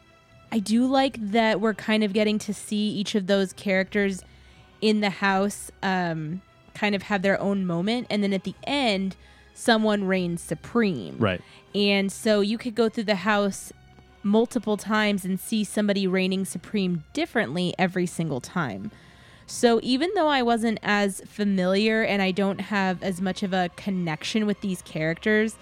I 0.52 0.58
do 0.58 0.86
like 0.86 1.16
that 1.32 1.60
we're 1.60 1.74
kind 1.74 2.04
of 2.04 2.12
getting 2.12 2.38
to 2.40 2.54
see 2.54 2.90
each 2.90 3.14
of 3.14 3.26
those 3.26 3.52
characters 3.52 4.22
in 4.80 5.00
the 5.00 5.10
house, 5.10 5.70
um, 5.82 6.42
kind 6.74 6.94
of 6.94 7.02
have 7.02 7.22
their 7.22 7.40
own 7.40 7.66
moment, 7.66 8.06
and 8.10 8.22
then 8.22 8.32
at 8.32 8.44
the 8.44 8.54
end, 8.64 9.16
someone 9.54 10.04
reigns 10.04 10.40
supreme. 10.40 11.16
Right. 11.18 11.40
And 11.74 12.10
so 12.10 12.40
you 12.40 12.58
could 12.58 12.74
go 12.74 12.88
through 12.88 13.04
the 13.04 13.16
house 13.16 13.72
multiple 14.22 14.76
times 14.76 15.24
and 15.24 15.38
see 15.38 15.64
somebody 15.64 16.06
reigning 16.06 16.44
supreme 16.44 17.04
differently 17.12 17.74
every 17.78 18.06
single 18.06 18.40
time. 18.40 18.90
So 19.46 19.80
even 19.82 20.10
though 20.14 20.28
I 20.28 20.42
wasn't 20.42 20.78
as 20.82 21.22
familiar 21.26 22.02
and 22.02 22.22
I 22.22 22.30
don't 22.30 22.60
have 22.60 23.02
as 23.02 23.20
much 23.20 23.42
of 23.42 23.52
a 23.52 23.70
connection 23.76 24.46
with 24.46 24.60
these 24.60 24.80
characters, 24.82 25.56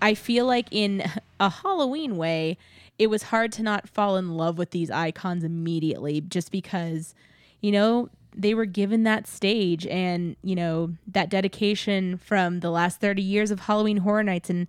I 0.00 0.14
feel 0.14 0.46
like 0.46 0.68
in 0.70 1.04
a 1.40 1.50
Halloween 1.50 2.16
way, 2.16 2.58
it 2.98 3.08
was 3.08 3.24
hard 3.24 3.52
to 3.52 3.62
not 3.62 3.88
fall 3.88 4.16
in 4.16 4.36
love 4.36 4.58
with 4.58 4.70
these 4.70 4.90
icons 4.90 5.44
immediately 5.44 6.20
just 6.20 6.50
because, 6.50 7.14
you 7.60 7.72
know, 7.72 8.08
they 8.34 8.54
were 8.54 8.66
given 8.66 9.04
that 9.04 9.26
stage 9.26 9.86
and, 9.86 10.36
you 10.42 10.54
know, 10.54 10.92
that 11.06 11.30
dedication 11.30 12.18
from 12.18 12.60
the 12.60 12.70
last 12.70 13.00
30 13.00 13.22
years 13.22 13.50
of 13.50 13.60
Halloween 13.60 13.98
Horror 13.98 14.22
Nights. 14.22 14.50
And 14.50 14.66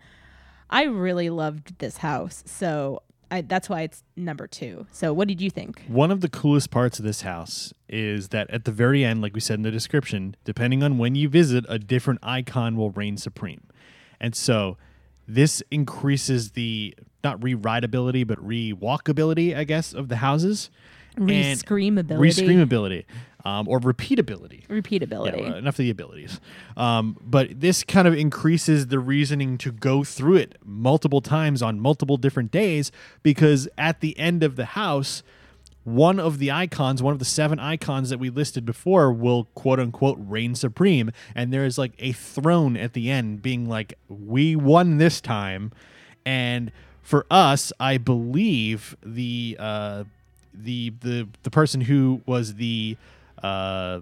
I 0.69 0.83
really 0.83 1.29
loved 1.29 1.77
this 1.79 1.97
house. 1.97 2.43
So 2.45 3.01
I, 3.29 3.41
that's 3.41 3.69
why 3.69 3.81
it's 3.81 4.03
number 4.15 4.47
two. 4.47 4.87
So 4.91 5.13
what 5.13 5.27
did 5.27 5.41
you 5.41 5.49
think? 5.49 5.83
One 5.87 6.11
of 6.11 6.21
the 6.21 6.29
coolest 6.29 6.71
parts 6.71 6.97
of 6.97 7.05
this 7.05 7.21
house 7.21 7.73
is 7.89 8.29
that 8.29 8.49
at 8.49 8.63
the 8.65 8.71
very 8.71 9.03
end, 9.03 9.21
like 9.21 9.33
we 9.33 9.41
said 9.41 9.55
in 9.55 9.63
the 9.63 9.71
description, 9.71 10.35
depending 10.45 10.81
on 10.81 10.97
when 10.97 11.15
you 11.15 11.27
visit, 11.27 11.65
a 11.67 11.77
different 11.77 12.21
icon 12.23 12.77
will 12.77 12.91
reign 12.91 13.17
supreme. 13.17 13.67
And 14.19 14.33
so 14.33 14.77
this 15.27 15.61
increases 15.71 16.51
the 16.51 16.95
not 17.23 17.43
re-rideability, 17.43 18.25
but 18.25 18.43
re-walkability, 18.45 19.55
I 19.55 19.63
guess, 19.63 19.93
of 19.93 20.07
the 20.07 20.17
houses. 20.17 20.69
Re-screamability. 21.17 22.19
Re-screamability. 22.19 23.05
Um, 23.43 23.67
or 23.67 23.79
repeatability. 23.79 24.67
Repeatability. 24.67 25.37
Yeah, 25.37 25.49
well, 25.49 25.55
enough 25.55 25.75
of 25.75 25.77
the 25.77 25.89
abilities. 25.89 26.41
Um, 26.75 27.17
but 27.21 27.61
this 27.61 27.83
kind 27.83 28.07
of 28.07 28.13
increases 28.13 28.87
the 28.87 28.99
reasoning 28.99 29.57
to 29.59 29.71
go 29.71 30.03
through 30.03 30.35
it 30.37 30.57
multiple 30.65 31.21
times 31.21 31.61
on 31.61 31.79
multiple 31.79 32.17
different 32.17 32.51
days 32.51 32.91
because 33.23 33.69
at 33.77 34.01
the 34.01 34.17
end 34.19 34.43
of 34.43 34.57
the 34.57 34.65
house, 34.65 35.23
one 35.87 36.19
of 36.19 36.37
the 36.37 36.51
icons, 36.51 37.01
one 37.01 37.13
of 37.13 37.19
the 37.19 37.23
seven 37.23 37.61
icons 37.61 38.09
that 38.09 38.17
we 38.17 38.29
listed 38.29 38.65
before, 38.65 39.09
will 39.13 39.45
quote 39.55 39.79
unquote 39.79 40.17
reign 40.19 40.53
supreme. 40.53 41.11
And 41.33 41.53
there 41.53 41.63
is 41.63 41.77
like 41.77 41.93
a 41.99 42.11
throne 42.11 42.75
at 42.75 42.91
the 42.91 43.09
end 43.09 43.41
being 43.41 43.69
like, 43.69 43.97
we 44.09 44.53
won 44.53 44.97
this 44.97 45.21
time. 45.21 45.71
And 46.25 46.73
for 47.01 47.25
us, 47.31 47.71
I 47.79 47.99
believe 47.99 48.97
the 49.01 49.55
uh, 49.57 50.03
the 50.53 50.93
the 50.99 51.29
the 51.43 51.51
person 51.51 51.79
who 51.79 52.21
was 52.25 52.55
the 52.55 52.97
uh, 53.41 54.01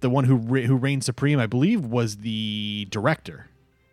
the 0.00 0.10
one 0.10 0.24
who 0.24 0.34
re- 0.34 0.66
who 0.66 0.74
reigned 0.74 1.04
supreme, 1.04 1.38
I 1.38 1.46
believe, 1.46 1.84
was 1.84 2.16
the 2.16 2.88
director 2.90 3.46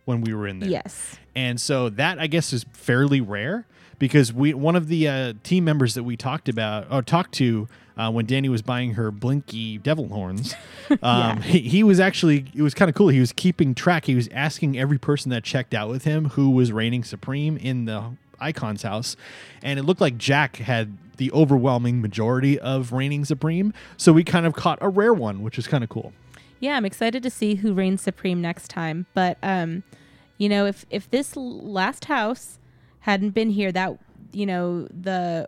when 0.05 0.21
we 0.21 0.33
were 0.33 0.47
in 0.47 0.61
there. 0.61 0.69
Yes. 0.69 1.15
And 1.35 1.61
so 1.61 1.89
that 1.89 2.17
I 2.17 2.25
guess 2.25 2.53
is 2.53 2.65
fairly 2.73 3.21
rare 3.21 3.67
because 3.99 4.31
we 4.33 4.53
one 4.53 4.75
of 4.75 4.87
the 4.87 5.07
uh, 5.07 5.33
team 5.43 5.63
members 5.65 5.93
that 5.93 6.03
we 6.03 6.15
talked 6.17 6.49
about 6.49 6.87
or 6.91 7.01
talked 7.01 7.33
to 7.35 7.67
uh, 7.95 8.11
when 8.11 8.25
Danny 8.25 8.49
was 8.49 8.61
buying 8.63 8.93
her 8.95 9.11
blinky 9.11 9.77
devil 9.77 10.07
horns, 10.09 10.55
um, 10.89 10.97
Yeah. 11.01 11.41
he, 11.41 11.59
he 11.59 11.83
was 11.83 11.99
actually 11.99 12.45
it 12.55 12.61
was 12.61 12.73
kind 12.73 12.89
of 12.89 12.95
cool. 12.95 13.09
He 13.09 13.19
was 13.19 13.31
keeping 13.33 13.75
track. 13.75 14.05
He 14.05 14.15
was 14.15 14.27
asking 14.31 14.77
every 14.79 14.97
person 14.97 15.29
that 15.31 15.43
checked 15.43 15.73
out 15.73 15.89
with 15.89 16.03
him 16.03 16.29
who 16.29 16.49
was 16.51 16.71
reigning 16.71 17.03
supreme 17.03 17.57
in 17.57 17.85
the 17.85 18.11
Icon's 18.39 18.81
house, 18.83 19.15
and 19.61 19.77
it 19.79 19.83
looked 19.83 20.01
like 20.01 20.17
Jack 20.17 20.57
had 20.57 20.97
the 21.17 21.31
overwhelming 21.31 22.01
majority 22.01 22.59
of 22.59 22.91
reigning 22.91 23.23
supreme. 23.23 23.71
So 23.97 24.11
we 24.11 24.23
kind 24.23 24.45
of 24.47 24.53
caught 24.55 24.79
a 24.81 24.89
rare 24.89 25.13
one, 25.13 25.43
which 25.43 25.59
is 25.59 25.67
kind 25.67 25.83
of 25.83 25.89
cool. 25.89 26.11
Yeah, 26.59 26.75
I'm 26.75 26.85
excited 26.85 27.21
to 27.23 27.29
see 27.29 27.55
who 27.55 27.73
reigns 27.73 28.01
supreme 28.01 28.41
next 28.41 28.69
time. 28.69 29.05
But 29.13 29.37
um, 29.43 29.83
you 30.39 30.49
know, 30.49 30.65
if 30.65 30.85
if 30.89 31.09
this 31.11 31.35
last 31.35 32.05
house 32.05 32.57
hadn't 33.03 33.31
been 33.31 33.49
here, 33.49 33.71
that 33.71 33.97
you 34.31 34.45
know 34.45 34.87
the 34.87 35.47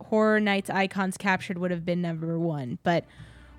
horror 0.00 0.40
nights 0.40 0.68
icons 0.70 1.16
captured 1.16 1.58
would 1.58 1.70
have 1.70 1.84
been 1.84 2.02
number 2.02 2.38
one. 2.38 2.78
But 2.82 3.04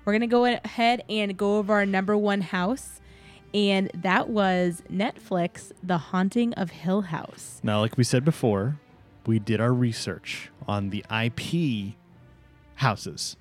we're 0.04 0.12
gonna 0.12 0.26
go 0.26 0.44
ahead 0.44 1.02
and 1.08 1.36
go 1.36 1.56
over 1.56 1.72
our 1.74 1.86
number 1.86 2.16
one 2.16 2.42
house, 2.42 3.00
and 3.52 3.90
that 3.94 4.28
was 4.28 4.82
Netflix, 4.90 5.72
The 5.82 5.98
Haunting 5.98 6.54
of 6.54 6.70
Hill 6.70 7.02
House. 7.02 7.60
Now, 7.62 7.80
like 7.80 7.96
we 7.96 8.04
said 8.04 8.24
before, 8.24 8.78
we 9.26 9.38
did 9.38 9.60
our 9.60 9.72
research 9.72 10.50
on 10.66 10.90
the 10.90 11.04
IP 11.10 11.94
houses. 12.76 13.36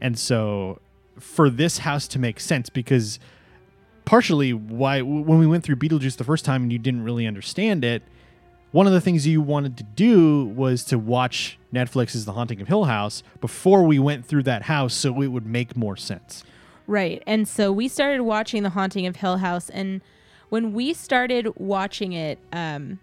And 0.00 0.18
so 0.18 0.80
for 1.18 1.50
this 1.50 1.78
house 1.78 2.06
to 2.08 2.18
make 2.18 2.38
sense, 2.38 2.70
because 2.70 3.18
partially 4.04 4.52
why 4.52 5.02
when 5.02 5.38
we 5.38 5.46
went 5.46 5.64
through 5.64 5.76
Beetlejuice 5.76 6.16
the 6.16 6.24
first 6.24 6.44
time 6.44 6.62
and 6.62 6.72
you 6.72 6.78
didn't 6.78 7.02
really 7.02 7.26
understand 7.26 7.84
it, 7.84 8.02
one 8.70 8.86
of 8.86 8.92
the 8.92 9.00
things 9.00 9.26
you 9.26 9.40
wanted 9.40 9.76
to 9.78 9.84
do 9.84 10.44
was 10.44 10.84
to 10.84 10.98
watch 10.98 11.58
Netflix's 11.72 12.24
The 12.24 12.32
Haunting 12.32 12.60
of 12.60 12.68
Hill 12.68 12.84
House 12.84 13.22
before 13.40 13.84
we 13.84 13.98
went 13.98 14.26
through 14.26 14.42
that 14.44 14.62
house 14.62 14.94
so 14.94 15.22
it 15.22 15.28
would 15.28 15.46
make 15.46 15.76
more 15.76 15.96
sense. 15.96 16.44
Right. 16.86 17.22
And 17.26 17.46
so 17.46 17.70
we 17.72 17.88
started 17.88 18.22
watching 18.22 18.62
The 18.62 18.70
Haunting 18.70 19.06
of 19.06 19.16
Hill 19.16 19.38
House 19.38 19.70
and 19.70 20.00
when 20.48 20.72
we 20.72 20.94
started 20.94 21.52
watching 21.56 22.12
it, 22.12 22.38
um 22.52 22.98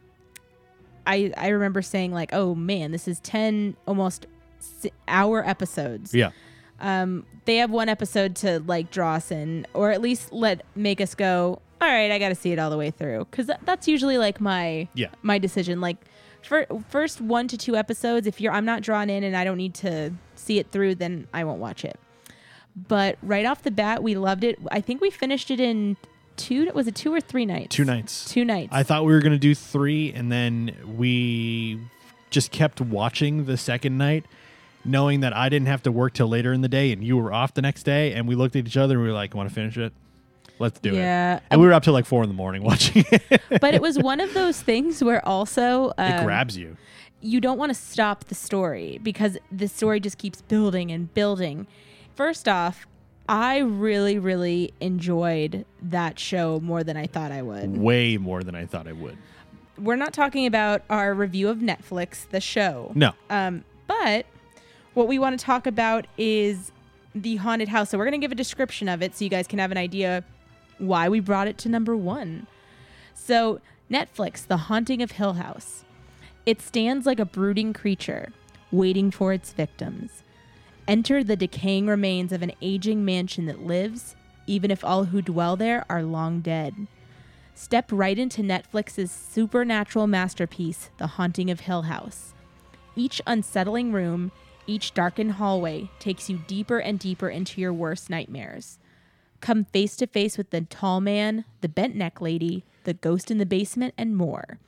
I 1.07 1.31
I 1.37 1.49
remember 1.49 1.83
saying 1.83 2.11
like, 2.11 2.31
"Oh 2.33 2.55
man, 2.55 2.91
this 2.91 3.07
is 3.07 3.19
10 3.19 3.75
almost 3.85 4.25
hour 5.07 5.47
episodes." 5.47 6.13
Yeah. 6.13 6.31
Um 6.79 7.25
they 7.45 7.57
have 7.57 7.69
one 7.69 7.89
episode 7.89 8.35
to 8.37 8.59
like 8.65 8.89
draw 8.89 9.13
us 9.15 9.29
in 9.31 9.67
or 9.73 9.91
at 9.91 10.01
least 10.01 10.33
let 10.33 10.65
make 10.75 10.99
us 10.99 11.13
go, 11.13 11.61
"All 11.85 11.91
right, 11.91 12.11
I 12.11 12.19
got 12.19 12.29
to 12.29 12.35
see 12.35 12.51
it 12.51 12.59
all 12.59 12.69
the 12.69 12.77
way 12.77 12.91
through." 12.91 13.25
Cuz 13.31 13.49
that's 13.63 13.87
usually 13.87 14.17
like 14.17 14.41
my 14.41 14.87
Yeah. 14.93 15.07
my 15.21 15.37
decision 15.37 15.81
like 15.81 15.97
for 16.41 16.65
first 16.89 17.21
1 17.21 17.47
to 17.47 17.57
2 17.57 17.75
episodes 17.75 18.27
if 18.27 18.39
you're 18.41 18.53
I'm 18.53 18.65
not 18.65 18.81
drawn 18.81 19.09
in 19.09 19.23
and 19.23 19.35
I 19.35 19.43
don't 19.43 19.57
need 19.57 19.73
to 19.75 20.11
see 20.35 20.59
it 20.59 20.71
through, 20.71 20.95
then 20.95 21.27
I 21.33 21.43
won't 21.43 21.59
watch 21.59 21.83
it 21.85 21.99
but 22.89 23.17
right 23.23 23.45
off 23.45 23.63
the 23.63 23.71
bat 23.71 24.03
we 24.03 24.15
loved 24.15 24.43
it 24.43 24.59
i 24.69 24.81
think 24.81 24.99
we 24.99 25.09
finished 25.09 25.49
it 25.49 25.61
in 25.61 25.95
two 26.35 26.69
was 26.75 26.87
it 26.87 26.93
two 26.95 27.13
or 27.13 27.21
three 27.21 27.45
nights 27.45 27.73
Two 27.73 27.85
nights. 27.85 28.25
two 28.29 28.43
nights 28.43 28.67
I 28.73 28.83
thought 28.83 29.05
we 29.05 29.13
were 29.13 29.21
going 29.21 29.31
to 29.31 29.37
do 29.39 29.55
three, 29.55 30.11
and 30.11 30.29
then 30.29 30.75
we 30.97 31.79
just 32.29 32.51
kept 32.51 32.81
watching 32.81 33.45
the 33.45 33.55
second 33.55 33.97
night, 33.97 34.25
knowing 34.83 35.21
that 35.21 35.33
I 35.33 35.47
didn't 35.47 35.69
have 35.69 35.83
to 35.83 35.91
work 35.93 36.11
till 36.15 36.27
later 36.27 36.51
in 36.51 36.59
the 36.59 36.67
day, 36.67 36.91
and 36.91 37.01
you 37.01 37.15
were 37.15 37.31
off 37.31 37.53
the 37.53 37.61
next 37.61 37.83
day. 37.83 38.11
And 38.11 38.27
we 38.27 38.35
looked 38.35 38.57
at 38.57 38.67
each 38.67 38.75
other 38.75 38.95
and 38.95 39.03
we 39.03 39.07
were 39.07 39.13
like, 39.13 39.33
"Want 39.33 39.47
to 39.47 39.55
finish 39.55 39.77
it? 39.77 39.93
Let's 40.59 40.79
do 40.79 40.91
it." 40.93 40.97
yeah 40.97 41.39
And 41.51 41.59
we 41.61 41.67
were 41.67 41.73
up 41.73 41.83
till 41.83 41.93
like 41.93 42.05
four 42.05 42.23
in 42.23 42.29
the 42.29 42.35
morning 42.35 42.63
watching 42.71 43.05
it. 43.11 43.41
but 43.61 43.73
it 43.73 43.81
was 43.81 43.97
one 43.99 44.19
of 44.19 44.33
those 44.33 44.61
things 44.61 45.03
where 45.03 45.25
also 45.27 45.89
it 45.97 46.19
um, 46.19 46.25
grabs 46.25 46.57
you. 46.57 46.77
you 47.21 47.41
don't 47.41 47.57
want 47.57 47.69
to 47.71 47.79
stop 47.79 48.25
the 48.25 48.35
story 48.35 48.99
because 49.03 49.37
the 49.51 49.67
story 49.67 49.99
just 49.99 50.17
keeps 50.17 50.41
building 50.41 50.91
and 50.91 51.13
building. 51.13 51.67
First 52.15 52.47
off, 52.47 52.85
I 53.27 53.57
really, 53.57 54.19
really 54.19 54.73
enjoyed 54.79 55.65
that 55.81 56.19
show 56.19 56.59
more 56.61 56.83
than 56.83 56.95
I 56.95 57.07
thought 57.07 57.31
I 57.31 57.41
would. 57.41 57.77
Way 57.77 58.17
more 58.17 58.43
than 58.43 58.55
I 58.55 58.65
thought 58.65 58.87
I 58.87 58.91
would. 58.93 59.17
We're 59.77 59.95
not 59.97 60.13
talking 60.13 60.45
about 60.45 60.83
our 60.89 61.13
review 61.13 61.49
of 61.49 61.57
Netflix, 61.57 62.29
the 62.29 62.39
show. 62.39 62.91
No. 62.95 63.11
Um, 63.29 63.65
but 63.87 64.25
what 64.93 65.07
we 65.07 65.19
want 65.19 65.37
to 65.37 65.43
talk 65.45 65.67
about 65.67 66.05
is 66.17 66.71
the 67.13 67.37
haunted 67.37 67.67
house. 67.67 67.89
So 67.89 67.97
we're 67.97 68.05
going 68.05 68.19
to 68.21 68.23
give 68.23 68.31
a 68.31 68.35
description 68.35 68.87
of 68.87 69.01
it 69.01 69.15
so 69.17 69.23
you 69.25 69.29
guys 69.29 69.47
can 69.47 69.59
have 69.59 69.71
an 69.71 69.77
idea 69.77 70.23
why 70.77 71.09
we 71.09 71.19
brought 71.19 71.47
it 71.47 71.57
to 71.59 71.69
number 71.69 71.95
one. 71.95 72.47
So, 73.13 73.59
Netflix, 73.89 74.45
The 74.45 74.57
Haunting 74.57 75.01
of 75.01 75.11
Hill 75.11 75.33
House. 75.33 75.83
It 76.45 76.61
stands 76.61 77.05
like 77.05 77.19
a 77.19 77.25
brooding 77.25 77.73
creature, 77.73 78.31
waiting 78.71 79.11
for 79.11 79.33
its 79.33 79.53
victims. 79.53 80.23
Enter 80.87 81.23
the 81.23 81.35
decaying 81.35 81.87
remains 81.87 82.31
of 82.31 82.41
an 82.41 82.51
aging 82.61 83.03
mansion 83.03 83.45
that 83.47 83.65
lives, 83.65 84.15
even 84.45 84.69
if 84.69 84.83
all 84.83 85.05
who 85.05 85.21
dwell 85.21 85.55
there 85.55 85.85
are 85.89 86.03
long 86.03 86.41
dead. 86.41 86.87
Step 87.55 87.89
right 87.91 88.19
into 88.19 88.41
Netflix's 88.41 89.11
supernatural 89.11 90.07
masterpiece, 90.07 90.89
The 90.97 91.07
Haunting 91.07 91.49
of 91.49 91.61
Hill 91.61 91.83
House. 91.83 92.33
Each 92.95 93.21
unsettling 93.25 93.91
room, 93.91 94.31
each 94.67 94.93
darkened 94.93 95.33
hallway 95.33 95.89
takes 95.99 96.29
you 96.29 96.39
deeper 96.47 96.79
and 96.79 96.99
deeper 96.99 97.29
into 97.29 97.61
your 97.61 97.73
worst 97.73 98.09
nightmares. 98.09 98.77
Come 99.41 99.65
face 99.65 99.95
to 99.97 100.07
face 100.07 100.37
with 100.37 100.49
the 100.49 100.61
tall 100.61 101.01
man, 101.01 101.45
the 101.61 101.69
bent 101.69 101.95
neck 101.95 102.21
lady, 102.21 102.63
the 102.83 102.93
ghost 102.93 103.29
in 103.29 103.37
the 103.37 103.45
basement, 103.45 103.93
and 103.97 104.15
more. 104.15 104.59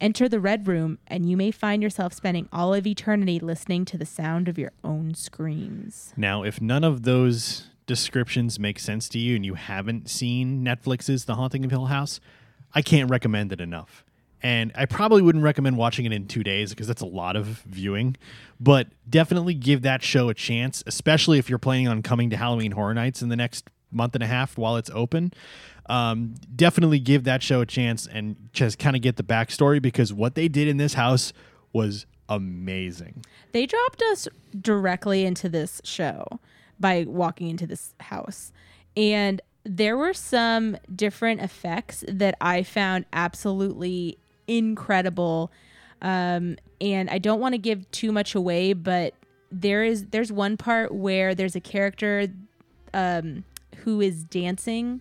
Enter 0.00 0.28
the 0.28 0.40
red 0.40 0.68
room, 0.68 0.98
and 1.06 1.28
you 1.28 1.36
may 1.36 1.50
find 1.50 1.82
yourself 1.82 2.12
spending 2.12 2.48
all 2.52 2.74
of 2.74 2.86
eternity 2.86 3.38
listening 3.38 3.84
to 3.86 3.96
the 3.96 4.04
sound 4.04 4.46
of 4.46 4.58
your 4.58 4.72
own 4.84 5.14
screams. 5.14 6.12
Now, 6.16 6.42
if 6.42 6.60
none 6.60 6.84
of 6.84 7.04
those 7.04 7.68
descriptions 7.86 8.58
make 8.58 8.78
sense 8.78 9.08
to 9.10 9.18
you 9.18 9.36
and 9.36 9.46
you 9.46 9.54
haven't 9.54 10.10
seen 10.10 10.64
Netflix's 10.64 11.24
The 11.24 11.36
Haunting 11.36 11.64
of 11.64 11.70
Hill 11.70 11.86
House, 11.86 12.20
I 12.74 12.82
can't 12.82 13.08
recommend 13.08 13.52
it 13.52 13.60
enough. 13.60 14.04
And 14.42 14.70
I 14.74 14.84
probably 14.84 15.22
wouldn't 15.22 15.42
recommend 15.42 15.78
watching 15.78 16.04
it 16.04 16.12
in 16.12 16.28
two 16.28 16.42
days 16.42 16.70
because 16.70 16.86
that's 16.86 17.00
a 17.00 17.06
lot 17.06 17.36
of 17.36 17.46
viewing. 17.66 18.16
But 18.60 18.88
definitely 19.08 19.54
give 19.54 19.82
that 19.82 20.02
show 20.02 20.28
a 20.28 20.34
chance, 20.34 20.84
especially 20.86 21.38
if 21.38 21.48
you're 21.48 21.58
planning 21.58 21.88
on 21.88 22.02
coming 22.02 22.28
to 22.30 22.36
Halloween 22.36 22.72
Horror 22.72 22.92
Nights 22.92 23.22
in 23.22 23.30
the 23.30 23.36
next 23.36 23.70
month 23.90 24.14
and 24.14 24.22
a 24.22 24.26
half 24.26 24.58
while 24.58 24.76
it's 24.76 24.90
open. 24.90 25.32
Um, 25.88 26.34
definitely 26.54 26.98
give 26.98 27.24
that 27.24 27.42
show 27.42 27.60
a 27.60 27.66
chance 27.66 28.06
and 28.06 28.36
just 28.52 28.78
kind 28.78 28.96
of 28.96 29.02
get 29.02 29.16
the 29.16 29.22
backstory 29.22 29.80
because 29.80 30.12
what 30.12 30.34
they 30.34 30.48
did 30.48 30.68
in 30.68 30.76
this 30.76 30.94
house 30.94 31.32
was 31.72 32.06
amazing. 32.28 33.24
They 33.52 33.66
dropped 33.66 34.02
us 34.02 34.28
directly 34.60 35.24
into 35.24 35.48
this 35.48 35.80
show 35.84 36.40
by 36.78 37.04
walking 37.06 37.48
into 37.48 37.66
this 37.66 37.94
house. 38.00 38.52
And 38.96 39.40
there 39.64 39.96
were 39.96 40.14
some 40.14 40.76
different 40.94 41.40
effects 41.40 42.04
that 42.08 42.36
I 42.40 42.62
found 42.62 43.04
absolutely 43.12 44.18
incredible. 44.46 45.50
Um, 46.02 46.56
and 46.80 47.10
I 47.10 47.18
don't 47.18 47.40
want 47.40 47.54
to 47.54 47.58
give 47.58 47.90
too 47.90 48.12
much 48.12 48.34
away, 48.34 48.72
but 48.72 49.14
there 49.50 49.84
is 49.84 50.06
there's 50.06 50.32
one 50.32 50.56
part 50.56 50.94
where 50.94 51.34
there's 51.34 51.56
a 51.56 51.60
character 51.60 52.28
um, 52.92 53.44
who 53.84 54.00
is 54.00 54.24
dancing 54.24 55.00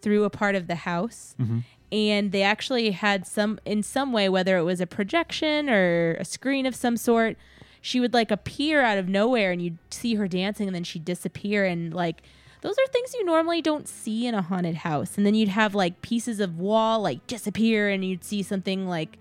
through 0.00 0.24
a 0.24 0.30
part 0.30 0.54
of 0.54 0.66
the 0.66 0.74
house. 0.76 1.34
Mm-hmm. 1.40 1.60
And 1.90 2.32
they 2.32 2.42
actually 2.42 2.90
had 2.90 3.26
some, 3.26 3.58
in 3.64 3.82
some 3.82 4.12
way, 4.12 4.28
whether 4.28 4.56
it 4.58 4.64
was 4.64 4.80
a 4.80 4.86
projection 4.86 5.70
or 5.70 6.14
a 6.14 6.24
screen 6.24 6.66
of 6.66 6.74
some 6.74 6.96
sort, 6.96 7.36
she 7.80 8.00
would 8.00 8.12
like 8.12 8.30
appear 8.30 8.82
out 8.82 8.98
of 8.98 9.08
nowhere 9.08 9.52
and 9.52 9.62
you'd 9.62 9.78
see 9.90 10.14
her 10.16 10.26
dancing 10.26 10.66
and 10.66 10.74
then 10.74 10.84
she'd 10.84 11.04
disappear. 11.04 11.64
And 11.64 11.94
like, 11.94 12.22
those 12.62 12.78
are 12.78 12.86
things 12.88 13.14
you 13.14 13.24
normally 13.24 13.62
don't 13.62 13.86
see 13.86 14.26
in 14.26 14.34
a 14.34 14.42
haunted 14.42 14.76
house. 14.76 15.16
And 15.16 15.24
then 15.24 15.34
you'd 15.34 15.50
have 15.50 15.74
like 15.74 16.02
pieces 16.02 16.40
of 16.40 16.58
wall 16.58 17.00
like 17.00 17.26
disappear 17.26 17.88
and 17.88 18.04
you'd 18.04 18.24
see 18.24 18.42
something 18.42 18.88
like 18.88 19.18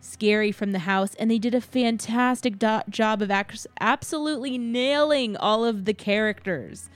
scary 0.00 0.52
from 0.52 0.72
the 0.72 0.80
house. 0.80 1.14
And 1.14 1.30
they 1.30 1.38
did 1.38 1.54
a 1.54 1.60
fantastic 1.60 2.58
do- 2.58 2.82
job 2.88 3.22
of 3.22 3.30
ac- 3.30 3.68
absolutely 3.80 4.58
nailing 4.58 5.36
all 5.36 5.64
of 5.64 5.84
the 5.84 5.94
characters 5.94 6.90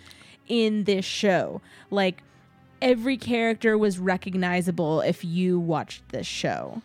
in 0.48 0.84
this 0.84 1.04
show. 1.04 1.60
Like 1.90 2.22
every 2.80 3.16
character 3.16 3.76
was 3.78 3.98
recognizable 3.98 5.00
if 5.00 5.24
you 5.24 5.58
watched 5.58 6.08
this 6.10 6.26
show. 6.26 6.82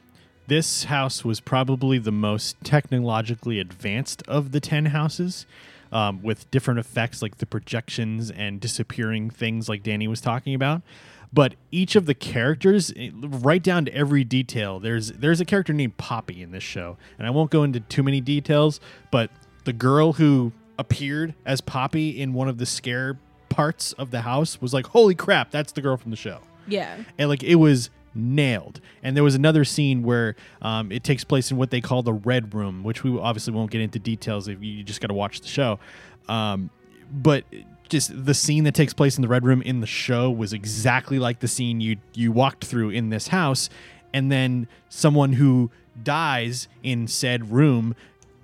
This 0.48 0.86
house 0.86 1.24
was 1.24 1.40
probably 1.40 2.00
the 2.00 2.12
most 2.12 2.56
technologically 2.64 3.60
advanced 3.60 4.24
of 4.28 4.52
the 4.52 4.60
10 4.60 4.88
houses. 4.88 5.46
Um, 5.92 6.22
with 6.22 6.52
different 6.52 6.80
effects 6.80 7.24
like 7.24 7.40
the 7.40 7.48
projections 7.48 8.30
and 8.30 8.62
disappearing 8.62 9.32
things 9.32 9.68
like 9.68 9.82
Danny 9.82 10.08
was 10.08 10.22
talking 10.22 10.54
about. 10.54 10.84
But 11.32 11.56
each 11.72 11.96
of 11.96 12.06
the 12.06 12.14
characters, 12.14 12.94
right 13.14 13.62
down 13.62 13.86
to 13.86 13.94
every 13.94 14.24
detail, 14.24 14.80
there's 14.80 15.12
there's 15.12 15.42
a 15.42 15.46
character 15.46 15.74
named 15.74 15.98
Poppy 15.98 16.42
in 16.42 16.52
this 16.52 16.64
show, 16.64 16.98
and 17.18 17.28
I 17.28 17.30
won't 17.30 17.52
go 17.52 17.64
into 17.64 17.80
too 17.80 18.04
many 18.04 18.22
details. 18.22 18.80
But 19.12 19.30
the 19.66 19.74
girl 19.74 20.14
who 20.14 20.52
appeared 20.80 21.36
as 21.46 21.62
Poppy 21.62 22.20
in 22.20 22.34
one 22.34 22.48
of 22.48 22.58
the 22.58 22.66
scare 22.66 23.20
parts 23.50 23.94
of 23.94 24.12
the 24.12 24.22
house 24.22 24.62
was 24.62 24.74
like, 24.74 24.88
"Holy 24.88 25.16
crap, 25.16 25.52
that's 25.52 25.72
the 25.72 25.82
girl 25.82 25.98
from 25.98 26.12
the 26.12 26.18
show!" 26.18 26.40
Yeah. 26.68 26.98
and 27.18 27.30
like 27.30 27.44
it 27.44 27.56
was 27.56 27.90
nailed. 28.14 28.80
And 29.04 29.16
there 29.16 29.24
was 29.24 29.36
another 29.36 29.64
scene 29.66 30.04
where 30.04 30.36
um, 30.62 30.92
it 30.92 31.04
takes 31.04 31.24
place 31.24 31.52
in 31.52 31.58
what 31.58 31.72
they 31.72 31.82
call 31.82 32.04
the 32.04 32.14
red 32.14 32.54
room, 32.54 32.84
which 32.84 33.04
we 33.04 33.18
obviously 33.18 33.54
won't 33.54 33.72
get 33.72 33.82
into 33.82 34.00
details 34.00 34.48
if 34.48 34.62
you 34.62 34.84
just 34.84 35.02
got 35.02 35.08
to 35.08 35.14
watch 35.14 35.42
the 35.42 35.48
show. 35.48 35.80
Um, 36.28 36.70
but 37.12 37.44
just 37.90 38.26
the 38.26 38.34
scene 38.34 38.64
that 38.66 38.76
takes 38.76 38.94
place 38.94 39.18
in 39.18 39.22
the 39.24 39.28
red 39.28 39.44
room 39.44 39.62
in 39.64 39.80
the 39.80 39.88
show 39.88 40.30
was 40.30 40.54
exactly 40.54 41.18
like 41.18 41.40
the 41.40 41.48
scene 41.48 41.82
you 41.82 41.98
you 42.14 42.32
walked 42.32 42.66
through 42.66 42.92
in 42.92 43.10
this 43.10 43.30
house, 43.30 43.70
and 44.14 44.32
then 44.32 44.68
someone 44.90 45.34
who 45.34 45.72
dies 46.02 46.68
in 46.84 47.08
said 47.08 47.52
room 47.52 47.96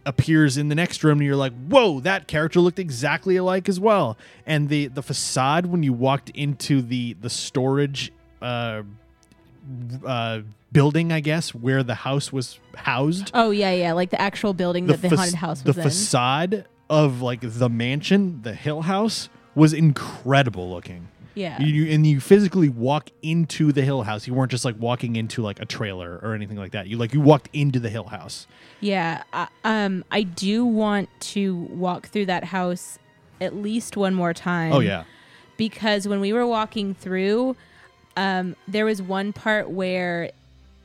appears 0.06 0.56
in 0.58 0.70
the 0.70 0.76
next 0.76 1.04
room 1.04 1.18
and 1.20 1.26
you're 1.26 1.36
like 1.36 1.54
whoa 1.68 2.00
that 2.02 2.28
character 2.28 2.60
looked 2.60 2.80
exactly 2.80 3.36
alike 3.38 3.68
as 3.68 3.80
well. 3.80 4.18
And 4.46 4.70
the 4.70 4.88
the 4.88 5.02
facade 5.02 5.66
when 5.66 5.82
you 5.84 5.94
walked 5.94 6.30
into 6.32 6.82
the 6.82 7.14
the 7.22 7.30
storage 7.30 8.12
uh 8.42 8.84
uh 10.06 10.42
building 10.72 11.12
i 11.12 11.20
guess 11.22 11.56
where 11.56 11.82
the 11.84 11.96
house 11.96 12.32
was 12.34 12.60
housed. 12.76 13.32
Oh 13.34 13.50
yeah, 13.52 13.72
yeah, 13.72 13.94
like 13.94 14.10
the 14.10 14.22
actual 14.22 14.54
building 14.54 14.88
that 14.88 15.02
the 15.02 15.10
fac- 15.10 15.18
haunted 15.18 15.36
house 15.36 15.62
the 15.62 15.70
was 15.70 15.78
in. 15.78 15.84
facade 15.84 16.66
of 16.90 17.22
like 17.22 17.40
the 17.42 17.70
mansion 17.70 18.42
the 18.44 18.54
hill 18.54 18.82
house 18.84 19.30
was 19.56 19.74
incredible 19.74 20.70
looking 20.70 21.08
yeah. 21.36 21.62
you, 21.62 21.90
and 21.94 22.08
you 22.08 22.20
physically 22.20 22.70
walk 22.70 23.10
into 23.22 23.72
the 23.72 23.82
hill 23.84 24.04
house 24.04 24.26
you 24.26 24.34
weren't 24.34 24.50
just 24.52 24.66
like 24.66 24.76
walking 24.80 25.16
into 25.16 25.42
like 25.42 25.60
a 25.60 25.66
trailer 25.66 26.20
or 26.24 26.34
anything 26.34 26.58
like 26.58 26.72
that 26.72 26.88
you 26.88 26.98
like 26.98 27.14
you 27.14 27.22
walked 27.22 27.50
into 27.54 27.80
the 27.80 27.90
hill 27.90 28.06
house 28.06 28.48
Yeah, 28.82 29.24
I, 29.34 29.48
um, 29.64 30.04
I 30.12 30.24
do 30.24 30.66
want 30.66 31.10
to 31.34 31.56
walk 31.56 32.08
through 32.08 32.26
that 32.28 32.46
house 32.46 32.98
at 33.42 33.56
least 33.56 33.96
one 33.98 34.14
more 34.14 34.34
time. 34.34 34.72
oh 34.74 34.80
yeah 34.80 35.04
because 35.58 36.08
when 36.08 36.20
we 36.20 36.34
were 36.34 36.46
walking 36.46 36.94
through, 36.94 37.56
um, 38.18 38.56
there 38.68 38.84
was 38.86 39.02
one 39.02 39.32
part 39.32 39.70
where 39.70 40.32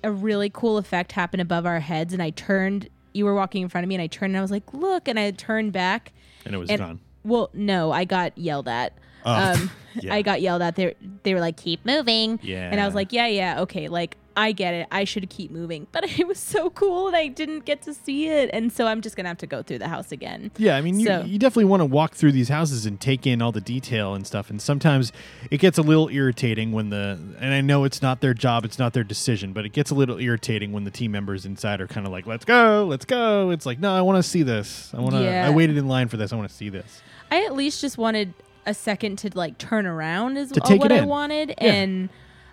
a 0.04 0.12
really 0.12 0.48
cool 0.48 0.78
effect 0.78 1.10
happened 1.12 1.40
above 1.40 1.66
our 1.66 1.80
heads, 1.80 2.12
and 2.12 2.22
I 2.22 2.30
turned. 2.30 2.88
You 3.12 3.24
were 3.24 3.34
walking 3.34 3.62
in 3.62 3.68
front 3.68 3.84
of 3.84 3.88
me, 3.88 3.96
and 3.96 4.02
I 4.02 4.06
turned, 4.06 4.30
and 4.30 4.38
I 4.38 4.42
was 4.42 4.52
like, 4.52 4.72
"Look!" 4.72 5.08
And 5.08 5.18
I 5.18 5.30
turned 5.32 5.72
back. 5.72 6.12
and 6.44 6.54
it 6.54 6.58
was 6.58 6.70
And- 6.70 6.78
gone 6.78 7.00
Well, 7.24 7.50
no, 7.52 7.90
I 7.90 8.04
got 8.04 8.38
yelled 8.38 8.68
at. 8.68 8.92
Oh, 9.24 9.52
um, 9.52 9.70
yeah. 10.00 10.14
I 10.14 10.22
got 10.22 10.40
yelled 10.40 10.62
at. 10.62 10.76
They 10.76 10.94
they 11.22 11.34
were 11.34 11.40
like, 11.40 11.56
"Keep 11.56 11.84
moving," 11.84 12.38
yeah 12.42 12.70
and 12.70 12.80
I 12.80 12.86
was 12.86 12.94
like, 12.94 13.12
"Yeah, 13.12 13.26
yeah, 13.26 13.60
okay." 13.62 13.88
Like 13.88 14.16
I 14.36 14.52
get 14.52 14.74
it. 14.74 14.86
I 14.90 15.04
should 15.04 15.28
keep 15.28 15.50
moving, 15.50 15.86
but 15.92 16.04
it 16.18 16.26
was 16.26 16.38
so 16.38 16.70
cool, 16.70 17.08
and 17.08 17.16
I 17.16 17.26
didn't 17.26 17.64
get 17.64 17.82
to 17.82 17.92
see 17.92 18.28
it, 18.28 18.48
and 18.52 18.72
so 18.72 18.86
I'm 18.86 19.00
just 19.00 19.16
gonna 19.16 19.28
have 19.28 19.38
to 19.38 19.46
go 19.46 19.62
through 19.62 19.78
the 19.78 19.88
house 19.88 20.12
again. 20.12 20.50
Yeah, 20.56 20.76
I 20.76 20.80
mean, 20.80 20.98
you, 21.00 21.10
you 21.24 21.38
definitely 21.38 21.64
want 21.66 21.80
to 21.80 21.84
walk 21.84 22.14
through 22.14 22.32
these 22.32 22.48
houses 22.48 22.86
and 22.86 23.00
take 23.00 23.26
in 23.26 23.42
all 23.42 23.52
the 23.52 23.60
detail 23.60 24.14
and 24.14 24.26
stuff. 24.26 24.48
And 24.48 24.62
sometimes 24.62 25.12
it 25.50 25.58
gets 25.58 25.78
a 25.78 25.82
little 25.82 26.08
irritating 26.08 26.72
when 26.72 26.90
the, 26.90 27.18
and 27.38 27.52
I 27.52 27.60
know 27.60 27.84
it's 27.84 28.00
not 28.00 28.20
their 28.20 28.34
job, 28.34 28.64
it's 28.64 28.78
not 28.78 28.92
their 28.92 29.04
decision, 29.04 29.52
but 29.52 29.64
it 29.66 29.70
gets 29.70 29.90
a 29.90 29.94
little 29.94 30.18
irritating 30.18 30.72
when 30.72 30.84
the 30.84 30.90
team 30.90 31.10
members 31.12 31.44
inside 31.44 31.80
are 31.80 31.86
kind 31.86 32.06
of 32.06 32.12
like, 32.12 32.26
let's 32.26 32.44
go, 32.44 32.86
let's 32.88 33.04
go. 33.04 33.50
It's 33.50 33.66
like, 33.66 33.78
no, 33.80 33.92
I 33.92 34.00
want 34.00 34.22
to 34.22 34.28
see 34.28 34.42
this. 34.42 34.92
I 34.94 35.00
want 35.00 35.14
to, 35.16 35.22
Yeah. 35.22 35.46
I 35.46 35.50
waited 35.50 35.76
in 35.76 35.88
line 35.88 36.08
for 36.08 36.16
this. 36.16 36.32
I 36.32 36.36
want 36.36 36.48
to 36.48 36.54
see 36.54 36.68
this. 36.68 37.02
I 37.30 37.44
at 37.44 37.54
least 37.54 37.80
just 37.80 37.98
wanted 37.98 38.32
a 38.66 38.74
second 38.74 39.16
to 39.20 39.30
like 39.34 39.58
turn 39.58 39.86
around 39.86 40.36
is 40.36 40.50
To 40.52 40.60
all 40.62 40.78
what 40.78 40.92
I 40.92 40.98
in. 40.98 41.06
wanted. 41.08 41.48
Yeah. 41.50 41.72
And 41.72 42.08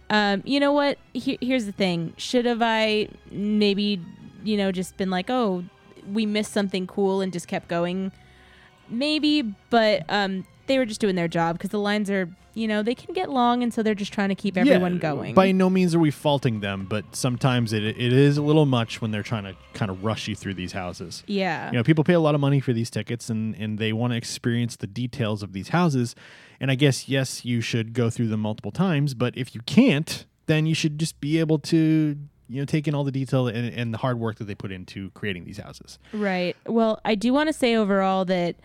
um, 0.10 0.42
you 0.46 0.60
know 0.60 0.72
what? 0.72 0.98
He- 1.14 1.38
here's 1.42 1.66
the 1.66 1.72
thing: 1.72 2.14
should 2.18 2.46
have 2.46 2.62
I 2.62 3.10
maybe 3.32 4.02
you 4.44 4.58
know 4.58 4.72
just 4.72 4.96
been 4.98 5.10
like, 5.10 5.30
oh, 5.30 5.64
we 6.12 6.26
missed 6.26 6.54
something 6.54 6.88
cool 6.88 7.22
and 7.22 7.34
just 7.34 7.48
kept 7.48 7.68
going? 7.68 8.12
Maybe, 8.90 9.42
but 9.70 10.04
um, 10.08 10.46
they 10.68 10.78
were 10.78 10.86
just 10.86 11.02
doing 11.02 11.16
their 11.16 11.28
job 11.28 11.58
because 11.58 11.70
the 11.72 11.80
lines 11.80 12.10
are, 12.10 12.30
you 12.54 12.68
know, 12.68 12.84
they 12.84 12.96
can 12.96 13.14
get 13.14 13.30
long, 13.30 13.64
and 13.64 13.74
so 13.74 13.82
they're 13.84 13.96
just 13.96 14.14
trying 14.14 14.30
to 14.30 14.36
keep 14.36 14.58
everyone 14.58 14.94
Yeah, 14.94 15.00
going. 15.00 15.34
By 15.36 15.52
no 15.52 15.70
means 15.70 15.94
are 15.96 16.00
we 16.00 16.12
faulting 16.12 16.60
them, 16.60 16.86
but 16.90 17.16
sometimes 17.16 17.74
it 17.74 17.84
it 17.84 18.14
is 18.14 18.38
a 18.38 18.42
little 18.42 18.66
much 18.66 19.02
when 19.02 19.12
they're 19.12 19.24
trying 19.24 19.44
to 19.46 19.56
kind 19.74 19.90
of 19.92 20.04
rush 20.04 20.28
you 20.28 20.36
through 20.36 20.54
these 20.56 20.72
houses. 20.74 21.24
yeah. 21.28 21.72
You 21.72 21.78
know, 21.78 21.84
people 21.84 22.04
pay 22.04 22.14
a 22.14 22.20
lot 22.20 22.36
of 22.36 22.42
money 22.42 22.60
for 22.60 22.74
these 22.74 22.90
tickets 22.90 23.30
and, 23.30 23.56
and 23.56 23.78
they 23.80 23.94
want 23.94 24.14
to 24.14 24.18
experience 24.18 24.76
the 24.76 24.88
details 24.88 25.44
of 25.44 25.54
these 25.54 25.70
houses. 25.70 26.16
And 26.60 26.72
I 26.72 26.76
guess, 26.76 27.08
yes, 27.08 27.46
you 27.46 27.62
should 27.62 27.94
go 27.94 28.10
through 28.10 28.28
them 28.30 28.40
multiple 28.42 28.72
times, 28.72 29.14
but 29.14 29.38
if 29.38 29.54
you 29.54 29.62
can't, 29.66 30.26
then 30.48 30.66
you 30.66 30.74
should 30.74 30.98
just 31.00 31.20
be 31.22 31.40
able 31.40 31.60
to, 31.60 32.18
you 32.50 32.62
know, 32.62 32.66
take 32.66 32.88
in 32.88 32.96
all 32.96 33.04
the 33.04 33.12
detail 33.12 33.48
and, 33.48 33.70
and 33.74 33.94
the 33.94 33.98
hard 34.00 34.18
work 34.20 34.38
that 34.38 34.46
they 34.46 34.56
put 34.56 34.72
into 34.72 35.12
creating 35.12 35.44
these 35.46 35.58
houses. 35.60 36.00
Right. 36.14 36.56
Well, 36.66 37.00
I 37.06 37.14
do 37.16 37.32
want 37.34 37.48
to 37.48 37.54
say 37.54 37.76
overall 37.76 38.26
that 38.26 38.56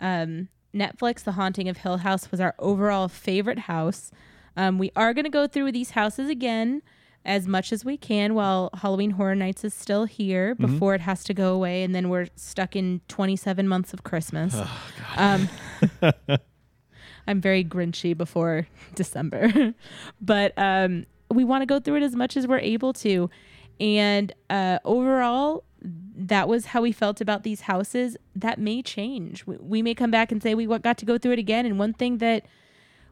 um, 0.00 0.48
Netflix, 0.74 1.24
The 1.24 1.32
Haunting 1.32 1.68
of 1.68 1.78
Hill 1.78 1.98
House, 1.98 2.30
was 2.30 2.40
our 2.40 2.54
overall 2.58 3.08
favorite 3.08 3.60
house. 3.60 4.10
Um, 4.56 4.78
we 4.78 4.90
are 4.96 5.14
going 5.14 5.24
to 5.24 5.30
go 5.30 5.46
through 5.46 5.72
these 5.72 5.90
houses 5.90 6.28
again 6.28 6.82
as 7.24 7.46
much 7.46 7.72
as 7.72 7.84
we 7.84 7.96
can 7.96 8.34
while 8.34 8.70
Halloween 8.74 9.10
Horror 9.10 9.34
Nights 9.34 9.64
is 9.64 9.74
still 9.74 10.04
here 10.04 10.54
before 10.54 10.94
it 10.94 11.00
has 11.02 11.24
to 11.24 11.34
go 11.34 11.54
away, 11.54 11.82
and 11.82 11.94
then 11.94 12.08
we're 12.08 12.28
stuck 12.36 12.74
in 12.74 13.00
27 13.08 13.68
months 13.68 13.92
of 13.92 14.02
Christmas. 14.02 14.56
um, 15.16 15.48
I'm 17.28 17.40
very 17.40 17.62
grinchy 17.62 18.16
before 18.16 18.66
December, 18.94 19.74
but 20.20 20.54
um, 20.56 21.04
we 21.30 21.44
want 21.44 21.62
to 21.62 21.66
go 21.66 21.78
through 21.78 21.96
it 21.96 22.02
as 22.02 22.16
much 22.16 22.36
as 22.36 22.46
we're 22.46 22.58
able 22.58 22.92
to. 22.94 23.28
And 23.78 24.32
uh, 24.50 24.78
overall, 24.84 25.64
that 25.82 26.48
was 26.48 26.66
how 26.66 26.82
we 26.82 26.92
felt 26.92 27.20
about 27.20 27.42
these 27.42 27.62
houses. 27.62 28.16
That 28.34 28.58
may 28.58 28.82
change. 28.82 29.46
We, 29.46 29.56
we 29.56 29.82
may 29.82 29.94
come 29.94 30.10
back 30.10 30.32
and 30.32 30.42
say 30.42 30.54
we 30.54 30.66
got 30.66 30.98
to 30.98 31.06
go 31.06 31.18
through 31.18 31.32
it 31.32 31.38
again. 31.38 31.66
And 31.66 31.78
one 31.78 31.92
thing 31.92 32.18
that 32.18 32.44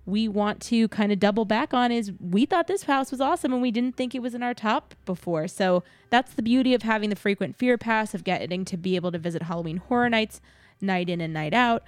we 0.05 0.29
want 0.29 0.61
to 0.63 0.87
kind 0.89 1.11
of 1.11 1.19
double 1.19 1.45
back 1.45 1.75
on 1.75 1.91
is 1.91 2.13
we 2.21 2.47
thought 2.47 2.69
this 2.69 2.85
house 2.85 3.11
was 3.11 3.21
awesome 3.21 3.53
and 3.53 3.61
we 3.61 3.73
didn't 3.73 3.97
think 3.97 4.15
it 4.15 4.23
was 4.23 4.35
in 4.35 4.43
our 4.43 4.55
top 4.55 4.95
before. 5.05 5.49
So 5.49 5.83
that's 6.11 6.33
the 6.35 6.43
beauty 6.43 6.75
of 6.75 6.83
having 6.83 7.11
the 7.11 7.17
frequent 7.17 7.57
fear 7.57 7.77
pass 7.77 8.15
of 8.15 8.23
getting 8.23 8.65
to 8.67 8.77
be 8.77 8.95
able 8.95 9.11
to 9.13 9.19
visit 9.19 9.43
Halloween 9.43 9.79
Horror 9.79 10.09
Nights 10.09 10.41
night 10.81 11.09
in 11.09 11.21
and 11.21 11.35
night 11.35 11.55
out. 11.55 11.83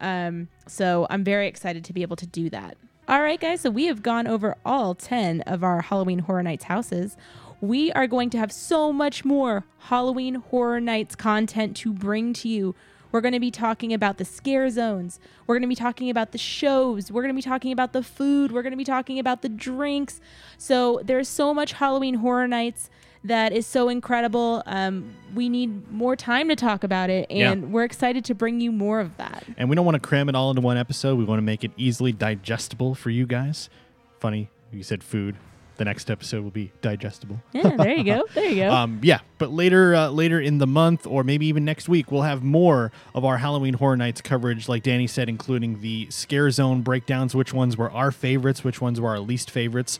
Um, 0.00 0.48
so 0.68 1.06
I'm 1.10 1.24
very 1.24 1.48
excited 1.48 1.84
to 1.84 1.92
be 1.92 2.02
able 2.02 2.16
to 2.16 2.26
do 2.26 2.48
that. 2.50 2.76
All 3.06 3.20
right, 3.20 3.40
guys. 3.40 3.60
So 3.60 3.70
we 3.70 3.86
have 3.86 4.02
gone 4.02 4.26
over 4.26 4.56
all 4.64 4.94
10 4.94 5.42
of 5.42 5.62
our 5.62 5.82
Halloween 5.82 6.20
Horror 6.20 6.42
Nights 6.42 6.64
houses. 6.64 7.16
We 7.60 7.90
are 7.92 8.06
going 8.06 8.30
to 8.30 8.38
have 8.38 8.52
so 8.52 8.92
much 8.92 9.24
more 9.24 9.64
Halloween 9.78 10.36
Horror 10.36 10.80
Nights 10.80 11.14
content 11.16 11.76
to 11.78 11.92
bring 11.92 12.32
to 12.34 12.48
you. 12.48 12.74
We're 13.12 13.20
going 13.20 13.32
to 13.32 13.40
be 13.40 13.52
talking 13.52 13.92
about 13.92 14.18
the 14.18 14.24
scare 14.24 14.68
zones. 14.70 15.20
We're 15.46 15.54
going 15.54 15.62
to 15.62 15.68
be 15.68 15.76
talking 15.76 16.10
about 16.10 16.32
the 16.32 16.38
shows. 16.38 17.12
We're 17.12 17.22
going 17.22 17.32
to 17.32 17.38
be 17.38 17.42
talking 17.42 17.70
about 17.70 17.92
the 17.92 18.02
food. 18.02 18.50
We're 18.50 18.62
going 18.62 18.72
to 18.72 18.76
be 18.76 18.84
talking 18.84 19.18
about 19.20 19.42
the 19.42 19.48
drinks. 19.48 20.20
So 20.58 21.00
there's 21.04 21.28
so 21.28 21.54
much 21.54 21.74
Halloween 21.74 22.14
Horror 22.14 22.48
Nights 22.48 22.90
that 23.22 23.52
is 23.52 23.66
so 23.68 23.88
incredible. 23.88 24.62
Um, 24.66 25.14
we 25.32 25.48
need 25.48 25.90
more 25.92 26.16
time 26.16 26.48
to 26.48 26.56
talk 26.56 26.82
about 26.84 27.08
it, 27.08 27.30
Yeah. 27.30 27.52
and 27.52 27.72
we're 27.72 27.84
excited 27.84 28.24
to 28.26 28.34
bring 28.34 28.60
you 28.60 28.70
more 28.72 28.98
of 29.00 29.16
that. 29.16 29.44
And 29.56 29.70
we 29.70 29.76
don't 29.76 29.86
want 29.86 29.94
to 29.94 30.00
cram 30.00 30.28
it 30.28 30.34
all 30.34 30.50
into 30.50 30.60
one 30.60 30.76
episode. 30.76 31.16
We 31.16 31.24
want 31.24 31.38
to 31.38 31.42
make 31.44 31.62
it 31.64 31.70
easily 31.76 32.10
digestible 32.12 32.94
for 32.96 33.10
you 33.10 33.26
guys. 33.26 33.70
Funny, 34.18 34.50
you 34.72 34.82
said 34.82 35.02
food. 35.04 35.36
The 35.76 35.84
next 35.84 36.10
episode 36.10 36.44
will 36.44 36.50
be 36.52 36.70
digestible. 36.82 37.40
Yeah, 37.52 37.76
there 37.76 37.92
you 37.92 38.04
go. 38.04 38.24
There 38.34 38.48
you 38.48 38.56
go. 38.62 38.70
Um, 38.70 39.00
yeah, 39.02 39.20
but 39.38 39.50
later, 39.52 39.94
uh, 39.94 40.08
later 40.08 40.40
in 40.40 40.58
the 40.58 40.66
month, 40.66 41.06
or 41.06 41.24
maybe 41.24 41.46
even 41.46 41.64
next 41.64 41.88
week, 41.88 42.12
we'll 42.12 42.22
have 42.22 42.42
more 42.44 42.92
of 43.14 43.24
our 43.24 43.38
Halloween 43.38 43.74
Horror 43.74 43.96
Nights 43.96 44.20
coverage. 44.20 44.68
Like 44.68 44.82
Danny 44.84 45.06
said, 45.06 45.28
including 45.28 45.80
the 45.80 46.06
scare 46.10 46.50
zone 46.50 46.82
breakdowns, 46.82 47.34
which 47.34 47.52
ones 47.52 47.76
were 47.76 47.90
our 47.90 48.10
favorites, 48.12 48.62
which 48.62 48.80
ones 48.80 49.00
were 49.00 49.08
our 49.10 49.18
least 49.20 49.50
favorites. 49.50 49.98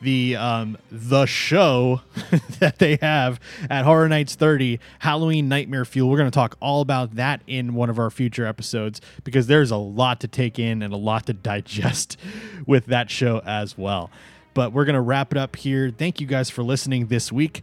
The 0.00 0.36
um, 0.36 0.76
the 0.90 1.24
show 1.24 2.02
that 2.60 2.78
they 2.78 2.98
have 3.00 3.40
at 3.70 3.84
Horror 3.86 4.08
Nights 4.10 4.34
30, 4.34 4.78
Halloween 4.98 5.48
Nightmare 5.48 5.86
Fuel. 5.86 6.10
We're 6.10 6.18
going 6.18 6.30
to 6.30 6.34
talk 6.34 6.56
all 6.60 6.82
about 6.82 7.14
that 7.16 7.40
in 7.46 7.74
one 7.74 7.88
of 7.88 7.98
our 7.98 8.10
future 8.10 8.44
episodes 8.46 9.00
because 9.24 9.46
there's 9.46 9.70
a 9.70 9.76
lot 9.76 10.20
to 10.20 10.28
take 10.28 10.58
in 10.58 10.82
and 10.82 10.92
a 10.92 10.98
lot 10.98 11.26
to 11.26 11.32
digest 11.32 12.18
with 12.66 12.86
that 12.86 13.10
show 13.10 13.40
as 13.46 13.78
well. 13.78 14.10
But 14.56 14.72
we're 14.72 14.86
going 14.86 14.94
to 14.94 15.02
wrap 15.02 15.32
it 15.32 15.38
up 15.38 15.54
here. 15.54 15.90
Thank 15.90 16.18
you 16.18 16.26
guys 16.26 16.48
for 16.48 16.62
listening 16.62 17.08
this 17.08 17.30
week. 17.30 17.60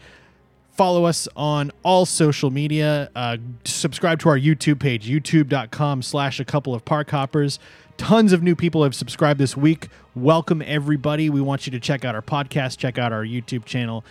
Follow 0.73 1.05
us 1.05 1.27
on 1.35 1.71
all 1.81 2.05
social 2.05 2.51
media. 2.51 3.09
Uh, 3.15 3.37
subscribe 3.65 4.19
to 4.19 4.29
our 4.29 4.37
YouTube 4.37 4.79
page, 4.79 5.09
youtube.com 5.09 6.03
slash 6.03 6.39
a 6.39 6.45
couple 6.45 6.75
of 6.75 6.85
park 6.85 7.09
hoppers. 7.09 7.57
Tons 7.97 8.31
of 8.31 8.43
new 8.43 8.55
people 8.55 8.83
have 8.83 8.93
subscribed 8.93 9.39
this 9.39 9.57
week. 9.57 9.87
Welcome, 10.15 10.61
everybody. 10.63 11.31
We 11.31 11.41
want 11.41 11.65
you 11.65 11.71
to 11.71 11.79
check 11.79 12.05
out 12.05 12.13
our 12.13 12.21
podcast, 12.21 12.77
check 12.77 12.99
out 12.99 13.11
our 13.11 13.23
YouTube 13.23 13.65
channel, 13.65 14.05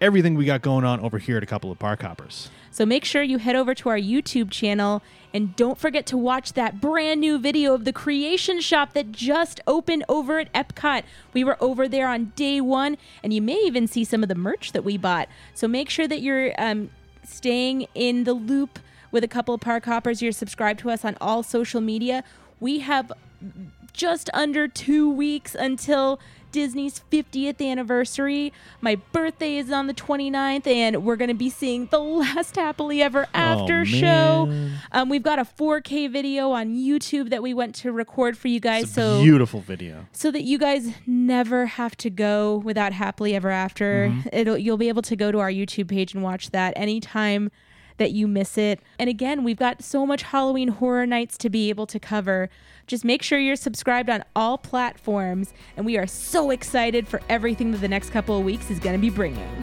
everything 0.00 0.34
we 0.34 0.44
got 0.44 0.62
going 0.62 0.84
on 0.84 1.00
over 1.00 1.18
here 1.18 1.36
at 1.36 1.42
a 1.42 1.46
couple 1.46 1.70
of 1.70 1.78
park 1.78 2.02
hoppers. 2.02 2.50
So 2.70 2.86
make 2.86 3.04
sure 3.04 3.22
you 3.22 3.38
head 3.38 3.56
over 3.56 3.74
to 3.74 3.88
our 3.88 3.98
YouTube 3.98 4.50
channel 4.50 5.02
and 5.34 5.56
don't 5.56 5.78
forget 5.78 6.06
to 6.06 6.16
watch 6.16 6.52
that 6.52 6.80
brand 6.80 7.20
new 7.20 7.38
video 7.38 7.74
of 7.74 7.84
the 7.84 7.92
creation 7.92 8.60
shop 8.60 8.92
that 8.92 9.12
just 9.12 9.60
opened 9.66 10.04
over 10.08 10.38
at 10.38 10.52
Epcot. 10.52 11.02
We 11.32 11.44
were 11.44 11.56
over 11.60 11.88
there 11.88 12.08
on 12.08 12.32
day 12.36 12.60
one, 12.60 12.96
and 13.22 13.32
you 13.32 13.42
may 13.42 13.56
even 13.64 13.86
see 13.86 14.04
some 14.04 14.22
of 14.22 14.28
the 14.28 14.34
merch 14.34 14.72
that 14.72 14.84
we 14.84 14.96
bought. 14.96 15.28
So 15.54 15.68
make 15.68 15.90
sure 15.90 16.08
that 16.08 16.22
you're 16.22 16.52
um, 16.58 16.90
staying 17.24 17.86
in 17.94 18.24
the 18.24 18.32
loop 18.32 18.78
with 19.10 19.24
a 19.24 19.28
couple 19.28 19.54
of 19.54 19.60
park 19.60 19.84
hoppers. 19.84 20.22
You're 20.22 20.32
subscribed 20.32 20.80
to 20.80 20.90
us 20.90 21.04
on 21.04 21.16
all 21.20 21.42
social 21.42 21.80
media. 21.80 22.24
We 22.60 22.78
have 22.80 23.12
just 23.92 24.30
under 24.32 24.68
two 24.68 25.10
weeks 25.10 25.54
until 25.54 26.20
Disney's 26.52 27.02
50th 27.10 27.60
anniversary. 27.66 28.52
My 28.80 28.96
birthday 29.12 29.56
is 29.56 29.70
on 29.70 29.86
the 29.86 29.94
29th, 29.94 30.66
and 30.66 31.04
we're 31.04 31.16
going 31.16 31.28
to 31.28 31.34
be 31.34 31.50
seeing 31.50 31.86
the 31.86 31.98
last 32.18 32.56
Happily 32.56 33.02
Ever 33.02 33.26
After 33.34 33.84
show. 33.84 34.50
Um, 34.92 35.08
we've 35.08 35.22
got 35.22 35.38
a 35.38 35.44
4K 35.44 36.10
video 36.10 36.50
on 36.52 36.74
YouTube 36.76 37.30
that 37.30 37.42
we 37.42 37.52
went 37.54 37.74
to 37.76 37.92
record 37.92 38.36
for 38.38 38.48
you 38.48 38.60
guys. 38.60 38.84
It's 38.84 38.92
a 38.92 38.94
so 38.94 39.22
beautiful 39.22 39.60
video. 39.60 40.06
so 40.12 40.30
that 40.30 40.42
you 40.42 40.58
guys 40.58 40.88
never 41.06 41.66
have 41.66 41.96
to 41.98 42.10
go 42.10 42.56
without 42.58 42.92
happily 42.92 43.34
ever 43.34 43.50
after 43.50 44.14
it'll 44.32 44.56
you'll 44.58 44.76
be 44.76 44.88
able 44.88 45.02
to 45.02 45.16
go 45.16 45.30
to 45.32 45.38
our 45.38 45.50
youtube 45.50 45.88
page 45.88 46.14
and 46.14 46.22
watch 46.22 46.50
that 46.50 46.72
anytime 46.76 47.50
that 47.98 48.12
you 48.12 48.26
miss 48.28 48.56
it 48.58 48.80
and 48.98 49.08
again 49.10 49.42
we've 49.44 49.58
got 49.58 49.82
so 49.82 50.06
much 50.06 50.22
halloween 50.22 50.68
horror 50.68 51.06
nights 51.06 51.36
to 51.38 51.48
be 51.50 51.68
able 51.68 51.86
to 51.86 51.98
cover 51.98 52.48
just 52.88 53.04
make 53.04 53.22
sure 53.22 53.38
you're 53.38 53.54
subscribed 53.54 54.10
on 54.10 54.24
all 54.34 54.58
platforms 54.58 55.52
and 55.76 55.86
we 55.86 55.96
are 55.96 56.06
so 56.06 56.50
excited 56.50 57.06
for 57.06 57.20
everything 57.28 57.70
that 57.70 57.78
the 57.78 57.88
next 57.88 58.10
couple 58.10 58.36
of 58.36 58.44
weeks 58.44 58.70
is 58.70 58.80
going 58.80 58.94
to 58.96 59.00
be 59.00 59.10
bringing 59.10 59.62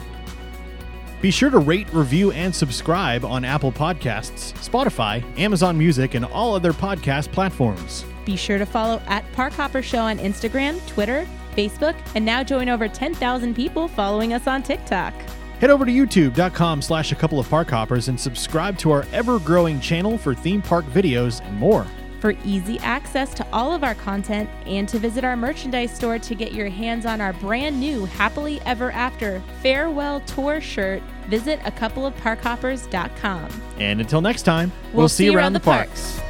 Be 1.20 1.30
sure 1.30 1.50
to 1.50 1.58
rate, 1.58 1.92
review, 1.92 2.30
and 2.32 2.54
subscribe 2.54 3.24
on 3.24 3.44
Apple 3.44 3.72
Podcasts, 3.72 4.52
Spotify, 4.66 5.24
Amazon 5.38 5.76
Music, 5.76 6.14
and 6.14 6.24
all 6.26 6.54
other 6.54 6.72
podcast 6.72 7.32
platforms. 7.32 8.04
be 8.24 8.36
sure 8.36 8.58
to 8.58 8.66
follow 8.66 9.00
at 9.06 9.30
park 9.32 9.52
hopper 9.52 9.82
show 9.82 10.00
on 10.00 10.18
instagram 10.18 10.84
twitter 10.86 11.26
facebook 11.56 11.94
and 12.14 12.24
now 12.24 12.42
join 12.42 12.68
over 12.68 12.86
10000 12.88 13.54
people 13.54 13.88
following 13.88 14.32
us 14.32 14.46
on 14.46 14.62
tiktok 14.62 15.12
Head 15.60 15.70
over 15.70 15.86
to 15.86 15.92
youtube.com 15.92 16.82
slash 16.82 17.12
a 17.12 17.14
couple 17.14 17.38
of 17.40 17.48
park 17.48 17.70
hoppers 17.70 18.08
and 18.08 18.20
subscribe 18.20 18.76
to 18.78 18.90
our 18.90 19.06
ever-growing 19.14 19.80
channel 19.80 20.18
for 20.18 20.34
theme 20.34 20.60
park 20.60 20.84
videos 20.86 21.40
and 21.46 21.56
more. 21.56 21.86
For 22.20 22.34
easy 22.44 22.78
access 22.80 23.34
to 23.34 23.46
all 23.52 23.72
of 23.72 23.84
our 23.84 23.94
content 23.94 24.48
and 24.66 24.88
to 24.88 24.98
visit 24.98 25.24
our 25.24 25.36
merchandise 25.36 25.94
store 25.94 26.18
to 26.18 26.34
get 26.34 26.52
your 26.52 26.68
hands 26.68 27.06
on 27.06 27.20
our 27.20 27.32
brand 27.34 27.78
new 27.78 28.04
Happily 28.06 28.60
Ever 28.62 28.90
After 28.90 29.42
Farewell 29.62 30.20
Tour 30.20 30.60
shirt, 30.60 31.02
visit 31.28 31.60
a 31.64 31.70
couple 31.70 32.06
of 32.06 32.14
parkhoppers.com. 32.16 33.62
And 33.78 34.00
until 34.00 34.20
next 34.20 34.42
time, 34.42 34.72
We'll 34.92 35.08
see 35.08 35.26
you 35.26 35.36
around 35.36 35.52
the 35.52 35.60
parks. 35.60 36.20